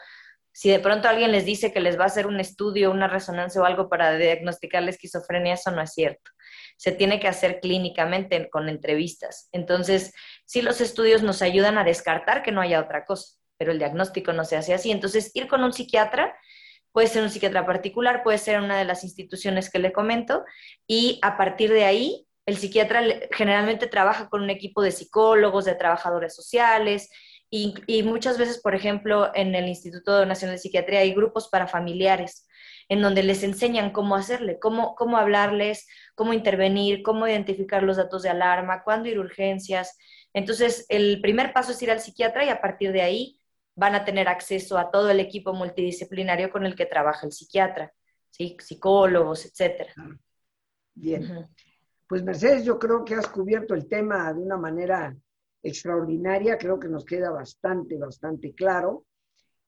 Si 0.57 0.71
de 0.71 0.79
pronto 0.79 1.07
alguien 1.07 1.31
les 1.31 1.45
dice 1.45 1.71
que 1.71 1.81
les 1.81 1.99
va 1.99 2.05
a 2.05 2.07
hacer 2.07 2.25
un 2.25 2.39
estudio, 2.39 2.89
una 2.89 3.07
resonancia 3.07 3.61
o 3.61 3.65
algo 3.65 3.89
para 3.89 4.17
diagnosticar 4.17 4.81
la 4.81 4.89
esquizofrenia, 4.89 5.53
eso 5.53 5.69
no 5.69 5.83
es 5.83 5.93
cierto. 5.93 6.31
Se 6.77 6.91
tiene 6.91 7.19
que 7.19 7.27
hacer 7.27 7.59
clínicamente 7.59 8.49
con 8.49 8.67
entrevistas. 8.67 9.49
Entonces, 9.51 10.15
sí 10.45 10.63
los 10.63 10.81
estudios 10.81 11.21
nos 11.21 11.43
ayudan 11.43 11.77
a 11.77 11.83
descartar 11.83 12.41
que 12.41 12.51
no 12.51 12.61
haya 12.61 12.79
otra 12.79 13.05
cosa 13.05 13.35
pero 13.57 13.71
el 13.71 13.79
diagnóstico 13.79 14.33
no 14.33 14.45
se 14.45 14.55
hace 14.55 14.73
así. 14.73 14.91
Entonces, 14.91 15.31
ir 15.33 15.47
con 15.47 15.63
un 15.63 15.73
psiquiatra, 15.73 16.37
puede 16.91 17.07
ser 17.07 17.23
un 17.23 17.29
psiquiatra 17.29 17.65
particular, 17.65 18.23
puede 18.23 18.37
ser 18.37 18.59
una 18.59 18.77
de 18.77 18.85
las 18.85 19.03
instituciones 19.03 19.69
que 19.69 19.79
le 19.79 19.91
comento, 19.91 20.45
y 20.85 21.19
a 21.23 21.37
partir 21.37 21.71
de 21.71 21.83
ahí, 21.83 22.27
el 22.45 22.57
psiquiatra 22.57 23.01
generalmente 23.31 23.87
trabaja 23.87 24.29
con 24.29 24.41
un 24.41 24.49
equipo 24.49 24.81
de 24.81 24.91
psicólogos, 24.91 25.65
de 25.65 25.75
trabajadores 25.75 26.33
sociales, 26.35 27.09
y, 27.49 28.03
muchas 28.03 28.37
veces, 28.37 28.59
por 28.59 28.75
ejemplo, 28.75 29.31
en 29.33 29.55
el 29.55 29.67
Instituto 29.67 30.25
Nacional 30.25 30.55
de 30.55 30.61
Psiquiatría 30.61 30.99
hay 30.99 31.13
grupos 31.13 31.47
para 31.47 31.67
familiares 31.67 32.47
en 32.89 33.01
donde 33.01 33.23
les 33.23 33.43
enseñan 33.43 33.91
cómo 33.91 34.15
hacerle, 34.15 34.59
cómo, 34.59 34.95
cómo 34.95 35.17
hablarles, 35.17 35.87
cómo 36.15 36.33
intervenir, 36.33 37.03
cómo 37.03 37.27
identificar 37.27 37.83
los 37.83 37.97
datos 37.97 38.23
de 38.23 38.29
alarma, 38.29 38.83
cuándo 38.83 39.09
ir 39.09 39.19
urgencias. 39.19 39.97
Entonces, 40.33 40.85
el 40.89 41.19
primer 41.21 41.53
paso 41.53 41.71
es 41.71 41.81
ir 41.81 41.91
al 41.91 41.99
psiquiatra 41.99 42.45
y 42.45 42.49
a 42.49 42.61
partir 42.61 42.91
de 42.91 43.01
ahí 43.01 43.39
van 43.75 43.95
a 43.95 44.05
tener 44.05 44.27
acceso 44.27 44.77
a 44.77 44.89
todo 44.89 45.09
el 45.09 45.19
equipo 45.19 45.53
multidisciplinario 45.53 46.49
con 46.49 46.65
el 46.65 46.75
que 46.75 46.85
trabaja 46.85 47.25
el 47.25 47.31
psiquiatra, 47.31 47.93
¿sí? 48.29 48.57
psicólogos, 48.59 49.45
etc. 49.45 49.89
Bien. 50.93 51.47
Pues 52.07 52.23
Mercedes, 52.23 52.63
yo 52.63 52.79
creo 52.79 53.03
que 53.03 53.15
has 53.15 53.27
cubierto 53.27 53.73
el 53.73 53.87
tema 53.87 54.33
de 54.33 54.39
una 54.39 54.57
manera 54.57 55.15
extraordinaria, 55.61 56.57
creo 56.57 56.79
que 56.79 56.87
nos 56.87 57.05
queda 57.05 57.31
bastante, 57.31 57.97
bastante 57.97 58.53
claro. 58.53 59.05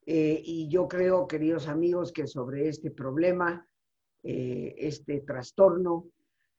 Eh, 0.05 0.41
y 0.43 0.69
yo 0.69 0.87
creo, 0.87 1.27
queridos 1.27 1.67
amigos, 1.67 2.11
que 2.11 2.27
sobre 2.27 2.67
este 2.67 2.91
problema, 2.91 3.67
eh, 4.23 4.75
este 4.77 5.21
trastorno, 5.21 6.07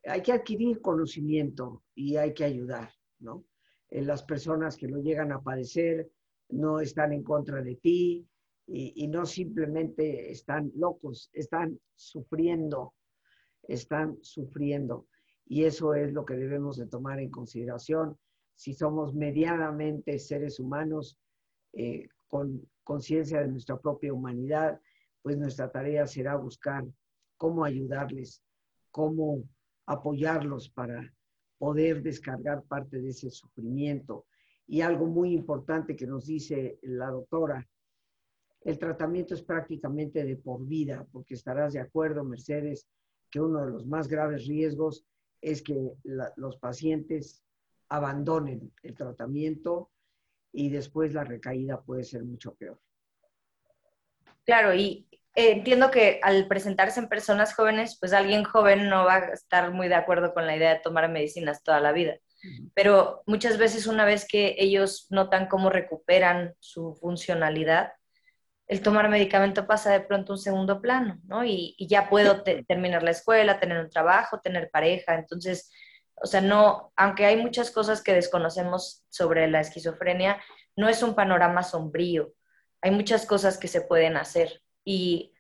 hay 0.05 0.23
que 0.23 0.33
adquirir 0.33 0.81
conocimiento 0.81 1.83
y 1.95 2.17
hay 2.17 2.33
que 2.33 2.45
ayudar, 2.45 2.91
¿no? 3.19 3.45
En 3.91 4.07
las 4.07 4.23
personas 4.23 4.77
que 4.77 4.89
lo 4.89 4.99
llegan 4.99 5.33
a 5.33 5.43
padecer, 5.43 6.11
no 6.49 6.81
están 6.81 7.13
en 7.13 7.23
contra 7.23 7.63
de 7.63 7.77
ti 7.77 8.27
y, 8.67 9.09
no 9.09 9.27
simplemente 9.27 10.31
están 10.31 10.71
locos, 10.77 11.29
están 11.33 11.81
sufriendo, 11.97 12.95
están 13.65 14.19
sufriendo. 14.23 15.09
Y 15.47 15.65
eso 15.65 15.95
es 15.95 16.13
lo 16.13 16.25
que 16.25 16.35
debemos 16.35 16.77
de 16.77 16.87
tomar 16.87 17.19
en 17.19 17.31
consideración 17.31 18.17
si 18.61 18.75
somos 18.75 19.15
medianamente 19.15 20.19
seres 20.19 20.61
humanos 20.61 21.19
eh, 21.73 22.09
con 22.29 22.69
conciencia 22.85 23.41
de 23.41 23.49
nuestra 23.49 23.79
propia 23.79 24.13
humanidad, 24.13 24.79
pues 25.23 25.39
nuestra 25.39 25.73
tarea 25.73 26.07
será 26.07 26.37
buscar 26.37 26.85
cómo 27.39 27.65
ayudarles, 27.65 28.43
cómo 28.91 29.45
apoyarlos 29.87 30.69
para 30.69 31.11
poder 31.57 32.03
descargar 32.03 32.63
parte 32.65 33.01
de 33.01 33.09
ese 33.09 33.31
sufrimiento. 33.31 34.27
Y 34.67 34.83
algo 34.83 35.07
muy 35.07 35.33
importante 35.33 35.97
que 35.97 36.07
nos 36.07 36.27
dice 36.27 36.79
la 36.83 37.09
doctora, 37.09 37.67
el 38.61 38.79
tratamiento 38.79 39.33
es 39.33 39.43
prácticamente 39.43 40.23
de 40.23 40.37
por 40.37 40.67
vida, 40.67 41.07
porque 41.13 41.33
estarás 41.33 41.73
de 41.73 41.81
acuerdo, 41.81 42.25
Mercedes, 42.25 42.87
que 43.31 43.41
uno 43.41 43.65
de 43.65 43.71
los 43.73 43.87
más 43.87 44.07
graves 44.07 44.47
riesgos 44.47 45.07
es 45.41 45.63
que 45.63 45.75
los 46.37 46.59
pacientes 46.59 47.43
abandonen 47.91 48.73
el 48.83 48.95
tratamiento 48.95 49.91
y 50.53 50.71
después 50.71 51.13
la 51.13 51.25
recaída 51.25 51.83
puede 51.83 52.05
ser 52.05 52.25
mucho 52.25 52.55
peor. 52.55 52.81
Claro, 54.45 54.75
y 54.75 55.07
eh, 55.35 55.53
entiendo 55.53 55.91
que 55.91 56.19
al 56.23 56.49
presentarse 56.49 56.99
en 56.99 57.09
personas 57.09 57.55
jóvenes, 57.55 57.99
pues 58.01 58.15
alguien 58.15 58.45
joven 58.45 58.89
no 58.89 59.05
va 59.05 59.17
a 59.17 59.33
estar 59.33 59.73
muy 59.73 59.89
de 59.89 59.95
acuerdo 59.97 60.33
con 60.33 60.47
la 60.47 60.57
idea 60.57 60.75
de 60.75 60.81
tomar 60.81 61.11
medicinas 61.11 61.63
toda 61.63 61.81
la 61.81 61.93
vida 61.93 62.19
pero 62.75 63.23
muchas 63.27 63.59
veces 63.59 63.87
una 63.87 64.05
vez 64.05 64.27
que 64.27 64.57
ellos 64.59 65.07
notan 65.11 65.47
cómo 65.47 65.71
recuperan 65.71 66.55
su 66.59 66.95
funcionalidad, 66.95 67.93
el 68.67 68.83
tomar 68.83 69.09
medicamento 69.09 69.67
pasa 69.67 69.93
de 69.93 70.01
pronto 70.01 70.33
a 70.33 70.37
un 70.37 70.41
segundo 70.41 70.81
plano, 70.81 71.19
¿no? 71.25 71.45
Y, 71.45 71.77
ya 71.89 72.09
puedo 72.09 72.43
terminar 72.43 73.03
la 73.03 73.11
escuela, 73.11 73.59
tener 73.59 73.81
un 73.81 73.91
trabajo, 73.91 74.41
tener 74.41 74.71
pareja, 74.71 75.17
entonces, 75.17 75.73
o 76.23 76.27
sea, 76.27 76.41
no, 76.41 76.93
aunque 76.97 77.25
hay 77.27 77.37
muchas 77.37 77.71
cosas 77.71 78.03
que 78.03 78.15
desconocemos 78.15 79.05
sobre 79.09 79.49
la 79.49 79.61
esquizofrenia, 79.61 80.41
no 80.77 80.89
es 80.89 81.03
un 81.03 81.15
panorama 81.15 81.63
sombrío. 81.63 82.33
Hay 82.83 82.91
muchas 82.91 83.27
cosas 83.27 83.59
que 83.59 83.69
se 83.69 83.83
pueden 83.83 84.17
hacer 84.17 84.63
y 84.85 85.33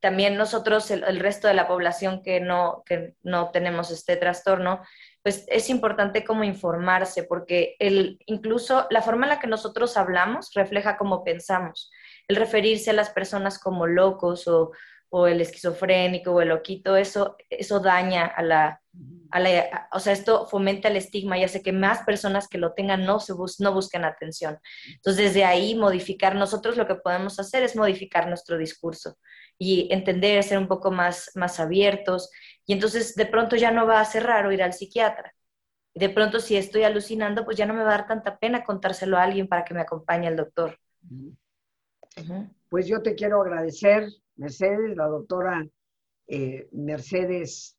también 0.00 0.36
nosotros, 0.36 0.90
el, 0.90 1.18
resto 1.20 1.48
de 1.48 1.54
la 1.54 1.66
población 1.66 2.22
que 2.22 2.40
no, 2.40 2.82
que 2.86 3.14
no 3.22 3.50
tenemos 3.50 3.90
este 3.90 4.16
trastorno, 4.16 4.82
pues 5.22 5.44
es 5.48 5.70
importante 5.70 6.22
como 6.22 6.44
informarse, 6.44 7.24
porque 7.24 7.74
el, 7.80 8.18
incluso 8.26 8.86
la 8.90 9.02
forma 9.02 9.24
en 9.26 9.30
la 9.30 9.40
que 9.40 9.48
nosotros 9.48 9.96
hablamos 9.96 10.52
refleja 10.54 10.96
cómo 10.96 11.24
pensamos. 11.24 11.90
El 12.28 12.36
referirse 12.36 12.90
a 12.90 12.94
las 12.94 13.10
personas 13.10 13.58
como 13.58 13.86
locos 13.86 14.46
o, 14.46 14.70
o 15.08 15.26
el 15.26 15.40
esquizofrénico 15.40 16.32
o 16.32 16.40
el 16.40 16.48
loquito, 16.48 16.96
eso, 16.96 17.36
eso 17.48 17.80
daña 17.80 18.26
a 18.26 18.42
la, 18.42 18.80
a 19.30 19.40
la, 19.40 19.88
o 19.92 20.00
sea, 20.00 20.12
esto 20.12 20.46
fomenta 20.46 20.88
el 20.88 20.96
estigma 20.96 21.38
y 21.38 21.44
hace 21.44 21.62
que 21.62 21.72
más 21.72 22.02
personas 22.04 22.48
que 22.48 22.58
lo 22.58 22.72
tengan 22.74 23.04
no, 23.04 23.20
se 23.20 23.34
no 23.60 23.72
busquen 23.72 24.04
atención. 24.04 24.58
Entonces, 24.86 25.24
desde 25.24 25.44
ahí 25.44 25.74
modificar, 25.74 26.34
nosotros 26.34 26.76
lo 26.76 26.86
que 26.86 26.96
podemos 26.96 27.38
hacer 27.38 27.62
es 27.62 27.76
modificar 27.76 28.28
nuestro 28.28 28.58
discurso 28.58 29.18
y 29.58 29.88
entender, 29.92 30.42
ser 30.42 30.58
un 30.58 30.68
poco 30.68 30.90
más, 30.90 31.30
más 31.34 31.60
abiertos. 31.60 32.30
Y 32.66 32.72
entonces, 32.72 33.14
de 33.14 33.26
pronto 33.26 33.56
ya 33.56 33.70
no 33.70 33.86
va 33.86 34.00
a 34.00 34.04
ser 34.04 34.24
raro 34.24 34.52
ir 34.52 34.62
al 34.62 34.72
psiquiatra. 34.72 35.34
Y 35.94 36.00
de 36.00 36.10
pronto, 36.10 36.40
si 36.40 36.56
estoy 36.56 36.82
alucinando, 36.82 37.44
pues 37.44 37.56
ya 37.56 37.64
no 37.64 37.72
me 37.72 37.82
va 37.82 37.88
a 37.94 37.98
dar 37.98 38.06
tanta 38.06 38.38
pena 38.38 38.64
contárselo 38.64 39.16
a 39.16 39.22
alguien 39.22 39.48
para 39.48 39.64
que 39.64 39.72
me 39.72 39.80
acompañe 39.80 40.28
el 40.28 40.36
doctor. 40.36 40.78
Pues 42.68 42.86
yo 42.86 43.02
te 43.02 43.14
quiero 43.14 43.40
agradecer 43.40 44.08
Mercedes, 44.36 44.96
la 44.96 45.06
doctora 45.06 45.66
eh, 46.26 46.68
Mercedes 46.72 47.76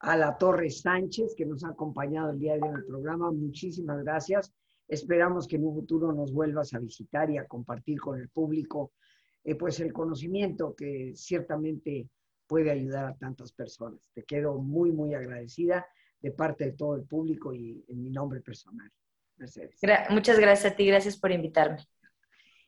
a 0.00 0.16
la 0.16 0.36
Torre 0.36 0.70
Sánchez, 0.70 1.34
que 1.36 1.46
nos 1.46 1.64
ha 1.64 1.68
acompañado 1.68 2.30
el 2.30 2.38
día 2.38 2.54
de 2.54 2.62
hoy 2.62 2.68
en 2.68 2.76
el 2.76 2.84
programa. 2.84 3.30
Muchísimas 3.32 4.02
gracias. 4.02 4.52
Esperamos 4.86 5.48
que 5.48 5.56
en 5.56 5.66
un 5.66 5.74
futuro 5.74 6.12
nos 6.12 6.32
vuelvas 6.32 6.74
a 6.74 6.78
visitar 6.78 7.30
y 7.30 7.38
a 7.38 7.46
compartir 7.46 8.00
con 8.00 8.20
el 8.20 8.28
público 8.28 8.92
eh, 9.44 9.54
pues 9.54 9.80
el 9.80 9.92
conocimiento 9.92 10.74
que 10.74 11.12
ciertamente 11.14 12.08
puede 12.46 12.70
ayudar 12.70 13.06
a 13.06 13.14
tantas 13.14 13.52
personas. 13.52 14.10
Te 14.12 14.24
quedo 14.24 14.58
muy, 14.58 14.90
muy 14.92 15.14
agradecida 15.14 15.86
de 16.20 16.30
parte 16.30 16.64
de 16.64 16.72
todo 16.72 16.96
el 16.96 17.04
público 17.04 17.54
y 17.54 17.84
en 17.88 18.02
mi 18.02 18.10
nombre 18.10 18.40
personal. 18.40 18.90
Mercedes. 19.36 19.80
muchas 20.10 20.38
gracias 20.38 20.72
a 20.72 20.76
ti, 20.76 20.86
gracias 20.86 21.16
por 21.16 21.32
invitarme. 21.32 21.84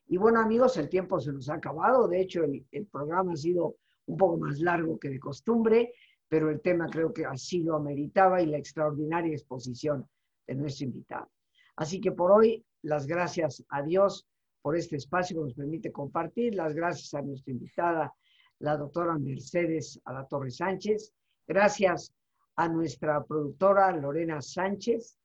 Y 0.08 0.16
bueno, 0.18 0.40
amigos, 0.40 0.76
el 0.76 0.88
tiempo 0.88 1.18
se 1.20 1.32
nos 1.32 1.48
ha 1.48 1.54
acabado. 1.54 2.06
De 2.06 2.20
hecho, 2.20 2.44
el, 2.44 2.86
programa 2.90 3.32
ha 3.32 3.36
sido 3.36 3.76
un 4.06 4.16
poco 4.16 4.36
más 4.38 4.60
largo 4.60 4.98
que 4.98 5.10
de 5.10 5.18
costumbre, 5.18 5.92
pero 6.28 6.50
el 6.50 6.60
tema 6.60 6.86
creo 6.86 7.12
que 7.12 7.24
así 7.24 7.62
lo 7.62 7.76
ameritaba 7.76 8.40
y 8.40 8.46
la 8.46 8.58
extraordinaria 8.58 9.32
exposición 9.32 10.08
de 10.46 10.54
nuestro 10.54 10.86
invitado. 10.86 11.28
Así 11.76 12.00
que 12.00 12.12
por 12.12 12.30
hoy, 12.30 12.64
las 12.82 13.06
gracias 13.06 13.64
a 13.68 13.82
Dios 13.82 14.26
por 14.62 14.76
este 14.76 14.96
espacio 14.96 15.36
que 15.36 15.44
nos 15.44 15.54
permite 15.54 15.90
compartir. 15.90 16.54
Las 16.54 16.74
gracias 16.74 17.12
a 17.14 17.22
nuestra 17.22 17.52
invitada, 17.52 18.14
la 18.60 18.76
doctora 18.76 19.18
Mercedes 19.18 20.00
a 20.04 20.12
la 20.12 20.26
Torre 20.26 20.50
Sánchez. 20.50 21.12
Gracias 21.48 22.12
a 22.54 22.68
nuestra 22.68 23.24
productora 23.24 23.94
Lorena 23.96 24.40
Sánchez 24.40 25.18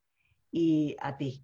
y 0.52 0.96
a 1.00 1.18
ti, 1.18 1.44